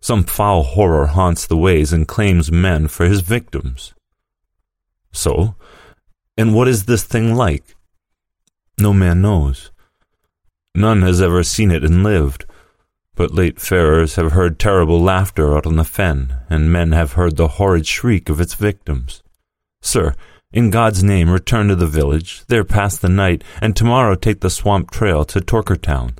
Some 0.00 0.24
foul 0.24 0.62
horror 0.62 1.06
haunts 1.06 1.46
the 1.46 1.56
ways 1.56 1.92
and 1.92 2.06
claims 2.06 2.52
men 2.52 2.88
for 2.88 3.06
his 3.06 3.20
victims. 3.20 3.94
So, 5.12 5.56
and 6.36 6.54
what 6.54 6.68
is 6.68 6.84
this 6.84 7.02
thing 7.02 7.34
like? 7.34 7.74
No 8.78 8.92
man 8.92 9.20
knows. 9.22 9.72
None 10.74 11.02
has 11.02 11.20
ever 11.20 11.42
seen 11.42 11.72
it 11.72 11.82
and 11.82 12.04
lived. 12.04 12.44
But 13.16 13.34
late 13.34 13.58
farers 13.58 14.14
have 14.14 14.30
heard 14.30 14.60
terrible 14.60 15.02
laughter 15.02 15.56
out 15.56 15.66
on 15.66 15.74
the 15.74 15.84
fen, 15.84 16.36
and 16.48 16.72
men 16.72 16.92
have 16.92 17.14
heard 17.14 17.36
the 17.36 17.48
horrid 17.48 17.84
shriek 17.84 18.28
of 18.28 18.40
its 18.40 18.54
victims. 18.54 19.24
Sir, 19.82 20.14
in 20.52 20.70
God's 20.70 21.04
name, 21.04 21.30
return 21.30 21.68
to 21.68 21.76
the 21.76 21.86
village, 21.86 22.42
there 22.46 22.64
pass 22.64 22.96
the 22.96 23.08
night, 23.08 23.44
and 23.60 23.76
tomorrow 23.76 24.14
take 24.14 24.40
the 24.40 24.50
swamp 24.50 24.90
trail 24.90 25.24
to 25.26 25.40
Torkertown. 25.40 26.16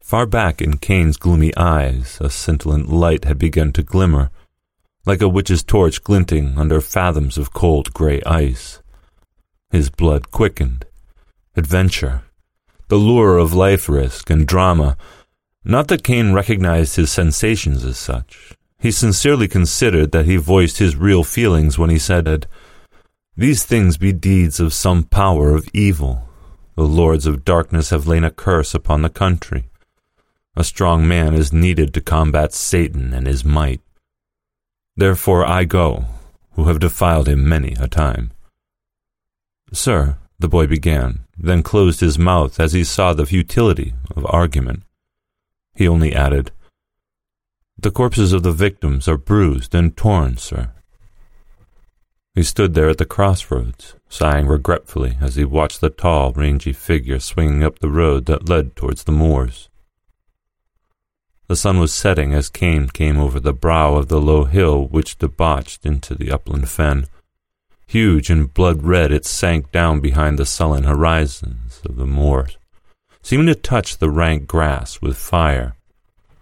Far 0.00 0.26
back 0.26 0.62
in 0.62 0.78
Kane's 0.78 1.16
gloomy 1.16 1.54
eyes, 1.56 2.18
a 2.20 2.30
scintillant 2.30 2.88
light 2.88 3.24
had 3.24 3.38
begun 3.38 3.72
to 3.72 3.82
glimmer, 3.82 4.30
like 5.06 5.20
a 5.20 5.28
witch's 5.28 5.62
torch 5.62 6.02
glinting 6.02 6.58
under 6.58 6.80
fathoms 6.80 7.36
of 7.36 7.52
cold 7.52 7.92
gray 7.92 8.22
ice. 8.22 8.80
His 9.70 9.90
blood 9.90 10.30
quickened. 10.30 10.86
Adventure, 11.56 12.22
the 12.88 12.96
lure 12.96 13.38
of 13.38 13.54
life 13.54 13.88
risk 13.88 14.30
and 14.30 14.46
drama. 14.46 14.96
Not 15.64 15.88
that 15.88 16.04
Kane 16.04 16.32
recognized 16.32 16.96
his 16.96 17.10
sensations 17.10 17.84
as 17.84 17.98
such. 17.98 18.54
He 18.78 18.90
sincerely 18.90 19.48
considered 19.48 20.12
that 20.12 20.26
he 20.26 20.36
voiced 20.36 20.78
his 20.78 20.96
real 20.96 21.24
feelings 21.24 21.78
when 21.78 21.90
he 21.90 21.98
said, 21.98 22.46
These 23.36 23.64
things 23.64 23.96
be 23.96 24.12
deeds 24.12 24.60
of 24.60 24.72
some 24.72 25.02
power 25.02 25.54
of 25.54 25.68
evil. 25.74 26.28
The 26.76 26.84
lords 26.84 27.26
of 27.26 27.44
darkness 27.44 27.90
have 27.90 28.06
lain 28.06 28.22
a 28.22 28.30
curse 28.30 28.74
upon 28.74 29.02
the 29.02 29.10
country. 29.10 29.68
A 30.56 30.62
strong 30.62 31.08
man 31.08 31.34
is 31.34 31.52
needed 31.52 31.92
to 31.94 32.00
combat 32.00 32.52
Satan 32.52 33.12
and 33.12 33.26
his 33.26 33.44
might. 33.44 33.80
Therefore 34.96 35.44
I 35.44 35.64
go, 35.64 36.04
who 36.52 36.68
have 36.68 36.78
defiled 36.78 37.28
him 37.28 37.48
many 37.48 37.74
a 37.80 37.88
time. 37.88 38.30
Sir, 39.72 40.18
the 40.38 40.48
boy 40.48 40.68
began, 40.68 41.24
then 41.36 41.64
closed 41.64 41.98
his 41.98 42.18
mouth 42.18 42.60
as 42.60 42.72
he 42.72 42.84
saw 42.84 43.12
the 43.12 43.26
futility 43.26 43.94
of 44.14 44.24
argument. 44.26 44.84
He 45.74 45.88
only 45.88 46.14
added, 46.14 46.52
The 47.76 47.90
corpses 47.90 48.32
of 48.32 48.44
the 48.44 48.52
victims 48.52 49.08
are 49.08 49.18
bruised 49.18 49.74
and 49.74 49.96
torn, 49.96 50.36
sir. 50.36 50.70
He 52.34 52.42
stood 52.42 52.74
there 52.74 52.88
at 52.88 52.98
the 52.98 53.04
crossroads, 53.04 53.94
sighing 54.08 54.48
regretfully 54.48 55.16
as 55.20 55.36
he 55.36 55.44
watched 55.44 55.80
the 55.80 55.88
tall, 55.88 56.32
rangy 56.32 56.72
figure 56.72 57.20
swinging 57.20 57.62
up 57.62 57.78
the 57.78 57.88
road 57.88 58.26
that 58.26 58.48
led 58.48 58.74
towards 58.74 59.04
the 59.04 59.12
moors. 59.12 59.68
The 61.46 61.54
sun 61.54 61.78
was 61.78 61.94
setting 61.94 62.32
as 62.32 62.48
Kane 62.48 62.88
came 62.88 63.18
over 63.18 63.38
the 63.38 63.52
brow 63.52 63.94
of 63.94 64.08
the 64.08 64.20
low 64.20 64.44
hill 64.44 64.88
which 64.88 65.18
debouched 65.18 65.86
into 65.86 66.16
the 66.16 66.32
upland 66.32 66.68
fen. 66.68 67.06
Huge 67.86 68.30
and 68.30 68.52
blood 68.52 68.82
red, 68.82 69.12
it 69.12 69.24
sank 69.24 69.70
down 69.70 70.00
behind 70.00 70.36
the 70.36 70.46
sullen 70.46 70.84
horizons 70.84 71.82
of 71.84 71.94
the 71.94 72.06
moors, 72.06 72.56
seeming 73.22 73.46
to 73.46 73.54
touch 73.54 73.98
the 73.98 74.10
rank 74.10 74.48
grass 74.48 75.00
with 75.00 75.16
fire. 75.16 75.76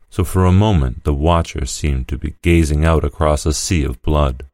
So 0.09 0.25
for 0.25 0.47
a 0.47 0.53
moment 0.53 1.05
the 1.05 1.13
watcher 1.13 1.67
seemed 1.67 2.09
to 2.09 2.17
be 2.17 2.37
gazing 2.41 2.85
out 2.85 3.05
across 3.05 3.45
a 3.45 3.53
sea 3.53 3.85
of 3.85 4.01
blood. 4.01 4.47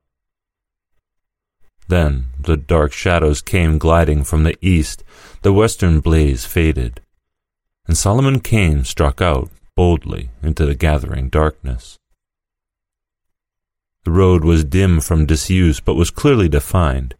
Then 1.88 2.28
the 2.38 2.56
dark 2.56 2.92
shadows 2.92 3.40
came 3.40 3.78
gliding 3.78 4.22
from 4.22 4.44
the 4.44 4.56
east, 4.60 5.02
the 5.42 5.52
western 5.52 6.00
blaze 6.00 6.44
faded, 6.44 7.00
and 7.86 7.96
Solomon 7.96 8.40
Kane 8.40 8.84
struck 8.84 9.22
out 9.22 9.50
boldly 9.74 10.30
into 10.42 10.66
the 10.66 10.74
gathering 10.74 11.30
darkness. 11.30 11.98
The 14.04 14.10
road 14.10 14.44
was 14.44 14.64
dim 14.64 15.00
from 15.00 15.26
disuse, 15.26 15.80
but 15.80 15.94
was 15.94 16.10
clearly 16.10 16.48
defined. 16.48 17.14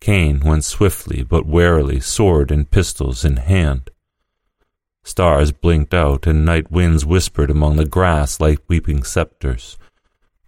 Kane 0.00 0.40
went 0.40 0.64
swiftly 0.64 1.22
but 1.22 1.46
warily, 1.46 2.00
sword 2.00 2.50
and 2.50 2.70
pistols 2.70 3.24
in 3.24 3.36
hand. 3.36 3.90
Stars 5.02 5.52
blinked 5.52 5.94
out, 5.94 6.26
and 6.26 6.44
night 6.44 6.70
winds 6.70 7.04
whispered 7.04 7.50
among 7.50 7.76
the 7.76 7.86
grass 7.86 8.40
like 8.40 8.68
weeping 8.68 9.02
scepters. 9.02 9.76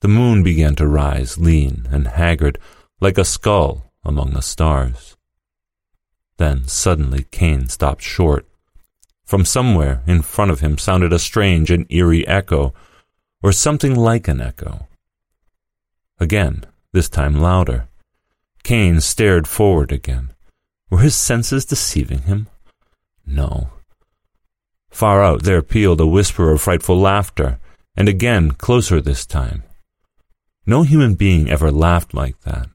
The 0.01 0.09
moon 0.09 0.43
began 0.43 0.75
to 0.77 0.87
rise, 0.87 1.39
lean 1.39 1.87
and 1.91 2.07
haggard, 2.09 2.59
like 3.03 3.19
a 3.19 3.25
skull 3.25 3.93
among 4.05 4.31
the 4.31 4.41
stars. 4.41 5.17
Then 6.37 6.69
suddenly 6.69 7.27
Kane 7.33 7.69
stopped 7.69 8.01
short. 8.01 8.47
From 9.25 9.45
somewhere 9.45 10.05
in 10.07 10.23
front 10.23 10.53
of 10.53 10.61
him 10.61 10.79
sounded 10.79 11.13
a 11.13 11.19
strange 11.19 11.69
and 11.69 11.85
eerie 11.91 12.25
echo, 12.29 12.73
or 13.43 13.51
something 13.51 13.97
like 13.97 14.29
an 14.29 14.41
echo. 14.41 14.87
Again, 16.21 16.65
this 16.93 17.09
time 17.09 17.41
louder. 17.41 17.89
Kane 18.63 19.01
stared 19.01 19.49
forward 19.49 19.91
again. 19.91 20.31
Were 20.89 21.01
his 21.01 21.17
senses 21.17 21.65
deceiving 21.65 22.23
him? 22.23 22.47
No. 23.27 23.71
Far 24.91 25.25
out 25.25 25.43
there 25.43 25.63
pealed 25.63 26.01
a 26.01 26.07
whisper 26.07 26.53
of 26.53 26.61
frightful 26.61 27.01
laughter, 27.01 27.59
and 27.97 28.09
again 28.09 28.53
closer 28.53 29.01
this 29.01 29.27
time. 29.27 29.65
No 30.67 30.85
human 30.85 31.15
being 31.15 31.51
ever 31.51 31.73
laughed 31.73 32.15
like 32.15 32.39
that. 32.43 32.69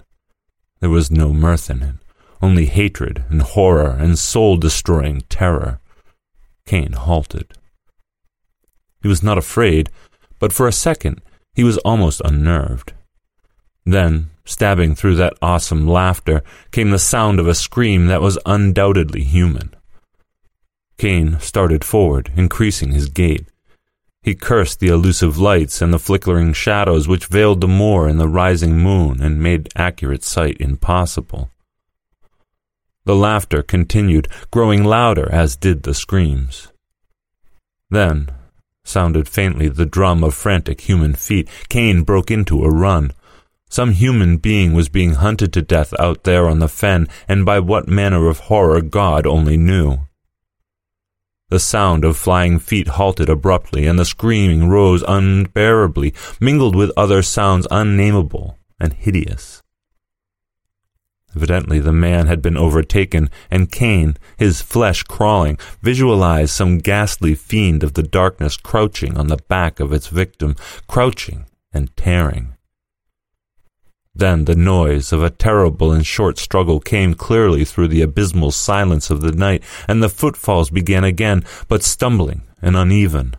There 0.80 0.90
was 0.90 1.10
no 1.12 1.34
mirth 1.34 1.70
in 1.70 1.82
it, 1.82 1.96
only 2.42 2.66
hatred 2.66 3.24
and 3.30 3.42
horror 3.42 3.98
and 4.00 4.18
soul 4.18 4.58
destroying 4.58 5.22
terror. 5.30 5.80
Kane 6.66 6.94
halted. 6.94 7.54
He 9.02 9.08
was 9.08 9.24
not 9.24 9.38
afraid, 9.38 9.90
but 10.40 10.54
for 10.54 10.68
a 10.68 10.72
second 10.72 11.22
he 11.54 11.64
was 11.64 11.78
almost 11.80 12.22
unnerved. 12.24 12.94
Then, 13.86 14.30
stabbing 14.46 14.96
through 14.96 15.16
that 15.16 15.38
awesome 15.42 15.88
laughter, 15.88 16.44
came 16.72 16.92
the 16.92 17.00
sound 17.00 17.40
of 17.40 17.48
a 17.48 17.56
scream 17.56 18.08
that 18.08 18.22
was 18.22 18.38
undoubtedly 18.46 19.24
human. 19.24 19.74
Kane 20.98 21.40
started 21.40 21.84
forward, 21.84 22.32
increasing 22.36 22.92
his 22.92 23.08
gait. 23.08 23.48
He 24.28 24.36
cursed 24.36 24.82
the 24.82 24.90
elusive 24.90 25.38
lights 25.38 25.82
and 25.82 25.94
the 25.94 25.98
flickering 25.98 26.52
shadows 26.52 27.08
which 27.08 27.28
veiled 27.28 27.62
the 27.62 27.68
moor 27.70 28.10
in 28.10 28.18
the 28.18 28.28
rising 28.28 28.78
moon 28.78 29.22
and 29.22 29.42
made 29.42 29.70
accurate 29.74 30.22
sight 30.22 30.58
impossible. 30.60 31.50
The 33.06 33.16
laughter 33.16 33.64
continued, 33.64 34.28
growing 34.52 34.84
louder 34.84 35.32
as 35.32 35.56
did 35.56 35.84
the 35.84 35.94
screams. 35.94 36.74
Then 37.90 38.28
sounded 38.84 39.30
faintly 39.30 39.70
the 39.70 39.86
drum 39.86 40.26
of 40.26 40.36
frantic 40.36 40.82
human 40.82 41.16
feet. 41.16 41.48
Kane 41.70 42.04
broke 42.04 42.30
into 42.30 42.66
a 42.66 42.70
run. 42.70 43.14
Some 43.70 43.92
human 43.92 44.36
being 44.40 44.74
was 44.74 44.90
being 44.90 45.14
hunted 45.14 45.54
to 45.54 45.62
death 45.62 45.94
out 45.98 46.26
there 46.26 46.50
on 46.50 46.60
the 46.60 46.68
fen, 46.68 47.08
and 47.30 47.46
by 47.46 47.60
what 47.62 47.88
manner 47.88 48.28
of 48.28 48.40
horror 48.40 48.82
God 48.82 49.26
only 49.26 49.56
knew. 49.56 50.00
The 51.50 51.60
sound 51.62 52.04
of 52.04 52.18
flying 52.18 52.60
feet 52.60 52.90
halted 52.90 53.30
abruptly, 53.30 53.88
and 53.88 53.98
the 53.98 54.04
screaming 54.04 54.68
rose 54.68 55.02
unbearably, 55.08 56.14
mingled 56.42 56.76
with 56.76 56.92
other 56.98 57.22
sounds 57.22 57.66
unnameable 57.72 58.60
and 58.82 58.92
hideous. 58.92 59.64
Evidently 61.34 61.80
the 61.80 61.94
man 61.94 62.28
had 62.28 62.42
been 62.42 62.58
overtaken, 62.58 63.30
and 63.50 63.72
Kane, 63.72 64.18
his 64.38 64.62
flesh 64.62 65.04
crawling, 65.04 65.58
visualized 65.82 66.52
some 66.52 66.80
ghastly 66.80 67.34
fiend 67.34 67.82
of 67.82 67.94
the 67.94 68.04
darkness 68.04 68.58
crouching 68.58 69.18
on 69.18 69.28
the 69.28 69.38
back 69.48 69.80
of 69.80 69.94
its 69.94 70.08
victim, 70.08 70.56
crouching 70.88 71.46
and 71.72 71.96
tearing. 71.96 72.57
Then 74.18 74.46
the 74.46 74.56
noise 74.56 75.14
of 75.14 75.22
a 75.22 75.30
terrible 75.30 75.92
and 75.92 76.04
short 76.04 76.40
struggle 76.40 76.80
came 76.80 77.14
clearly 77.14 77.64
through 77.64 77.90
the 77.90 78.02
abysmal 78.02 78.50
silence 78.50 79.12
of 79.12 79.22
the 79.22 79.32
night, 79.32 79.64
and 79.88 80.02
the 80.02 80.10
footfalls 80.10 80.72
began 80.72 81.04
again, 81.04 81.46
but 81.68 81.84
stumbling 81.84 82.42
and 82.60 82.76
uneven, 82.76 83.36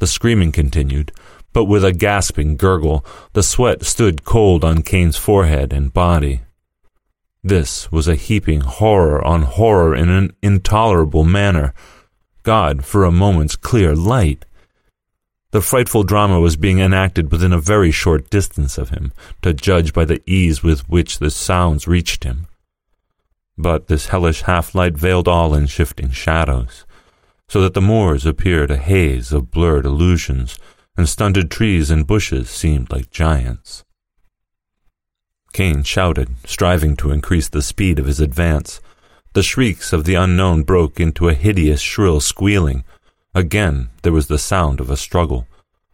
The 0.00 0.06
screaming 0.06 0.52
continued, 0.52 1.12
but 1.54 1.64
with 1.64 1.82
a 1.82 1.92
gasping 1.92 2.58
gurgle, 2.58 3.02
the 3.32 3.42
sweat 3.42 3.84
stood 3.84 4.24
cold 4.24 4.64
on 4.64 4.82
Kane's 4.82 5.16
forehead 5.16 5.72
and 5.72 5.94
body. 5.94 6.42
This 7.42 7.90
was 7.90 8.06
a 8.06 8.16
heaping 8.16 8.60
horror 8.60 9.24
on 9.24 9.42
horror 9.42 9.94
in 9.94 10.10
an 10.10 10.36
intolerable 10.42 11.24
manner. 11.24 11.72
God, 12.42 12.84
for 12.84 13.04
a 13.04 13.10
moment's 13.10 13.56
clear 13.56 13.96
light. 13.96 14.44
The 15.52 15.60
frightful 15.60 16.04
drama 16.04 16.38
was 16.38 16.56
being 16.56 16.78
enacted 16.78 17.32
within 17.32 17.52
a 17.52 17.60
very 17.60 17.90
short 17.90 18.30
distance 18.30 18.78
of 18.78 18.90
him, 18.90 19.12
to 19.42 19.52
judge 19.52 19.92
by 19.92 20.04
the 20.04 20.22
ease 20.24 20.62
with 20.62 20.88
which 20.88 21.18
the 21.18 21.30
sounds 21.30 21.88
reached 21.88 22.22
him. 22.22 22.46
But 23.58 23.88
this 23.88 24.08
hellish 24.08 24.42
half 24.42 24.74
light 24.74 24.96
veiled 24.96 25.26
all 25.26 25.54
in 25.54 25.66
shifting 25.66 26.10
shadows, 26.10 26.86
so 27.48 27.60
that 27.62 27.74
the 27.74 27.80
moors 27.80 28.24
appeared 28.24 28.70
a 28.70 28.76
haze 28.76 29.32
of 29.32 29.50
blurred 29.50 29.84
illusions, 29.84 30.56
and 30.96 31.08
stunted 31.08 31.50
trees 31.50 31.90
and 31.90 32.06
bushes 32.06 32.48
seemed 32.48 32.92
like 32.92 33.10
giants. 33.10 33.84
Kane 35.52 35.82
shouted, 35.82 36.36
striving 36.46 36.96
to 36.98 37.10
increase 37.10 37.48
the 37.48 37.62
speed 37.62 37.98
of 37.98 38.06
his 38.06 38.20
advance. 38.20 38.80
The 39.32 39.42
shrieks 39.42 39.92
of 39.92 40.04
the 40.04 40.14
unknown 40.14 40.62
broke 40.62 41.00
into 41.00 41.28
a 41.28 41.34
hideous, 41.34 41.80
shrill 41.80 42.20
squealing. 42.20 42.84
Again 43.34 43.90
there 44.02 44.12
was 44.12 44.26
the 44.26 44.38
sound 44.38 44.80
of 44.80 44.90
a 44.90 44.96
struggle. 44.96 45.46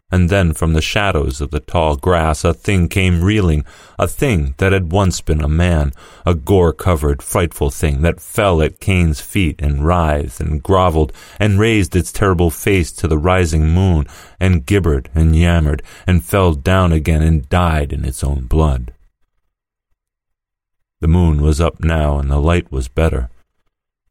And 0.09 0.29
then 0.29 0.53
from 0.53 0.71
the 0.71 0.81
shadows 0.81 1.41
of 1.41 1.51
the 1.51 1.59
tall 1.59 1.97
grass 1.97 2.45
a 2.45 2.53
thing 2.53 2.87
came 2.87 3.21
reeling, 3.21 3.65
a 3.99 4.07
thing 4.07 4.55
that 4.57 4.71
had 4.71 4.91
once 4.93 5.19
been 5.19 5.41
a 5.41 5.49
man, 5.49 5.91
a 6.25 6.33
gore-covered, 6.33 7.21
frightful 7.21 7.69
thing 7.69 8.03
that 8.03 8.21
fell 8.21 8.61
at 8.61 8.79
Kane's 8.79 9.19
feet 9.19 9.61
and 9.61 9.85
writhed 9.85 10.39
and 10.39 10.63
groveled 10.63 11.11
and 11.39 11.59
raised 11.59 11.93
its 11.93 12.13
terrible 12.13 12.49
face 12.49 12.91
to 12.93 13.07
the 13.07 13.17
rising 13.17 13.67
moon 13.67 14.07
and 14.39 14.65
gibbered 14.65 15.09
and 15.13 15.35
yammered 15.35 15.83
and 16.07 16.23
fell 16.23 16.53
down 16.53 16.93
again 16.93 17.21
and 17.21 17.49
died 17.49 17.91
in 17.91 18.05
its 18.05 18.23
own 18.23 18.45
blood. 18.45 18.93
The 21.01 21.07
moon 21.09 21.41
was 21.41 21.59
up 21.59 21.83
now 21.83 22.17
and 22.17 22.31
the 22.31 22.39
light 22.39 22.71
was 22.71 22.87
better. 22.87 23.29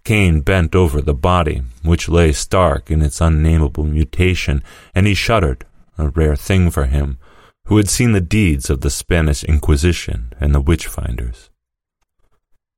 Kane 0.06 0.40
bent 0.40 0.76
over 0.76 1.02
the 1.02 1.14
body, 1.14 1.64
which 1.82 2.08
lay 2.08 2.30
stark 2.30 2.92
in 2.92 3.02
its 3.02 3.20
unnamable 3.20 3.82
mutation, 3.82 4.62
and 4.94 5.04
he 5.04 5.14
shuddered, 5.14 5.66
a 5.98 6.10
rare 6.10 6.36
thing 6.36 6.70
for 6.70 6.86
him, 6.86 7.18
who 7.64 7.76
had 7.76 7.88
seen 7.88 8.12
the 8.12 8.20
deeds 8.20 8.70
of 8.70 8.82
the 8.82 8.88
Spanish 8.88 9.42
Inquisition 9.42 10.32
and 10.38 10.54
the 10.54 10.60
witch 10.60 10.86
finders. 10.86 11.50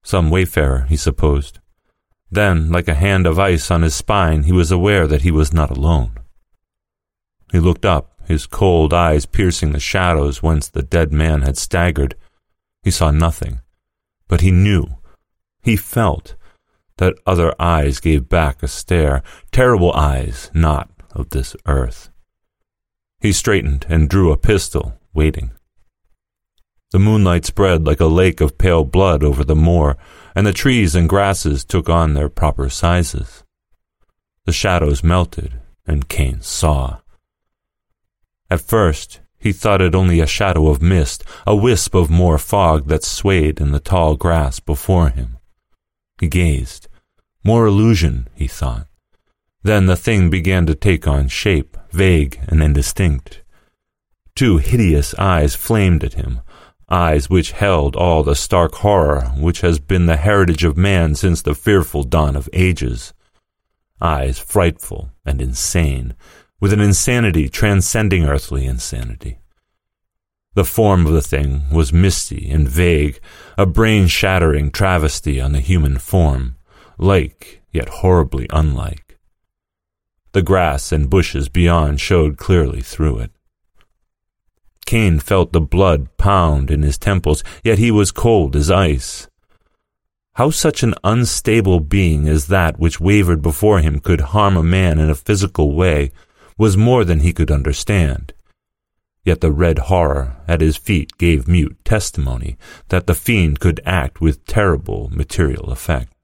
Some 0.02 0.30
wayfarer, 0.30 0.86
he 0.88 0.96
supposed. 0.96 1.58
Then, 2.30 2.70
like 2.70 2.88
a 2.88 2.94
hand 2.94 3.26
of 3.26 3.38
ice 3.38 3.70
on 3.70 3.82
his 3.82 3.94
spine, 3.94 4.44
he 4.44 4.52
was 4.52 4.72
aware 4.72 5.06
that 5.06 5.20
he 5.20 5.30
was 5.30 5.52
not 5.52 5.70
alone. 5.70 6.12
He 7.52 7.60
looked 7.60 7.84
up, 7.84 8.18
his 8.24 8.46
cold 8.46 8.94
eyes 8.94 9.26
piercing 9.26 9.72
the 9.72 9.80
shadows 9.80 10.42
whence 10.42 10.66
the 10.68 10.82
dead 10.82 11.12
man 11.12 11.42
had 11.42 11.58
staggered. 11.58 12.14
He 12.82 12.90
saw 12.90 13.10
nothing, 13.10 13.60
but 14.28 14.40
he 14.40 14.50
knew, 14.50 14.96
he 15.60 15.76
felt, 15.76 16.34
that 16.98 17.14
other 17.26 17.52
eyes 17.58 17.98
gave 18.00 18.28
back 18.28 18.62
a 18.62 18.68
stare, 18.68 19.22
terrible 19.50 19.92
eyes 19.92 20.50
not 20.54 20.90
of 21.12 21.30
this 21.30 21.56
earth. 21.66 22.10
He 23.20 23.32
straightened 23.32 23.86
and 23.88 24.08
drew 24.08 24.30
a 24.30 24.36
pistol, 24.36 24.98
waiting. 25.12 25.50
The 26.90 26.98
moonlight 26.98 27.44
spread 27.44 27.86
like 27.86 28.00
a 28.00 28.06
lake 28.06 28.40
of 28.40 28.58
pale 28.58 28.84
blood 28.84 29.24
over 29.24 29.44
the 29.44 29.56
moor, 29.56 29.96
and 30.34 30.46
the 30.46 30.52
trees 30.52 30.94
and 30.94 31.08
grasses 31.08 31.64
took 31.64 31.88
on 31.88 32.14
their 32.14 32.28
proper 32.28 32.70
sizes. 32.70 33.42
The 34.46 34.52
shadows 34.52 35.02
melted, 35.02 35.60
and 35.86 36.08
Kane 36.08 36.40
saw. 36.40 37.00
At 38.50 38.60
first, 38.60 39.20
he 39.38 39.52
thought 39.52 39.82
it 39.82 39.94
only 39.94 40.20
a 40.20 40.26
shadow 40.26 40.68
of 40.68 40.80
mist, 40.80 41.22
a 41.46 41.54
wisp 41.54 41.94
of 41.94 42.08
more 42.08 42.38
fog 42.38 42.88
that 42.88 43.04
swayed 43.04 43.60
in 43.60 43.72
the 43.72 43.80
tall 43.80 44.16
grass 44.16 44.58
before 44.58 45.10
him. 45.10 45.38
He 46.20 46.28
gazed. 46.28 46.87
More 47.48 47.64
illusion, 47.64 48.28
he 48.34 48.46
thought. 48.46 48.88
Then 49.62 49.86
the 49.86 49.96
thing 49.96 50.28
began 50.28 50.66
to 50.66 50.74
take 50.74 51.08
on 51.08 51.28
shape, 51.28 51.78
vague 51.92 52.38
and 52.46 52.62
indistinct. 52.62 53.40
Two 54.36 54.58
hideous 54.58 55.14
eyes 55.14 55.54
flamed 55.54 56.04
at 56.04 56.12
him, 56.12 56.42
eyes 56.90 57.30
which 57.30 57.52
held 57.52 57.96
all 57.96 58.22
the 58.22 58.34
stark 58.34 58.74
horror 58.74 59.32
which 59.38 59.62
has 59.62 59.78
been 59.78 60.04
the 60.04 60.18
heritage 60.18 60.62
of 60.62 60.76
man 60.76 61.14
since 61.14 61.40
the 61.40 61.54
fearful 61.54 62.02
dawn 62.02 62.36
of 62.36 62.50
ages. 62.52 63.14
Eyes 63.98 64.38
frightful 64.38 65.12
and 65.24 65.40
insane, 65.40 66.12
with 66.60 66.74
an 66.74 66.80
insanity 66.80 67.48
transcending 67.48 68.26
earthly 68.26 68.66
insanity. 68.66 69.38
The 70.52 70.66
form 70.66 71.06
of 71.06 71.14
the 71.14 71.22
thing 71.22 71.70
was 71.70 71.94
misty 71.94 72.50
and 72.50 72.68
vague, 72.68 73.18
a 73.56 73.64
brain 73.64 74.06
shattering 74.06 74.70
travesty 74.70 75.40
on 75.40 75.52
the 75.52 75.60
human 75.60 75.96
form, 75.96 76.57
like 76.98 77.62
yet 77.72 77.88
horribly 77.88 78.46
unlike. 78.50 79.18
The 80.32 80.42
grass 80.42 80.92
and 80.92 81.08
bushes 81.08 81.48
beyond 81.48 82.00
showed 82.00 82.36
clearly 82.36 82.82
through 82.82 83.20
it. 83.20 83.30
Kane 84.84 85.18
felt 85.18 85.52
the 85.52 85.60
blood 85.60 86.16
pound 86.16 86.70
in 86.70 86.82
his 86.82 86.98
temples, 86.98 87.44
yet 87.62 87.78
he 87.78 87.90
was 87.90 88.10
cold 88.10 88.56
as 88.56 88.70
ice. 88.70 89.28
How 90.34 90.50
such 90.50 90.82
an 90.82 90.94
unstable 91.04 91.80
being 91.80 92.28
as 92.28 92.46
that 92.46 92.78
which 92.78 93.00
wavered 93.00 93.42
before 93.42 93.80
him 93.80 94.00
could 94.00 94.20
harm 94.32 94.56
a 94.56 94.62
man 94.62 94.98
in 94.98 95.10
a 95.10 95.14
physical 95.14 95.74
way 95.74 96.10
was 96.56 96.76
more 96.76 97.04
than 97.04 97.20
he 97.20 97.32
could 97.32 97.50
understand. 97.50 98.32
Yet 99.24 99.40
the 99.40 99.52
red 99.52 99.78
horror 99.78 100.36
at 100.46 100.60
his 100.60 100.76
feet 100.76 101.18
gave 101.18 101.48
mute 101.48 101.76
testimony 101.84 102.56
that 102.88 103.06
the 103.06 103.14
fiend 103.14 103.60
could 103.60 103.80
act 103.84 104.20
with 104.20 104.46
terrible 104.46 105.10
material 105.12 105.70
effect. 105.70 106.17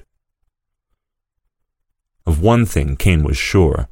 Of 2.27 2.41
one 2.41 2.65
thing 2.67 2.97
Kane 2.97 3.23
was 3.23 3.37
sure. 3.37 3.89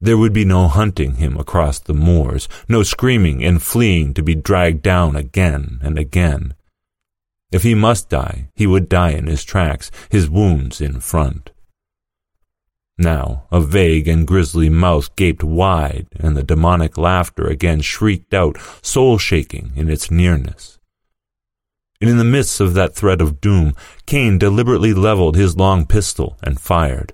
There 0.00 0.18
would 0.18 0.32
be 0.32 0.44
no 0.44 0.68
hunting 0.68 1.16
him 1.16 1.36
across 1.36 1.78
the 1.78 1.94
moors, 1.94 2.48
no 2.68 2.82
screaming 2.82 3.44
and 3.44 3.62
fleeing 3.62 4.14
to 4.14 4.22
be 4.22 4.34
dragged 4.34 4.82
down 4.82 5.16
again 5.16 5.78
and 5.82 5.98
again. 5.98 6.54
If 7.52 7.62
he 7.62 7.74
must 7.74 8.08
die, 8.08 8.48
he 8.54 8.66
would 8.66 8.88
die 8.88 9.10
in 9.10 9.26
his 9.26 9.44
tracks, 9.44 9.90
his 10.10 10.28
wounds 10.28 10.80
in 10.80 11.00
front. 11.00 11.50
Now 12.96 13.44
a 13.50 13.60
vague 13.60 14.08
and 14.08 14.26
grisly 14.26 14.68
mouth 14.68 15.14
gaped 15.16 15.42
wide, 15.42 16.06
and 16.18 16.36
the 16.36 16.42
demonic 16.42 16.96
laughter 16.96 17.46
again 17.46 17.80
shrieked 17.80 18.32
out, 18.34 18.56
soul-shaking 18.82 19.72
in 19.74 19.88
its 19.90 20.10
nearness. 20.10 20.78
And 22.00 22.10
in 22.10 22.18
the 22.18 22.24
midst 22.24 22.60
of 22.60 22.74
that 22.74 22.94
threat 22.94 23.20
of 23.20 23.40
doom, 23.40 23.74
Kane 24.04 24.38
deliberately 24.38 24.92
leveled 24.92 25.36
his 25.36 25.56
long 25.56 25.86
pistol 25.86 26.36
and 26.42 26.60
fired. 26.60 27.12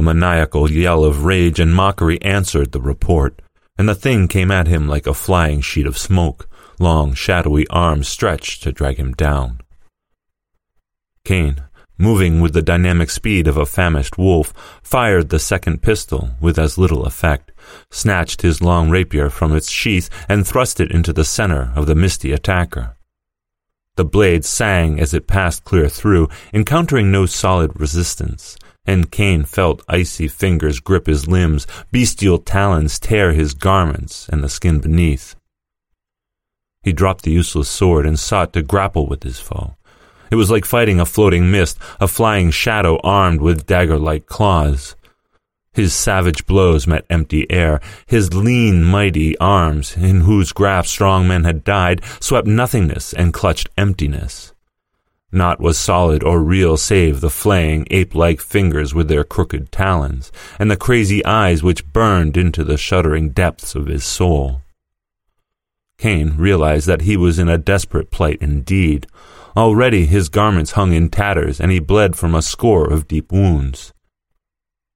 A 0.00 0.02
maniacal 0.02 0.70
yell 0.70 1.04
of 1.04 1.26
rage 1.26 1.60
and 1.60 1.74
mockery 1.74 2.22
answered 2.22 2.72
the 2.72 2.80
report, 2.80 3.42
and 3.76 3.86
the 3.86 3.94
thing 3.94 4.28
came 4.28 4.50
at 4.50 4.66
him 4.66 4.88
like 4.88 5.06
a 5.06 5.12
flying 5.12 5.60
sheet 5.60 5.84
of 5.84 5.98
smoke, 5.98 6.48
long 6.78 7.12
shadowy 7.12 7.68
arms 7.68 8.08
stretched 8.08 8.62
to 8.62 8.72
drag 8.72 8.96
him 8.96 9.12
down. 9.12 9.60
Kane, 11.22 11.64
moving 11.98 12.40
with 12.40 12.54
the 12.54 12.62
dynamic 12.62 13.10
speed 13.10 13.46
of 13.46 13.58
a 13.58 13.66
famished 13.66 14.16
wolf, 14.16 14.54
fired 14.82 15.28
the 15.28 15.38
second 15.38 15.82
pistol 15.82 16.30
with 16.40 16.58
as 16.58 16.78
little 16.78 17.04
effect, 17.04 17.52
snatched 17.90 18.40
his 18.40 18.62
long 18.62 18.88
rapier 18.88 19.28
from 19.28 19.54
its 19.54 19.70
sheath, 19.70 20.08
and 20.30 20.46
thrust 20.46 20.80
it 20.80 20.90
into 20.90 21.12
the 21.12 21.26
center 21.26 21.74
of 21.76 21.84
the 21.84 21.94
misty 21.94 22.32
attacker. 22.32 22.96
The 23.96 24.06
blade 24.06 24.46
sang 24.46 24.98
as 24.98 25.12
it 25.12 25.26
passed 25.26 25.64
clear 25.64 25.90
through, 25.90 26.30
encountering 26.54 27.10
no 27.10 27.26
solid 27.26 27.78
resistance, 27.78 28.56
and 28.86 29.10
Kane 29.10 29.44
felt 29.44 29.84
icy 29.88 30.28
fingers 30.28 30.80
grip 30.80 31.06
his 31.06 31.26
limbs, 31.26 31.66
bestial 31.92 32.38
talons 32.38 32.98
tear 32.98 33.32
his 33.32 33.54
garments 33.54 34.28
and 34.28 34.42
the 34.42 34.48
skin 34.48 34.80
beneath. 34.80 35.36
He 36.82 36.92
dropped 36.92 37.24
the 37.24 37.30
useless 37.30 37.68
sword 37.68 38.06
and 38.06 38.18
sought 38.18 38.52
to 38.54 38.62
grapple 38.62 39.06
with 39.06 39.22
his 39.22 39.38
foe. 39.38 39.76
It 40.30 40.36
was 40.36 40.50
like 40.50 40.64
fighting 40.64 41.00
a 41.00 41.06
floating 41.06 41.50
mist, 41.50 41.78
a 41.98 42.08
flying 42.08 42.50
shadow 42.50 42.98
armed 43.02 43.40
with 43.40 43.66
dagger-like 43.66 44.26
claws. 44.26 44.96
His 45.72 45.92
savage 45.92 46.46
blows 46.46 46.86
met 46.86 47.04
empty 47.10 47.50
air. 47.50 47.80
His 48.06 48.32
lean, 48.34 48.82
mighty 48.82 49.36
arms, 49.38 49.96
in 49.96 50.22
whose 50.22 50.52
grasp 50.52 50.88
strong 50.88 51.28
men 51.28 51.44
had 51.44 51.64
died, 51.64 52.02
swept 52.20 52.46
nothingness 52.46 53.12
and 53.12 53.34
clutched 53.34 53.68
emptiness. 53.76 54.52
Naught 55.32 55.60
was 55.60 55.78
solid 55.78 56.24
or 56.24 56.42
real 56.42 56.76
save 56.76 57.20
the 57.20 57.30
flaying, 57.30 57.86
ape-like 57.90 58.40
fingers 58.40 58.94
with 58.94 59.08
their 59.08 59.22
crooked 59.22 59.70
talons, 59.70 60.32
and 60.58 60.70
the 60.70 60.76
crazy 60.76 61.24
eyes 61.24 61.62
which 61.62 61.92
burned 61.92 62.36
into 62.36 62.64
the 62.64 62.76
shuddering 62.76 63.30
depths 63.30 63.74
of 63.74 63.86
his 63.86 64.04
soul. 64.04 64.62
Kane 65.98 66.36
realized 66.36 66.86
that 66.88 67.02
he 67.02 67.16
was 67.16 67.38
in 67.38 67.48
a 67.48 67.58
desperate 67.58 68.10
plight 68.10 68.38
indeed. 68.40 69.06
Already 69.56 70.06
his 70.06 70.28
garments 70.28 70.72
hung 70.72 70.92
in 70.92 71.10
tatters, 71.10 71.60
and 71.60 71.70
he 71.70 71.78
bled 71.78 72.16
from 72.16 72.34
a 72.34 72.42
score 72.42 72.90
of 72.90 73.06
deep 73.06 73.30
wounds. 73.30 73.92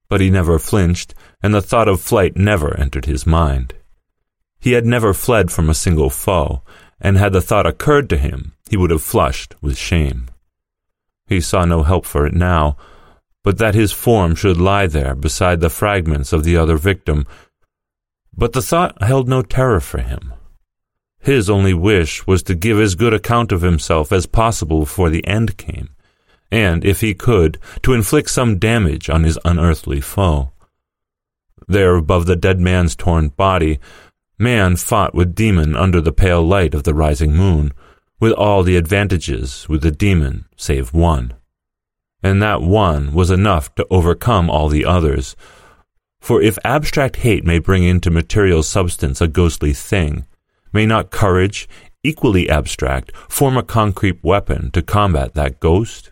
But 0.08 0.20
he 0.20 0.30
never 0.30 0.58
flinched, 0.58 1.14
and 1.42 1.54
the 1.54 1.62
thought 1.62 1.88
of 1.88 2.00
flight 2.00 2.36
never 2.36 2.76
entered 2.78 3.04
his 3.04 3.26
mind. 3.26 3.74
He 4.58 4.72
had 4.72 4.86
never 4.86 5.12
fled 5.12 5.52
from 5.52 5.68
a 5.68 5.74
single 5.74 6.08
foe, 6.08 6.62
and 7.04 7.18
had 7.18 7.34
the 7.34 7.42
thought 7.42 7.66
occurred 7.66 8.08
to 8.08 8.16
him, 8.16 8.54
he 8.70 8.78
would 8.78 8.90
have 8.90 9.02
flushed 9.02 9.54
with 9.60 9.76
shame. 9.76 10.26
He 11.26 11.38
saw 11.38 11.66
no 11.66 11.82
help 11.82 12.06
for 12.06 12.26
it 12.26 12.32
now, 12.32 12.78
but 13.42 13.58
that 13.58 13.74
his 13.74 13.92
form 13.92 14.34
should 14.34 14.56
lie 14.56 14.86
there 14.86 15.14
beside 15.14 15.60
the 15.60 15.68
fragments 15.68 16.32
of 16.32 16.44
the 16.44 16.56
other 16.56 16.78
victim. 16.78 17.26
But 18.34 18.54
the 18.54 18.62
thought 18.62 19.02
held 19.02 19.28
no 19.28 19.42
terror 19.42 19.80
for 19.80 20.00
him. 20.00 20.32
His 21.20 21.50
only 21.50 21.74
wish 21.74 22.26
was 22.26 22.42
to 22.44 22.54
give 22.54 22.80
as 22.80 22.94
good 22.94 23.12
account 23.12 23.52
of 23.52 23.60
himself 23.60 24.10
as 24.10 24.24
possible 24.24 24.80
before 24.80 25.10
the 25.10 25.26
end 25.26 25.58
came, 25.58 25.90
and, 26.50 26.86
if 26.86 27.02
he 27.02 27.12
could, 27.12 27.58
to 27.82 27.92
inflict 27.92 28.30
some 28.30 28.58
damage 28.58 29.10
on 29.10 29.24
his 29.24 29.38
unearthly 29.44 30.00
foe. 30.00 30.52
There, 31.68 31.96
above 31.96 32.24
the 32.24 32.36
dead 32.36 32.60
man's 32.60 32.96
torn 32.96 33.28
body, 33.28 33.78
man 34.38 34.76
fought 34.76 35.14
with 35.14 35.34
demon 35.34 35.76
under 35.76 36.00
the 36.00 36.12
pale 36.12 36.42
light 36.42 36.74
of 36.74 36.82
the 36.82 36.94
rising 36.94 37.34
moon, 37.34 37.72
with 38.20 38.32
all 38.32 38.62
the 38.62 38.76
advantages 38.76 39.68
with 39.68 39.82
the 39.82 39.90
demon 39.90 40.46
save 40.56 40.94
one. 40.94 41.34
And 42.22 42.42
that 42.42 42.62
one 42.62 43.12
was 43.12 43.30
enough 43.30 43.74
to 43.74 43.86
overcome 43.90 44.48
all 44.48 44.68
the 44.68 44.84
others. 44.84 45.36
For 46.20 46.40
if 46.40 46.58
abstract 46.64 47.16
hate 47.16 47.44
may 47.44 47.58
bring 47.58 47.84
into 47.84 48.10
material 48.10 48.62
substance 48.62 49.20
a 49.20 49.28
ghostly 49.28 49.74
thing, 49.74 50.24
May 50.74 50.86
not 50.86 51.12
courage, 51.12 51.68
equally 52.02 52.50
abstract, 52.50 53.16
form 53.28 53.56
a 53.56 53.62
concrete 53.62 54.24
weapon 54.24 54.72
to 54.72 54.82
combat 54.82 55.34
that 55.34 55.60
ghost? 55.60 56.10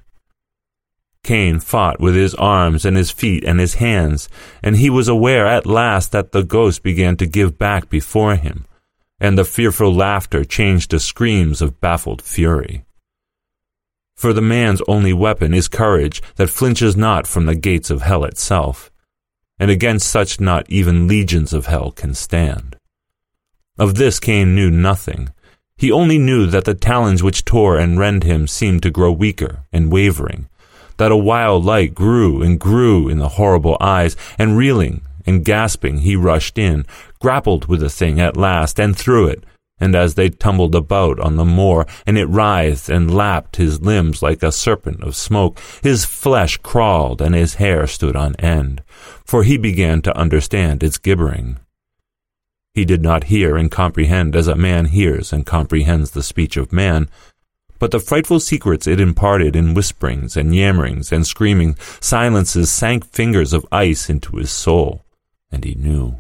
Kane 1.25 1.61
fought 1.61 2.01
with 2.01 2.17
his 2.17 2.35
arms 2.35 2.85
and 2.85 2.97
his 2.97 3.11
feet 3.11 3.45
and 3.45 3.61
his 3.61 3.75
hands, 3.75 4.29
and 4.63 4.77
he 4.77 4.91
was 4.91 5.07
aware 5.07 5.47
at 5.47 5.67
last 5.67 6.11
that 6.13 6.33
the 6.33 6.43
ghost 6.43 6.83
began 6.83 7.17
to 7.17 7.27
give 7.27 7.59
back 7.59 7.89
before 7.89 8.35
him, 8.35 8.67
and 9.21 9.39
the 9.39 9.45
fearful 9.45 9.95
laughter 9.95 10.45
changed 10.45 10.91
to 10.91 10.99
screams 10.99 11.63
of 11.63 11.81
baffled 11.81 12.23
fury. 12.23 12.85
For 14.17 14.33
the 14.33 14.43
man's 14.43 14.83
only 14.89 15.13
weapon 15.13 15.55
is 15.55 15.69
courage 15.69 16.23
that 16.37 16.51
flinches 16.51 16.97
not 16.97 17.27
from 17.27 17.47
the 17.47 17.55
gates 17.55 17.91
of 17.91 18.03
hell 18.03 18.25
itself, 18.25 18.91
and 19.59 19.71
against 19.71 20.09
such 20.09 20.41
not 20.41 20.69
even 20.69 21.07
legions 21.07 21.53
of 21.53 21.67
hell 21.67 21.93
can 21.93 22.15
stand. 22.15 22.77
Of 23.79 23.95
this 23.95 24.19
Kane 24.19 24.55
knew 24.55 24.71
nothing. 24.71 25.31
He 25.77 25.91
only 25.91 26.19
knew 26.19 26.47
that 26.47 26.65
the 26.65 26.75
talons 26.75 27.23
which 27.23 27.45
tore 27.45 27.79
and 27.79 27.99
rend 27.99 28.25
him 28.25 28.47
seemed 28.47 28.83
to 28.83 28.91
grow 28.91 29.11
weaker 29.13 29.65
and 29.73 29.91
wavering, 29.91 30.49
that 30.97 31.13
a 31.13 31.17
wild 31.17 31.65
light 31.65 31.95
grew 31.95 32.43
and 32.43 32.59
grew 32.59 33.09
in 33.09 33.19
the 33.19 33.31
horrible 33.31 33.77
eyes, 33.81 34.17
and 34.39 34.57
reeling 34.57 35.03
and 35.27 35.45
gasping 35.45 35.99
he 35.99 36.17
rushed 36.17 36.59
in, 36.59 36.87
grappled 37.21 37.67
with 37.67 37.81
the 37.81 37.91
thing 37.91 38.21
at 38.21 38.37
last, 38.37 38.81
and 38.81 38.97
threw 38.97 39.27
it, 39.27 39.45
and 39.79 39.97
as 39.97 40.15
they 40.15 40.29
tumbled 40.29 40.75
about 40.75 41.19
on 41.19 41.37
the 41.37 41.45
moor, 41.45 41.87
and 42.07 42.17
it 42.17 42.27
writhed 42.27 42.89
and 42.89 43.13
lapped 43.13 43.57
his 43.57 43.81
limbs 43.81 44.23
like 44.23 44.43
a 44.43 44.53
serpent 44.53 45.03
of 45.03 45.17
smoke, 45.17 45.59
his 45.83 46.05
flesh 46.05 46.57
crawled 46.59 47.21
and 47.21 47.35
his 47.35 47.55
hair 47.55 47.87
stood 47.87 48.15
on 48.15 48.37
end, 48.37 48.83
for 49.25 49.43
he 49.43 49.57
began 49.57 50.01
to 50.01 50.17
understand 50.17 50.83
its 50.83 50.99
gibbering. 50.99 51.59
He 52.75 52.85
did 52.85 53.03
not 53.03 53.25
hear 53.25 53.57
and 53.57 53.71
comprehend 53.71 54.35
as 54.35 54.49
a 54.49 54.55
man 54.55 54.87
hears 54.87 55.33
and 55.33 55.45
comprehends 55.45 56.13
the 56.13 56.23
speech 56.23 56.57
of 56.57 56.73
man, 56.73 57.09
but 57.83 57.91
the 57.91 57.99
frightful 57.99 58.39
secrets 58.39 58.87
it 58.87 59.01
imparted 59.01 59.57
in 59.57 59.75
whisperings 59.75 60.37
and 60.37 60.55
yammerings 60.55 61.11
and 61.11 61.27
screaming 61.27 61.75
silences 61.99 62.71
sank 62.71 63.05
fingers 63.05 63.53
of 63.53 63.67
ice 63.73 64.09
into 64.09 64.37
his 64.37 64.53
soul, 64.53 65.05
and 65.51 65.65
he 65.65 65.75
knew. 65.75 66.15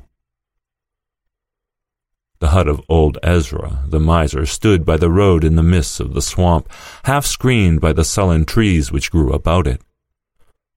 The 2.40 2.48
hut 2.48 2.66
of 2.66 2.82
old 2.88 3.16
Ezra, 3.22 3.84
the 3.86 4.00
miser, 4.00 4.44
stood 4.44 4.84
by 4.84 4.96
the 4.96 5.08
road 5.08 5.44
in 5.44 5.54
the 5.54 5.62
mists 5.62 6.00
of 6.00 6.14
the 6.14 6.20
swamp, 6.20 6.68
half 7.04 7.24
screened 7.24 7.80
by 7.80 7.92
the 7.92 8.02
sullen 8.02 8.44
trees 8.44 8.90
which 8.90 9.12
grew 9.12 9.32
about 9.32 9.68
it. 9.68 9.80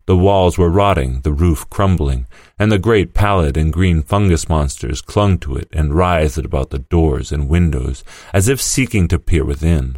The 0.06 0.16
walls 0.16 0.56
were 0.56 0.70
rotting, 0.70 1.22
the 1.22 1.34
roof 1.34 1.68
crumbling, 1.72 2.28
and 2.60 2.72
the 2.72 2.78
great 2.78 3.16
pallid 3.16 3.58
and 3.58 3.74
green 3.74 4.04
fungus 4.04 4.48
monsters 4.48 5.02
clung 5.02 5.40
to 5.40 5.56
it 5.56 5.68
and 5.74 5.96
writhed 5.96 6.46
about 6.46 6.70
the 6.70 6.78
doors 6.78 7.32
and 7.32 7.50
windows, 7.50 8.04
as 8.34 8.48
if 8.48 8.62
seeking 8.62 9.08
to 9.08 9.18
peer 9.18 9.44
within. 9.44 9.98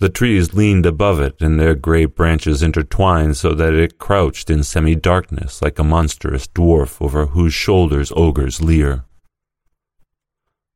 The 0.00 0.08
trees 0.08 0.54
leaned 0.54 0.86
above 0.86 1.20
it, 1.20 1.40
and 1.40 1.60
their 1.60 1.74
grey 1.74 2.06
branches 2.06 2.62
intertwined 2.62 3.36
so 3.36 3.54
that 3.54 3.74
it 3.74 3.98
crouched 3.98 4.50
in 4.50 4.64
semi-darkness 4.64 5.62
like 5.62 5.78
a 5.78 5.84
monstrous 5.84 6.48
dwarf 6.48 7.00
over 7.00 7.26
whose 7.26 7.54
shoulders 7.54 8.10
ogres 8.16 8.60
leer. 8.60 9.04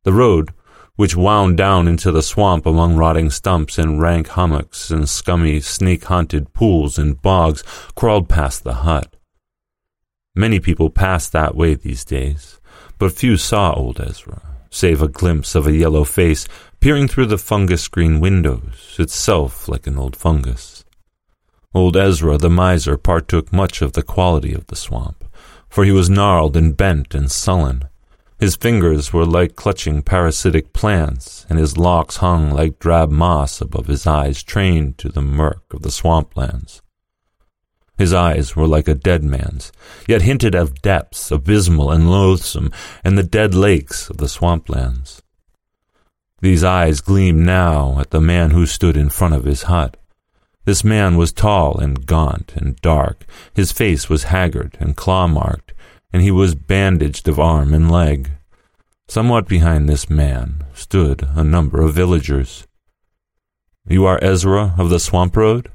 The 0.03 0.13
road 0.13 0.53
which 0.95 1.15
wound 1.15 1.57
down 1.57 1.87
into 1.87 2.11
the 2.11 2.23
swamp 2.23 2.65
among 2.65 2.95
rotting 2.95 3.29
stumps 3.29 3.77
and 3.77 4.01
rank 4.01 4.27
hummocks 4.29 4.89
and 4.89 5.09
scummy, 5.09 5.59
snake-haunted 5.59 6.53
pools 6.53 6.97
and 6.97 7.21
bogs, 7.21 7.63
crawled 7.95 8.29
past 8.29 8.63
the 8.63 8.75
hut. 8.75 9.15
Many 10.35 10.59
people 10.59 10.89
passed 10.89 11.31
that 11.33 11.55
way 11.55 11.73
these 11.75 12.05
days, 12.05 12.59
but 12.97 13.11
few 13.11 13.37
saw 13.37 13.73
old 13.73 13.99
Ezra, 13.99 14.41
save 14.69 15.01
a 15.01 15.07
glimpse 15.07 15.55
of 15.55 15.67
a 15.67 15.73
yellow 15.73 16.03
face 16.03 16.47
peering 16.85 17.07
through 17.07 17.25
the 17.25 17.35
fungus-green 17.35 18.19
windows, 18.19 18.95
itself 18.99 19.67
like 19.67 19.87
an 19.87 19.97
old 19.97 20.15
fungus. 20.15 20.85
Old 21.73 21.97
Ezra 21.97 22.37
the 22.37 22.47
miser 22.47 22.95
partook 22.95 23.51
much 23.51 23.81
of 23.81 23.93
the 23.93 24.03
quality 24.03 24.53
of 24.53 24.67
the 24.67 24.75
swamp, 24.75 25.25
for 25.67 25.83
he 25.83 25.91
was 25.91 26.11
gnarled 26.11 26.55
and 26.55 26.77
bent 26.77 27.15
and 27.15 27.31
sullen, 27.31 27.85
his 28.39 28.55
fingers 28.55 29.11
were 29.11 29.25
like 29.25 29.55
clutching 29.55 30.03
parasitic 30.03 30.73
plants, 30.73 31.47
and 31.49 31.57
his 31.57 31.75
locks 31.75 32.17
hung 32.17 32.51
like 32.51 32.77
drab 32.77 33.09
moss 33.09 33.61
above 33.61 33.87
his 33.87 34.05
eyes 34.05 34.43
trained 34.43 34.99
to 34.99 35.09
the 35.09 35.23
murk 35.23 35.63
of 35.73 35.81
the 35.81 35.89
swamplands. 35.89 36.83
His 37.97 38.13
eyes 38.13 38.55
were 38.55 38.67
like 38.67 38.87
a 38.87 38.93
dead 38.93 39.23
man's, 39.23 39.71
yet 40.07 40.21
hinted 40.21 40.53
of 40.53 40.83
depths 40.83 41.31
abysmal 41.31 41.89
and 41.89 42.11
loathsome, 42.11 42.71
and 43.03 43.17
the 43.17 43.23
dead 43.23 43.55
lakes 43.55 44.07
of 44.07 44.17
the 44.17 44.27
swamplands. 44.27 45.23
These 46.45 46.63
eyes 46.63 47.01
gleamed 47.01 47.43
now 47.43 47.99
at 47.99 48.11
the 48.11 48.21
man 48.21 48.51
who 48.51 48.67
stood 48.67 48.95
in 48.95 49.09
front 49.09 49.33
of 49.33 49.45
his 49.45 49.63
hut. 49.63 49.97
This 50.65 50.83
man 50.83 51.17
was 51.17 51.33
tall 51.33 51.79
and 51.79 52.05
gaunt 52.05 52.53
and 52.55 52.75
dark. 52.81 53.25
His 53.55 53.71
face 53.71 54.09
was 54.09 54.25
haggard 54.25 54.77
and 54.79 54.95
claw-marked, 54.95 55.73
and 56.13 56.21
he 56.21 56.29
was 56.29 56.53
bandaged 56.53 57.27
of 57.27 57.39
arm 57.39 57.73
and 57.73 57.91
leg. 57.91 58.29
Somewhat 59.07 59.47
behind 59.47 59.89
this 59.89 60.07
man 60.07 60.63
stood 60.75 61.27
a 61.33 61.43
number 61.43 61.81
of 61.81 61.95
villagers. 61.95 62.67
You 63.87 64.05
are 64.05 64.23
Ezra 64.23 64.75
of 64.77 64.91
the 64.91 64.99
Swamp 64.99 65.35
Road? 65.35 65.71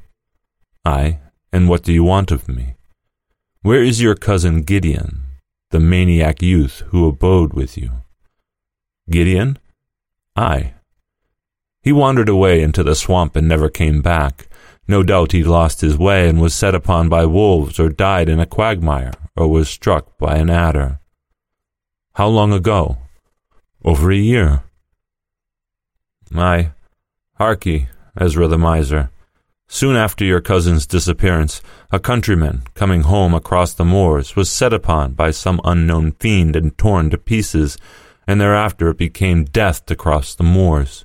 Aye, 0.85 1.19
and 1.53 1.69
what 1.69 1.83
do 1.83 1.93
you 1.93 2.05
want 2.05 2.31
of 2.31 2.47
me? 2.47 2.77
Where 3.63 3.83
is 3.83 4.01
your 4.01 4.15
cousin 4.15 4.63
Gideon, 4.63 5.25
the 5.73 5.81
maniac 5.81 6.43
youth 6.43 6.85
who 6.91 7.09
abode 7.09 7.55
with 7.55 7.77
you? 7.77 7.91
Gideon? 9.11 9.59
Aye. 10.41 10.73
He 11.83 11.93
wandered 11.93 12.31
away 12.31 12.63
into 12.63 12.83
the 12.83 12.95
swamp 12.95 13.37
and 13.37 13.47
never 13.47 13.69
came 13.69 14.01
back. 14.01 14.49
No 14.89 15.03
doubt 15.03 15.33
he 15.33 15.45
lost 15.45 15.83
his 15.83 15.99
way 15.99 16.31
and 16.31 16.41
was 16.41 16.55
set 16.55 16.75
upon 16.75 17.11
by 17.11 17.27
wolves 17.27 17.79
or 17.79 17.91
died 17.91 18.31
in 18.31 18.41
a 18.41 18.47
quagmire 18.47 19.13
or 19.37 19.49
was 19.49 19.69
struck 19.69 20.17
by 20.17 20.37
an 20.37 20.49
adder. 20.49 20.99
How 22.15 22.29
long 22.29 22.55
ago? 22.55 22.97
Over 23.85 24.11
a 24.11 24.17
year. 24.17 24.63
My, 26.31 26.73
harkee, 27.39 27.89
Ezra 28.19 28.49
the 28.49 28.57
miser. 28.57 29.11
Soon 29.69 29.95
after 29.95 30.25
your 30.25 30.41
cousin's 30.41 30.87
disappearance, 30.87 31.61
a 31.91 32.01
countryman, 32.01 32.63
coming 32.75 33.03
home 33.03 33.35
across 33.35 33.75
the 33.75 33.85
moors, 33.85 34.37
was 34.37 34.51
set 34.51 34.73
upon 34.73 35.13
by 35.13 35.33
some 35.33 35.61
unknown 35.65 36.13
fiend 36.13 36.57
and 36.57 36.77
torn 36.79 37.11
to 37.11 37.19
pieces, 37.19 37.77
and 38.31 38.41
thereafter 38.41 38.91
it 38.91 38.97
became 38.97 39.43
death 39.43 39.85
to 39.85 39.97
cross 39.97 40.37
the 40.37 40.45
moors. 40.45 41.05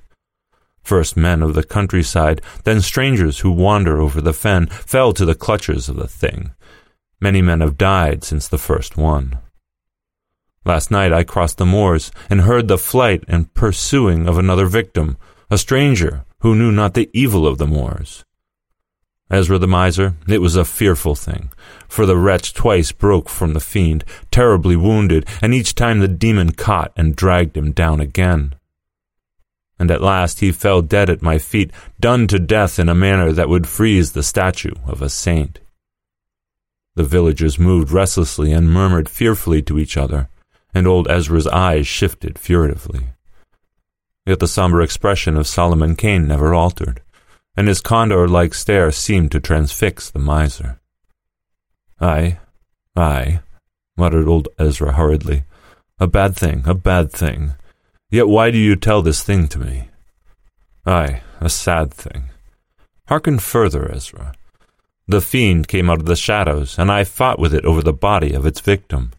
First 0.84 1.16
men 1.16 1.42
of 1.42 1.54
the 1.54 1.64
countryside, 1.64 2.40
then 2.62 2.80
strangers 2.80 3.40
who 3.40 3.50
wander 3.50 4.00
over 4.00 4.20
the 4.20 4.32
fen, 4.32 4.66
fell 4.66 5.12
to 5.14 5.24
the 5.24 5.34
clutches 5.34 5.88
of 5.88 5.96
the 5.96 6.06
thing. 6.06 6.52
Many 7.20 7.42
men 7.42 7.62
have 7.62 7.76
died 7.76 8.22
since 8.22 8.46
the 8.46 8.58
first 8.58 8.96
one. 8.96 9.40
Last 10.64 10.92
night 10.92 11.12
I 11.12 11.24
crossed 11.24 11.58
the 11.58 11.66
moors 11.66 12.12
and 12.30 12.42
heard 12.42 12.68
the 12.68 12.78
flight 12.78 13.24
and 13.26 13.52
pursuing 13.54 14.28
of 14.28 14.38
another 14.38 14.66
victim, 14.66 15.16
a 15.50 15.58
stranger 15.58 16.24
who 16.42 16.54
knew 16.54 16.70
not 16.70 16.94
the 16.94 17.10
evil 17.12 17.44
of 17.44 17.58
the 17.58 17.66
moors. 17.66 18.24
Ezra 19.30 19.58
the 19.58 19.66
miser, 19.66 20.14
it 20.28 20.40
was 20.40 20.56
a 20.56 20.64
fearful 20.64 21.14
thing, 21.14 21.50
for 21.88 22.06
the 22.06 22.16
wretch 22.16 22.54
twice 22.54 22.92
broke 22.92 23.28
from 23.28 23.52
the 23.52 23.60
fiend, 23.60 24.04
terribly 24.30 24.76
wounded, 24.76 25.26
and 25.42 25.52
each 25.52 25.74
time 25.74 25.98
the 25.98 26.08
demon 26.08 26.52
caught 26.52 26.92
and 26.96 27.16
dragged 27.16 27.56
him 27.56 27.72
down 27.72 28.00
again 28.00 28.54
and 29.78 29.90
at 29.90 30.02
last 30.02 30.40
he 30.40 30.52
fell 30.52 30.82
dead 30.82 31.10
at 31.10 31.22
my 31.22 31.38
feet, 31.38 31.70
done 32.00 32.26
to 32.26 32.38
death 32.38 32.78
in 32.78 32.88
a 32.88 32.94
manner 32.94 33.32
that 33.32 33.48
would 33.48 33.66
freeze 33.66 34.12
the 34.12 34.22
statue 34.22 34.74
of 34.86 35.02
a 35.02 35.08
saint. 35.08 35.60
The 36.94 37.04
villagers 37.04 37.58
moved 37.58 37.90
restlessly 37.90 38.52
and 38.52 38.70
murmured 38.70 39.08
fearfully 39.08 39.60
to 39.62 39.78
each 39.78 39.96
other, 39.96 40.28
and 40.72 40.86
old 40.86 41.08
Ezra's 41.10 41.46
eyes 41.46 41.86
shifted 41.86 42.38
furtively. 42.38 43.08
Yet 44.24 44.40
the 44.40 44.48
somber 44.48 44.80
expression 44.80 45.36
of 45.36 45.46
Solomon 45.46 45.94
Kane 45.94 46.26
never 46.26 46.54
altered, 46.54 47.02
and 47.56 47.68
his 47.68 47.80
condor 47.80 48.28
like 48.28 48.54
stare 48.54 48.92
seemed 48.92 49.32
to 49.32 49.40
transfix 49.40 50.10
the 50.10 50.18
miser. 50.18 50.78
Aye, 52.00 52.38
aye, 52.94 53.40
muttered 53.96 54.28
old 54.28 54.48
Ezra 54.58 54.92
hurriedly. 54.92 55.44
A 55.98 56.06
bad 56.06 56.36
thing, 56.36 56.62
a 56.66 56.74
bad 56.74 57.10
thing. 57.10 57.54
Yet 58.10 58.28
why 58.28 58.50
do 58.50 58.58
you 58.58 58.76
tell 58.76 59.00
this 59.00 59.22
thing 59.22 59.48
to 59.48 59.58
me? 59.58 59.88
Aye, 60.84 61.22
a 61.40 61.48
sad 61.48 61.92
thing. 61.92 62.24
Hearken 63.08 63.38
further, 63.38 63.90
Ezra. 63.90 64.34
The 65.08 65.20
fiend 65.20 65.68
came 65.68 65.88
out 65.88 66.00
of 66.00 66.06
the 66.06 66.16
shadows, 66.16 66.78
and 66.78 66.90
I 66.90 67.04
fought 67.04 67.38
with 67.38 67.54
it 67.54 67.64
over 67.64 67.82
the 67.82 67.92
body 67.92 68.34
of 68.34 68.44
its 68.44 68.60
victim. 68.60 69.12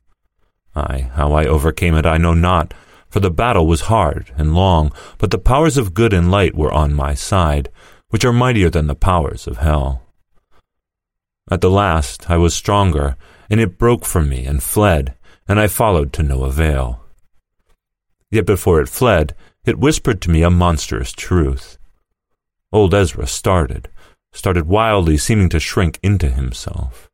Ay, 0.76 1.10
how 1.14 1.34
I 1.34 1.46
overcame 1.46 1.96
it 1.96 2.06
I 2.06 2.18
know 2.18 2.34
not, 2.34 2.74
for 3.10 3.22
the 3.22 3.32
battle 3.32 3.66
was 3.66 3.82
hard 3.82 4.32
and 4.38 4.54
long, 4.54 4.92
but 5.18 5.32
the 5.32 5.38
powers 5.38 5.78
of 5.78 5.94
good 5.94 6.14
and 6.14 6.30
light 6.30 6.56
were 6.56 6.72
on 6.72 6.94
my 6.94 7.14
side, 7.14 7.70
which 8.10 8.26
are 8.26 8.34
mightier 8.34 8.70
than 8.70 8.88
the 8.88 8.96
powers 8.96 9.48
of 9.48 9.58
hell. 9.58 10.02
At 11.50 11.62
the 11.62 11.70
last 11.70 12.30
I 12.30 12.38
was 12.38 12.54
stronger, 12.54 13.16
and 13.50 13.60
it 13.60 13.78
broke 13.78 14.06
from 14.06 14.30
me 14.30 14.46
and 14.46 14.62
fled, 14.62 15.16
and 15.48 15.60
I 15.60 15.68
followed 15.68 16.12
to 16.14 16.24
no 16.24 16.44
avail. 16.44 17.04
Yet 18.30 18.46
before 18.46 18.82
it 18.82 18.90
fled, 18.90 19.34
it 19.66 19.80
whispered 19.80 20.22
to 20.22 20.32
me 20.32 20.44
a 20.44 20.50
monstrous 20.50 21.12
truth. 21.12 21.78
Old 22.72 22.94
Ezra 22.94 23.28
started, 23.28 23.90
started 24.34 24.68
wildly 24.68 25.18
seeming 25.18 25.50
to 25.50 25.60
shrink 25.60 26.00
into 26.04 26.30
himself. 26.30 27.10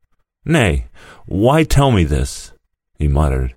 Nay, 0.45 0.87
why 1.25 1.63
tell 1.63 1.91
me 1.91 2.03
this? 2.03 2.51
he 2.97 3.07
muttered. 3.07 3.55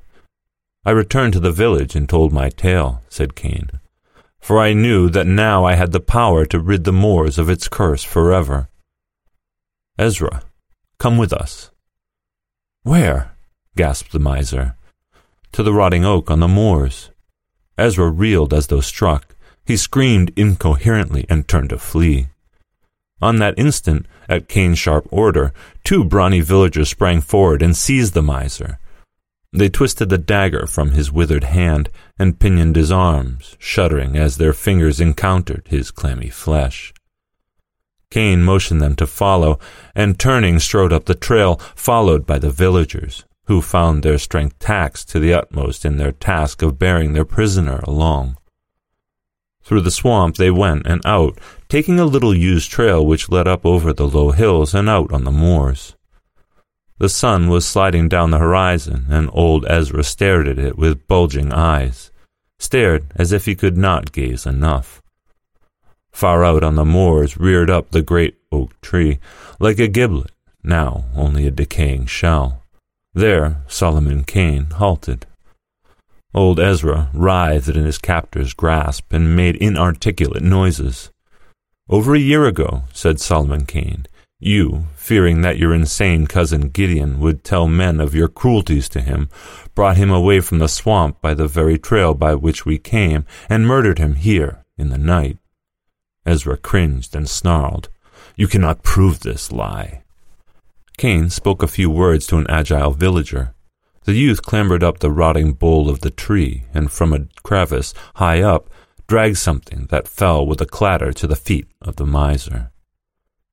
I 0.84 0.90
returned 0.90 1.32
to 1.32 1.40
the 1.40 1.52
village 1.52 1.96
and 1.96 2.08
told 2.08 2.32
my 2.32 2.48
tale, 2.50 3.02
said 3.08 3.34
Kane, 3.34 3.70
for 4.46 4.60
I 4.60 4.74
knew 4.74 5.10
that 5.10 5.26
now 5.26 5.64
I 5.64 5.74
had 5.74 5.90
the 5.90 5.98
power 5.98 6.46
to 6.46 6.60
rid 6.60 6.84
the 6.84 6.92
moors 6.92 7.36
of 7.36 7.50
its 7.50 7.66
curse 7.66 8.04
forever. 8.04 8.68
Ezra, 9.98 10.44
come 11.00 11.18
with 11.18 11.32
us. 11.32 11.72
Where? 12.84 13.32
gasped 13.74 14.12
the 14.12 14.20
miser. 14.20 14.76
To 15.50 15.64
the 15.64 15.72
rotting 15.72 16.04
oak 16.04 16.30
on 16.30 16.38
the 16.38 16.46
moors. 16.46 17.10
Ezra 17.76 18.08
reeled 18.08 18.54
as 18.54 18.68
though 18.68 18.80
struck. 18.80 19.34
He 19.64 19.76
screamed 19.76 20.32
incoherently 20.36 21.26
and 21.28 21.48
turned 21.48 21.70
to 21.70 21.78
flee. 21.78 22.28
On 23.20 23.40
that 23.40 23.58
instant, 23.58 24.06
at 24.28 24.48
Kane's 24.48 24.78
sharp 24.78 25.08
order, 25.10 25.52
two 25.82 26.04
brawny 26.04 26.40
villagers 26.40 26.88
sprang 26.88 27.20
forward 27.20 27.62
and 27.62 27.76
seized 27.76 28.14
the 28.14 28.22
miser. 28.22 28.78
They 29.56 29.70
twisted 29.70 30.10
the 30.10 30.18
dagger 30.18 30.66
from 30.66 30.90
his 30.90 31.10
withered 31.10 31.44
hand 31.44 31.88
and 32.18 32.38
pinioned 32.38 32.76
his 32.76 32.92
arms, 32.92 33.56
shuddering 33.58 34.14
as 34.14 34.36
their 34.36 34.52
fingers 34.52 35.00
encountered 35.00 35.62
his 35.68 35.90
clammy 35.90 36.28
flesh. 36.28 36.92
Kane 38.10 38.42
motioned 38.42 38.82
them 38.82 38.94
to 38.96 39.06
follow, 39.06 39.58
and 39.94 40.18
turning 40.18 40.58
strode 40.58 40.92
up 40.92 41.06
the 41.06 41.14
trail, 41.14 41.56
followed 41.74 42.26
by 42.26 42.38
the 42.38 42.50
villagers, 42.50 43.24
who 43.44 43.62
found 43.62 44.02
their 44.02 44.18
strength 44.18 44.58
taxed 44.58 45.08
to 45.08 45.18
the 45.18 45.32
utmost 45.32 45.86
in 45.86 45.96
their 45.96 46.12
task 46.12 46.60
of 46.60 46.78
bearing 46.78 47.14
their 47.14 47.24
prisoner 47.24 47.80
along. 47.84 48.36
Through 49.62 49.80
the 49.80 49.90
swamp 49.90 50.36
they 50.36 50.50
went 50.50 50.86
and 50.86 51.00
out, 51.06 51.38
taking 51.70 51.98
a 51.98 52.04
little 52.04 52.36
used 52.36 52.70
trail 52.70 53.06
which 53.06 53.30
led 53.30 53.48
up 53.48 53.64
over 53.64 53.94
the 53.94 54.06
low 54.06 54.32
hills 54.32 54.74
and 54.74 54.86
out 54.86 55.14
on 55.14 55.24
the 55.24 55.32
moors. 55.32 55.95
The 56.98 57.08
sun 57.10 57.48
was 57.48 57.66
sliding 57.66 58.08
down 58.08 58.30
the 58.30 58.38
horizon, 58.38 59.06
and 59.10 59.28
old 59.32 59.66
Ezra 59.68 60.02
stared 60.02 60.48
at 60.48 60.58
it 60.58 60.78
with 60.78 61.06
bulging 61.06 61.52
eyes, 61.52 62.10
stared 62.58 63.12
as 63.16 63.32
if 63.32 63.44
he 63.44 63.54
could 63.54 63.76
not 63.76 64.12
gaze 64.12 64.46
enough. 64.46 65.02
Far 66.10 66.42
out 66.42 66.64
on 66.64 66.76
the 66.76 66.84
moors 66.86 67.36
reared 67.36 67.68
up 67.68 67.90
the 67.90 68.00
great 68.00 68.38
oak 68.50 68.80
tree, 68.80 69.18
like 69.60 69.78
a 69.78 69.88
giblet, 69.88 70.30
now 70.64 71.04
only 71.14 71.46
a 71.46 71.50
decaying 71.50 72.06
shell. 72.06 72.62
There 73.12 73.62
Solomon 73.68 74.24
Kane 74.24 74.70
halted. 74.70 75.26
Old 76.34 76.58
Ezra 76.58 77.10
writhed 77.12 77.76
in 77.76 77.84
his 77.84 77.98
captor's 77.98 78.54
grasp 78.54 79.12
and 79.12 79.36
made 79.36 79.56
inarticulate 79.56 80.42
noises. 80.42 81.10
Over 81.88 82.14
a 82.14 82.18
year 82.18 82.46
ago, 82.46 82.84
said 82.92 83.20
Solomon 83.20 83.66
Kane, 83.66 84.06
you, 84.38 84.84
fearing 84.94 85.40
that 85.42 85.58
your 85.58 85.74
insane 85.74 86.26
cousin 86.26 86.68
Gideon 86.68 87.20
would 87.20 87.42
tell 87.42 87.66
men 87.66 88.00
of 88.00 88.14
your 88.14 88.28
cruelties 88.28 88.88
to 88.90 89.00
him, 89.00 89.30
brought 89.74 89.96
him 89.96 90.10
away 90.10 90.40
from 90.40 90.58
the 90.58 90.68
swamp 90.68 91.20
by 91.20 91.34
the 91.34 91.48
very 91.48 91.78
trail 91.78 92.14
by 92.14 92.34
which 92.34 92.66
we 92.66 92.78
came, 92.78 93.24
and 93.48 93.66
murdered 93.66 93.98
him 93.98 94.16
here 94.16 94.64
in 94.76 94.90
the 94.90 94.98
night. 94.98 95.38
Ezra 96.26 96.56
cringed 96.56 97.14
and 97.14 97.28
snarled. 97.28 97.88
You 98.36 98.48
cannot 98.48 98.82
prove 98.82 99.20
this 99.20 99.50
lie. 99.50 100.02
Kane 100.98 101.30
spoke 101.30 101.62
a 101.62 101.68
few 101.68 101.90
words 101.90 102.26
to 102.26 102.36
an 102.36 102.46
agile 102.48 102.90
villager. 102.90 103.54
The 104.04 104.14
youth 104.14 104.42
clambered 104.42 104.84
up 104.84 104.98
the 104.98 105.10
rotting 105.10 105.52
bole 105.52 105.88
of 105.88 106.00
the 106.00 106.10
tree, 106.10 106.64
and 106.74 106.92
from 106.92 107.12
a 107.12 107.26
crevice 107.42 107.94
high 108.16 108.42
up 108.42 108.68
dragged 109.06 109.38
something 109.38 109.86
that 109.90 110.08
fell 110.08 110.46
with 110.46 110.60
a 110.60 110.66
clatter 110.66 111.12
to 111.12 111.26
the 111.26 111.36
feet 111.36 111.68
of 111.80 111.96
the 111.96 112.06
miser. 112.06 112.72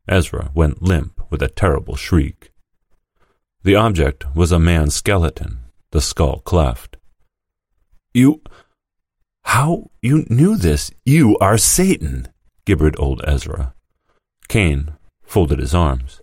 Ezra 0.07 0.51
went 0.53 0.81
limp 0.81 1.21
with 1.29 1.41
a 1.41 1.47
terrible 1.47 1.95
shriek. 1.95 2.51
The 3.63 3.75
object 3.75 4.35
was 4.35 4.51
a 4.51 4.59
man's 4.59 4.95
skeleton, 4.95 5.59
the 5.91 6.01
skull 6.01 6.39
cleft. 6.39 6.97
You. 8.13 8.41
How 9.45 9.91
you 10.01 10.25
knew 10.29 10.57
this? 10.57 10.91
You 11.05 11.37
are 11.39 11.57
Satan, 11.57 12.27
gibbered 12.65 12.95
old 12.99 13.21
Ezra. 13.25 13.73
Kane 14.49 14.93
folded 15.23 15.59
his 15.59 15.73
arms. 15.73 16.21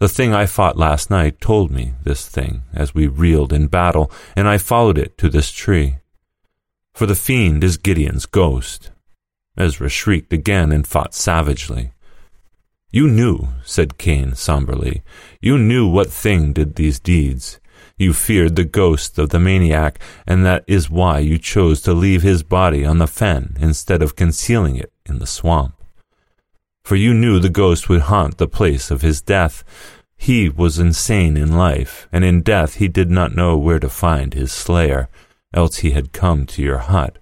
The 0.00 0.08
thing 0.08 0.34
I 0.34 0.46
fought 0.46 0.76
last 0.76 1.10
night 1.10 1.40
told 1.40 1.70
me 1.70 1.94
this 2.04 2.28
thing 2.28 2.62
as 2.72 2.94
we 2.94 3.06
reeled 3.06 3.52
in 3.52 3.66
battle, 3.66 4.10
and 4.36 4.48
I 4.48 4.58
followed 4.58 4.98
it 4.98 5.18
to 5.18 5.28
this 5.28 5.50
tree. 5.50 5.98
For 6.94 7.06
the 7.06 7.16
fiend 7.16 7.62
is 7.62 7.76
Gideon's 7.76 8.26
ghost. 8.26 8.90
Ezra 9.56 9.88
shrieked 9.88 10.32
again 10.32 10.72
and 10.72 10.86
fought 10.86 11.14
savagely. 11.14 11.92
You 12.90 13.08
knew, 13.08 13.48
said 13.64 13.98
Kane 13.98 14.34
somberly, 14.34 15.02
you 15.40 15.58
knew 15.58 15.86
what 15.86 16.10
thing 16.10 16.52
did 16.52 16.74
these 16.76 16.98
deeds. 16.98 17.60
You 17.96 18.12
feared 18.12 18.56
the 18.56 18.64
ghost 18.64 19.18
of 19.18 19.30
the 19.30 19.40
maniac, 19.40 20.00
and 20.26 20.44
that 20.46 20.64
is 20.66 20.88
why 20.88 21.18
you 21.18 21.38
chose 21.38 21.80
to 21.82 21.92
leave 21.92 22.22
his 22.22 22.42
body 22.42 22.84
on 22.84 22.98
the 22.98 23.06
fen 23.06 23.56
instead 23.60 24.02
of 24.02 24.16
concealing 24.16 24.76
it 24.76 24.92
in 25.06 25.18
the 25.18 25.26
swamp 25.26 25.78
for 26.88 26.96
you 26.96 27.12
knew 27.12 27.38
the 27.38 27.50
ghost 27.50 27.90
would 27.90 28.00
haunt 28.00 28.38
the 28.38 28.48
place 28.48 28.90
of 28.90 29.02
his 29.02 29.20
death. 29.20 29.62
He 30.16 30.48
was 30.48 30.78
insane 30.78 31.36
in 31.36 31.54
life, 31.54 32.08
and 32.10 32.24
in 32.24 32.40
death 32.40 32.76
he 32.76 32.88
did 32.88 33.10
not 33.10 33.36
know 33.36 33.58
where 33.58 33.78
to 33.78 33.90
find 33.90 34.32
his 34.32 34.52
slayer, 34.52 35.10
else 35.52 35.76
he 35.80 35.90
had 35.90 36.14
come 36.14 36.46
to 36.46 36.62
your 36.62 36.78
hut. 36.78 37.18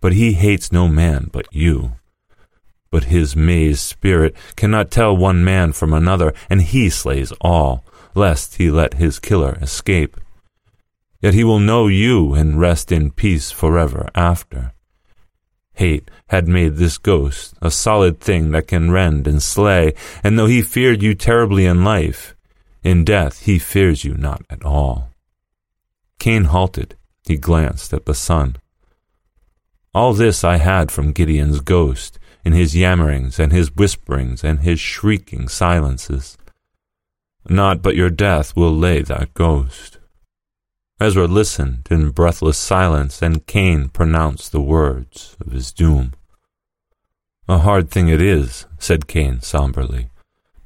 But 0.00 0.14
he 0.14 0.32
hates 0.32 0.72
no 0.72 0.88
man 0.88 1.28
but 1.30 1.46
you. 1.52 1.95
But 2.90 3.04
his 3.04 3.36
mazed 3.36 3.80
spirit 3.80 4.34
cannot 4.56 4.90
tell 4.90 5.16
one 5.16 5.44
man 5.44 5.72
from 5.72 5.92
another, 5.92 6.32
and 6.48 6.62
he 6.62 6.88
slays 6.90 7.32
all, 7.40 7.84
lest 8.14 8.56
he 8.56 8.70
let 8.70 8.94
his 8.94 9.18
killer 9.18 9.58
escape. 9.60 10.16
Yet 11.20 11.34
he 11.34 11.44
will 11.44 11.58
know 11.58 11.88
you 11.88 12.34
and 12.34 12.60
rest 12.60 12.92
in 12.92 13.10
peace 13.10 13.50
forever 13.50 14.08
after. 14.14 14.72
Hate 15.74 16.10
had 16.28 16.48
made 16.48 16.76
this 16.76 16.96
ghost 16.96 17.54
a 17.60 17.70
solid 17.70 18.20
thing 18.20 18.50
that 18.52 18.66
can 18.66 18.90
rend 18.90 19.26
and 19.26 19.42
slay, 19.42 19.92
and 20.22 20.38
though 20.38 20.46
he 20.46 20.62
feared 20.62 21.02
you 21.02 21.14
terribly 21.14 21.66
in 21.66 21.84
life, 21.84 22.34
in 22.82 23.04
death 23.04 23.42
he 23.42 23.58
fears 23.58 24.04
you 24.04 24.14
not 24.14 24.42
at 24.48 24.64
all. 24.64 25.10
Kane 26.18 26.44
halted. 26.44 26.96
He 27.26 27.36
glanced 27.36 27.92
at 27.92 28.06
the 28.06 28.14
sun. 28.14 28.56
All 29.92 30.12
this 30.12 30.44
I 30.44 30.58
had 30.58 30.92
from 30.92 31.12
Gideon's 31.12 31.60
ghost, 31.60 32.18
in 32.46 32.52
his 32.52 32.76
yammerings 32.76 33.40
and 33.40 33.50
his 33.50 33.74
whisperings 33.74 34.44
and 34.44 34.60
his 34.60 34.78
shrieking 34.78 35.48
silences. 35.48 36.38
Not 37.48 37.82
but 37.82 37.96
your 37.96 38.08
death 38.08 38.54
will 38.54 38.72
lay 38.72 39.02
that 39.02 39.34
ghost. 39.34 39.98
Ezra 41.00 41.26
listened 41.26 41.88
in 41.90 42.10
breathless 42.10 42.56
silence, 42.56 43.20
and 43.20 43.44
Kane 43.48 43.88
pronounced 43.88 44.52
the 44.52 44.60
words 44.60 45.36
of 45.40 45.50
his 45.50 45.72
doom. 45.72 46.12
A 47.48 47.58
hard 47.58 47.90
thing 47.90 48.06
it 48.06 48.22
is, 48.22 48.66
said 48.78 49.08
Kane 49.08 49.40
somberly, 49.40 50.10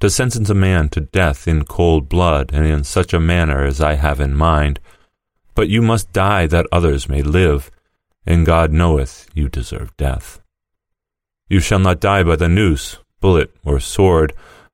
to 0.01 0.11
sentence 0.11 0.51
a 0.51 0.55
man 0.55 0.91
to 0.91 1.01
death 1.01 1.49
in 1.49 1.65
cold 1.65 2.11
blood 2.11 2.51
and 2.53 2.67
in 2.67 2.85
such 2.85 3.15
a 3.15 3.19
manner 3.19 3.65
as 3.65 3.81
I 3.81 3.95
have 3.95 4.21
in 4.21 4.35
mind. 4.35 4.81
But 5.55 5.71
you 5.71 5.81
must 5.81 6.13
die 6.13 6.47
that 6.49 6.67
others 6.71 7.09
may 7.09 7.23
live, 7.23 7.71
and 8.27 8.45
God 8.45 8.71
knoweth 8.71 9.31
you 9.33 9.49
deserve 9.49 9.97
death. 9.97 10.40
You 11.51 11.61
shall 11.61 11.81
not 11.81 12.01
die 12.01 12.23
by 12.23 12.37
the 12.37 12.49
noose, 12.49 12.97
bullet, 13.21 13.55
or 13.63 13.79
sword, 13.79 14.33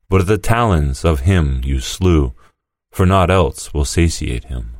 but 0.08 0.20
at 0.20 0.26
the 0.28 0.38
talons 0.38 1.04
of 1.04 1.20
him 1.20 1.62
you 1.64 1.80
slew 1.80 2.32
for 2.96 3.04
naught 3.04 3.30
else 3.30 3.74
will 3.74 3.84
satiate 3.84 4.44
him. 4.44 4.74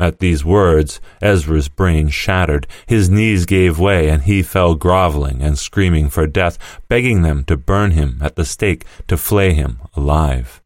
At 0.00 0.20
these 0.20 0.42
words, 0.42 1.02
Ezra's 1.20 1.68
brain 1.68 2.08
shattered, 2.08 2.66
his 2.86 3.10
knees 3.10 3.44
gave 3.44 3.78
way, 3.78 4.08
and 4.08 4.22
he 4.22 4.42
fell 4.42 4.74
groveling 4.74 5.42
and 5.42 5.58
screaming 5.58 6.08
for 6.08 6.26
death, 6.26 6.56
begging 6.88 7.20
them 7.20 7.44
to 7.44 7.58
burn 7.58 7.90
him 7.90 8.20
at 8.22 8.36
the 8.36 8.44
stake, 8.46 8.86
to 9.06 9.18
flay 9.18 9.52
him 9.52 9.80
alive. 9.94 10.62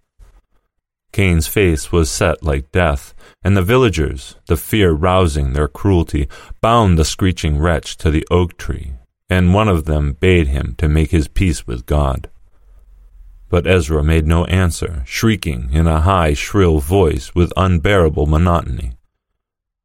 Kane's 1.12 1.48
face 1.48 1.90
was 1.90 2.08
set 2.08 2.44
like 2.44 2.70
death, 2.70 3.14
and 3.42 3.56
the 3.56 3.62
villagers, 3.62 4.36
the 4.46 4.56
fear 4.56 4.92
rousing 4.92 5.54
their 5.54 5.66
cruelty, 5.66 6.28
bound 6.60 6.96
the 6.96 7.04
screeching 7.04 7.58
wretch 7.58 7.96
to 7.96 8.12
the 8.12 8.24
oak 8.30 8.56
tree, 8.56 8.92
and 9.32 9.54
one 9.54 9.66
of 9.66 9.86
them 9.86 10.12
bade 10.12 10.48
him 10.48 10.74
to 10.76 10.86
make 10.86 11.10
his 11.10 11.26
peace 11.26 11.66
with 11.66 11.86
God. 11.86 12.28
But 13.48 13.66
Ezra 13.66 14.04
made 14.04 14.26
no 14.26 14.44
answer, 14.44 15.02
shrieking 15.06 15.70
in 15.72 15.86
a 15.86 16.02
high, 16.02 16.34
shrill 16.34 16.80
voice 16.80 17.34
with 17.34 17.50
unbearable 17.56 18.26
monotony. 18.26 18.92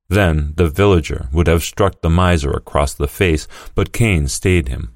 Then 0.09 0.53
the 0.57 0.67
villager 0.69 1.29
would 1.31 1.47
have 1.47 1.63
struck 1.63 2.01
the 2.01 2.09
miser 2.09 2.51
across 2.51 2.93
the 2.93 3.07
face, 3.07 3.47
but 3.73 3.93
Kane 3.93 4.27
stayed 4.27 4.67
him. 4.67 4.95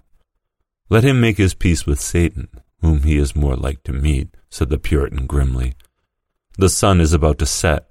Let 0.90 1.06
him 1.06 1.22
make 1.22 1.38
his 1.38 1.54
peace 1.54 1.86
with 1.86 2.02
Satan, 2.02 2.50
whom 2.82 3.04
he 3.04 3.18
is 3.18 3.36
more 3.36 3.56
like 3.56 3.84
to 3.84 3.94
meet, 3.94 4.36
said 4.50 4.70
the 4.70 4.78
Puritan 4.78 5.28
grimly. 5.28 5.76
The 6.58 6.70
sun 6.70 7.00
is 7.00 7.14
about 7.14 7.40
to 7.40 7.46
set. 7.46 7.88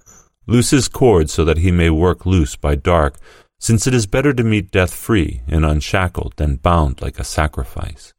Loose 0.46 0.70
his 0.70 0.88
cord 0.88 1.30
so 1.30 1.42
that 1.46 1.58
he 1.58 1.70
may 1.70 1.88
work 1.88 2.26
loose 2.26 2.54
by 2.54 2.74
dark, 2.74 3.16
since 3.60 3.86
it 3.86 3.94
is 3.94 4.06
better 4.06 4.32
to 4.32 4.42
meet 4.42 4.72
death 4.72 4.92
free 4.92 5.42
and 5.46 5.64
unshackled 5.64 6.32
than 6.36 6.56
bound 6.56 7.00
like 7.00 7.20
a 7.20 7.24
sacrifice. 7.24 8.14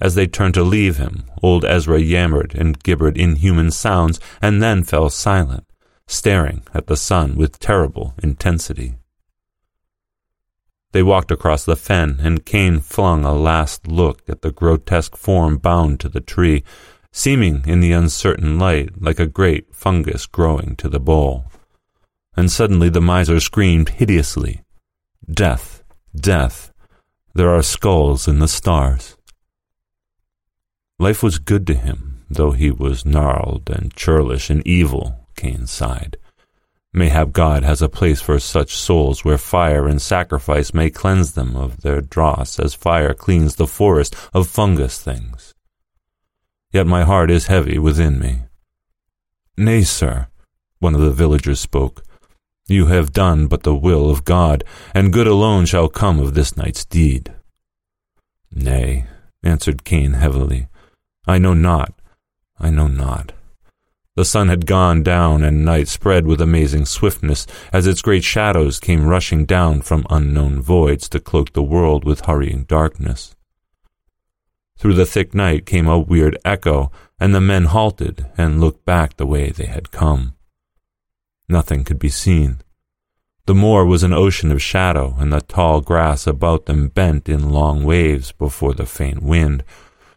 As 0.00 0.14
they 0.14 0.26
turned 0.26 0.54
to 0.54 0.62
leave 0.62 0.98
him, 0.98 1.24
old 1.42 1.64
Ezra 1.64 1.98
yammered 1.98 2.54
and 2.54 2.82
gibbered 2.82 3.16
inhuman 3.16 3.70
sounds 3.70 4.20
and 4.42 4.60
then 4.60 4.82
fell 4.82 5.08
silent, 5.08 5.64
staring 6.06 6.64
at 6.74 6.88
the 6.88 6.96
sun 6.96 7.36
with 7.36 7.58
terrible 7.58 8.12
intensity. 8.22 8.96
They 10.92 11.02
walked 11.02 11.30
across 11.30 11.64
the 11.64 11.76
fen, 11.76 12.18
and 12.20 12.44
Kane 12.44 12.80
flung 12.80 13.24
a 13.24 13.34
last 13.34 13.86
look 13.86 14.22
at 14.28 14.42
the 14.42 14.50
grotesque 14.50 15.16
form 15.16 15.58
bound 15.58 16.00
to 16.00 16.08
the 16.08 16.20
tree, 16.20 16.64
seeming 17.12 17.64
in 17.66 17.80
the 17.80 17.92
uncertain 17.92 18.58
light 18.58 19.00
like 19.00 19.20
a 19.20 19.26
great 19.26 19.74
fungus 19.74 20.26
growing 20.26 20.74
to 20.76 20.88
the 20.88 21.00
bole. 21.00 21.50
And 22.36 22.50
suddenly 22.50 22.88
the 22.88 23.00
miser 23.00 23.40
screamed 23.40 23.90
hideously, 23.90 24.62
Death, 25.28 25.82
death, 26.14 26.72
there 27.34 27.50
are 27.50 27.62
skulls 27.62 28.28
in 28.28 28.38
the 28.38 28.48
stars. 28.48 29.16
Life 30.98 31.22
was 31.22 31.38
good 31.38 31.66
to 31.66 31.74
him, 31.74 32.24
though 32.30 32.52
he 32.52 32.70
was 32.70 33.04
gnarled 33.04 33.70
and 33.70 33.94
churlish 33.94 34.50
and 34.50 34.66
evil, 34.66 35.26
Kane 35.36 35.66
sighed. 35.66 36.16
Mayhap 36.92 37.32
God 37.32 37.62
has 37.62 37.82
a 37.82 37.88
place 37.88 38.22
for 38.22 38.38
such 38.38 38.74
souls 38.76 39.24
where 39.24 39.38
fire 39.38 39.86
and 39.86 40.00
sacrifice 40.00 40.72
may 40.72 40.88
cleanse 40.88 41.32
them 41.32 41.56
of 41.56 41.82
their 41.82 42.00
dross 42.00 42.58
as 42.58 42.74
fire 42.74 43.12
cleans 43.12 43.56
the 43.56 43.66
forest 43.66 44.14
of 44.32 44.48
fungus 44.48 44.98
things 44.98 45.54
yet 46.76 46.86
my 46.86 47.04
heart 47.04 47.30
is 47.30 47.46
heavy 47.46 47.78
within 47.78 48.18
me. 48.18 48.42
Nay, 49.56 49.82
sir, 49.82 50.26
one 50.78 50.94
of 50.94 51.00
the 51.00 51.10
villagers 51.10 51.58
spoke, 51.58 52.04
you 52.68 52.86
have 52.86 53.12
done 53.12 53.46
but 53.46 53.62
the 53.62 53.74
will 53.74 54.10
of 54.10 54.24
God, 54.24 54.64
and 54.94 55.12
good 55.12 55.26
alone 55.26 55.66
shall 55.66 55.88
come 55.88 56.18
of 56.18 56.34
this 56.34 56.56
night's 56.56 56.84
deed. 56.84 57.32
Nay, 58.50 59.06
answered 59.42 59.84
Kane 59.84 60.14
heavily, 60.14 60.68
I 61.26 61.38
know 61.38 61.54
not, 61.54 61.92
I 62.58 62.70
know 62.70 62.86
not. 62.86 63.32
The 64.16 64.24
sun 64.24 64.48
had 64.48 64.64
gone 64.64 65.02
down, 65.02 65.42
and 65.42 65.64
night 65.64 65.88
spread 65.88 66.26
with 66.26 66.40
amazing 66.40 66.86
swiftness 66.86 67.46
as 67.70 67.86
its 67.86 68.00
great 68.00 68.24
shadows 68.24 68.80
came 68.80 69.06
rushing 69.06 69.44
down 69.44 69.82
from 69.82 70.06
unknown 70.08 70.62
voids 70.62 71.08
to 71.10 71.20
cloak 71.20 71.52
the 71.52 71.62
world 71.62 72.04
with 72.04 72.24
hurrying 72.24 72.64
darkness. 72.64 73.36
Through 74.78 74.94
the 74.94 75.06
thick 75.06 75.34
night 75.34 75.66
came 75.66 75.86
a 75.86 75.98
weird 75.98 76.38
echo, 76.44 76.90
and 77.20 77.34
the 77.34 77.40
men 77.40 77.64
halted 77.66 78.26
and 78.38 78.60
looked 78.60 78.84
back 78.86 79.16
the 79.16 79.26
way 79.26 79.50
they 79.50 79.66
had 79.66 79.90
come. 79.90 80.35
Nothing 81.48 81.84
could 81.84 81.98
be 81.98 82.08
seen. 82.08 82.60
The 83.46 83.54
moor 83.54 83.84
was 83.86 84.02
an 84.02 84.12
ocean 84.12 84.50
of 84.50 84.60
shadow, 84.60 85.14
and 85.18 85.32
the 85.32 85.40
tall 85.40 85.80
grass 85.80 86.26
about 86.26 86.66
them 86.66 86.88
bent 86.88 87.28
in 87.28 87.50
long 87.50 87.84
waves 87.84 88.32
before 88.32 88.74
the 88.74 88.86
faint 88.86 89.22
wind, 89.22 89.62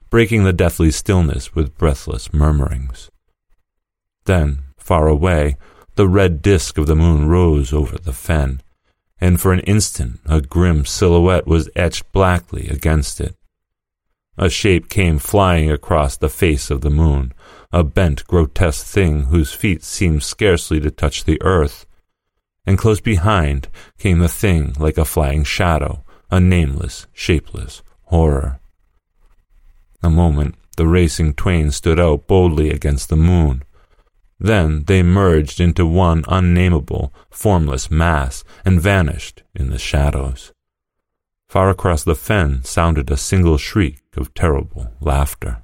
breaking 0.09 0.43
the 0.43 0.53
deathly 0.53 0.89
stillness 0.89 1.53
with 1.53 1.77
breathless 1.77 2.33
murmurings. 2.33 3.11
Then, 4.25 4.63
far 4.77 5.07
away, 5.07 5.57
the 5.95 6.07
red 6.07 6.41
disk 6.41 6.79
of 6.79 6.87
the 6.87 6.95
moon 6.95 7.27
rose 7.27 7.71
over 7.71 7.99
the 7.99 8.13
fen, 8.13 8.61
and 9.21 9.39
for 9.39 9.53
an 9.53 9.59
instant 9.61 10.19
a 10.25 10.41
grim 10.41 10.85
silhouette 10.85 11.45
was 11.45 11.69
etched 11.75 12.11
blackly 12.11 12.67
against 12.69 13.21
it. 13.21 13.35
A 14.37 14.49
shape 14.49 14.89
came 14.89 15.19
flying 15.19 15.69
across 15.69 16.17
the 16.17 16.29
face 16.29 16.71
of 16.71 16.81
the 16.81 16.89
moon, 16.89 17.33
a 17.71 17.83
bent, 17.83 18.25
grotesque 18.25 18.85
thing 18.85 19.23
whose 19.25 19.53
feet 19.53 19.83
seemed 19.83 20.23
scarcely 20.23 20.79
to 20.79 20.89
touch 20.89 21.23
the 21.23 21.41
earth. 21.41 21.85
And 22.65 22.77
close 22.77 22.99
behind 22.99 23.67
came 23.97 24.19
the 24.19 24.27
thing 24.27 24.73
like 24.79 24.97
a 24.97 25.05
flying 25.05 25.43
shadow, 25.43 26.03
a 26.31 26.39
nameless, 26.39 27.07
shapeless 27.13 27.83
horror. 28.03 28.59
A 30.01 30.09
moment 30.09 30.55
the 30.77 30.87
racing 30.87 31.33
twain 31.33 31.71
stood 31.71 31.99
out 31.99 32.25
boldly 32.25 32.71
against 32.71 33.09
the 33.09 33.17
moon. 33.17 33.63
Then 34.39 34.85
they 34.85 35.03
merged 35.03 35.59
into 35.59 35.85
one 35.85 36.23
unnameable, 36.27 37.13
formless 37.29 37.91
mass 37.91 38.43
and 38.63 38.79
vanished 38.79 39.43
in 39.53 39.69
the 39.69 39.77
shadows. 39.77 40.53
Far 41.49 41.69
across 41.69 42.03
the 42.03 42.15
fen 42.15 42.63
sounded 42.63 43.11
a 43.11 43.17
single 43.17 43.57
shriek 43.57 44.01
of 44.15 44.33
terrible 44.33 44.93
laughter. 45.01 45.63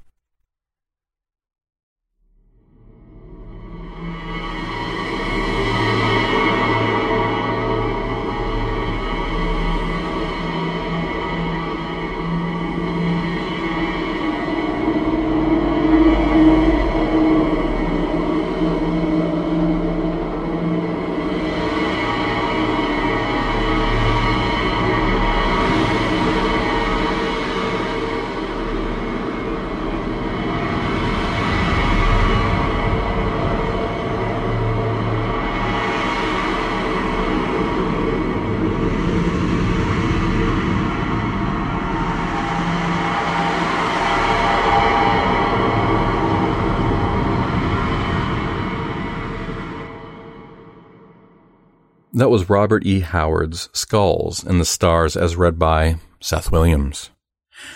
That 52.25 52.29
was 52.29 52.49
Robert 52.49 52.87
E. 52.87 53.01
Howard's 53.01 53.69
Skulls 53.71 54.43
and 54.43 54.59
the 54.59 54.65
Stars 54.65 55.15
as 55.15 55.35
read 55.35 55.59
by 55.59 55.97
Seth 56.19 56.51
Williams. 56.51 57.11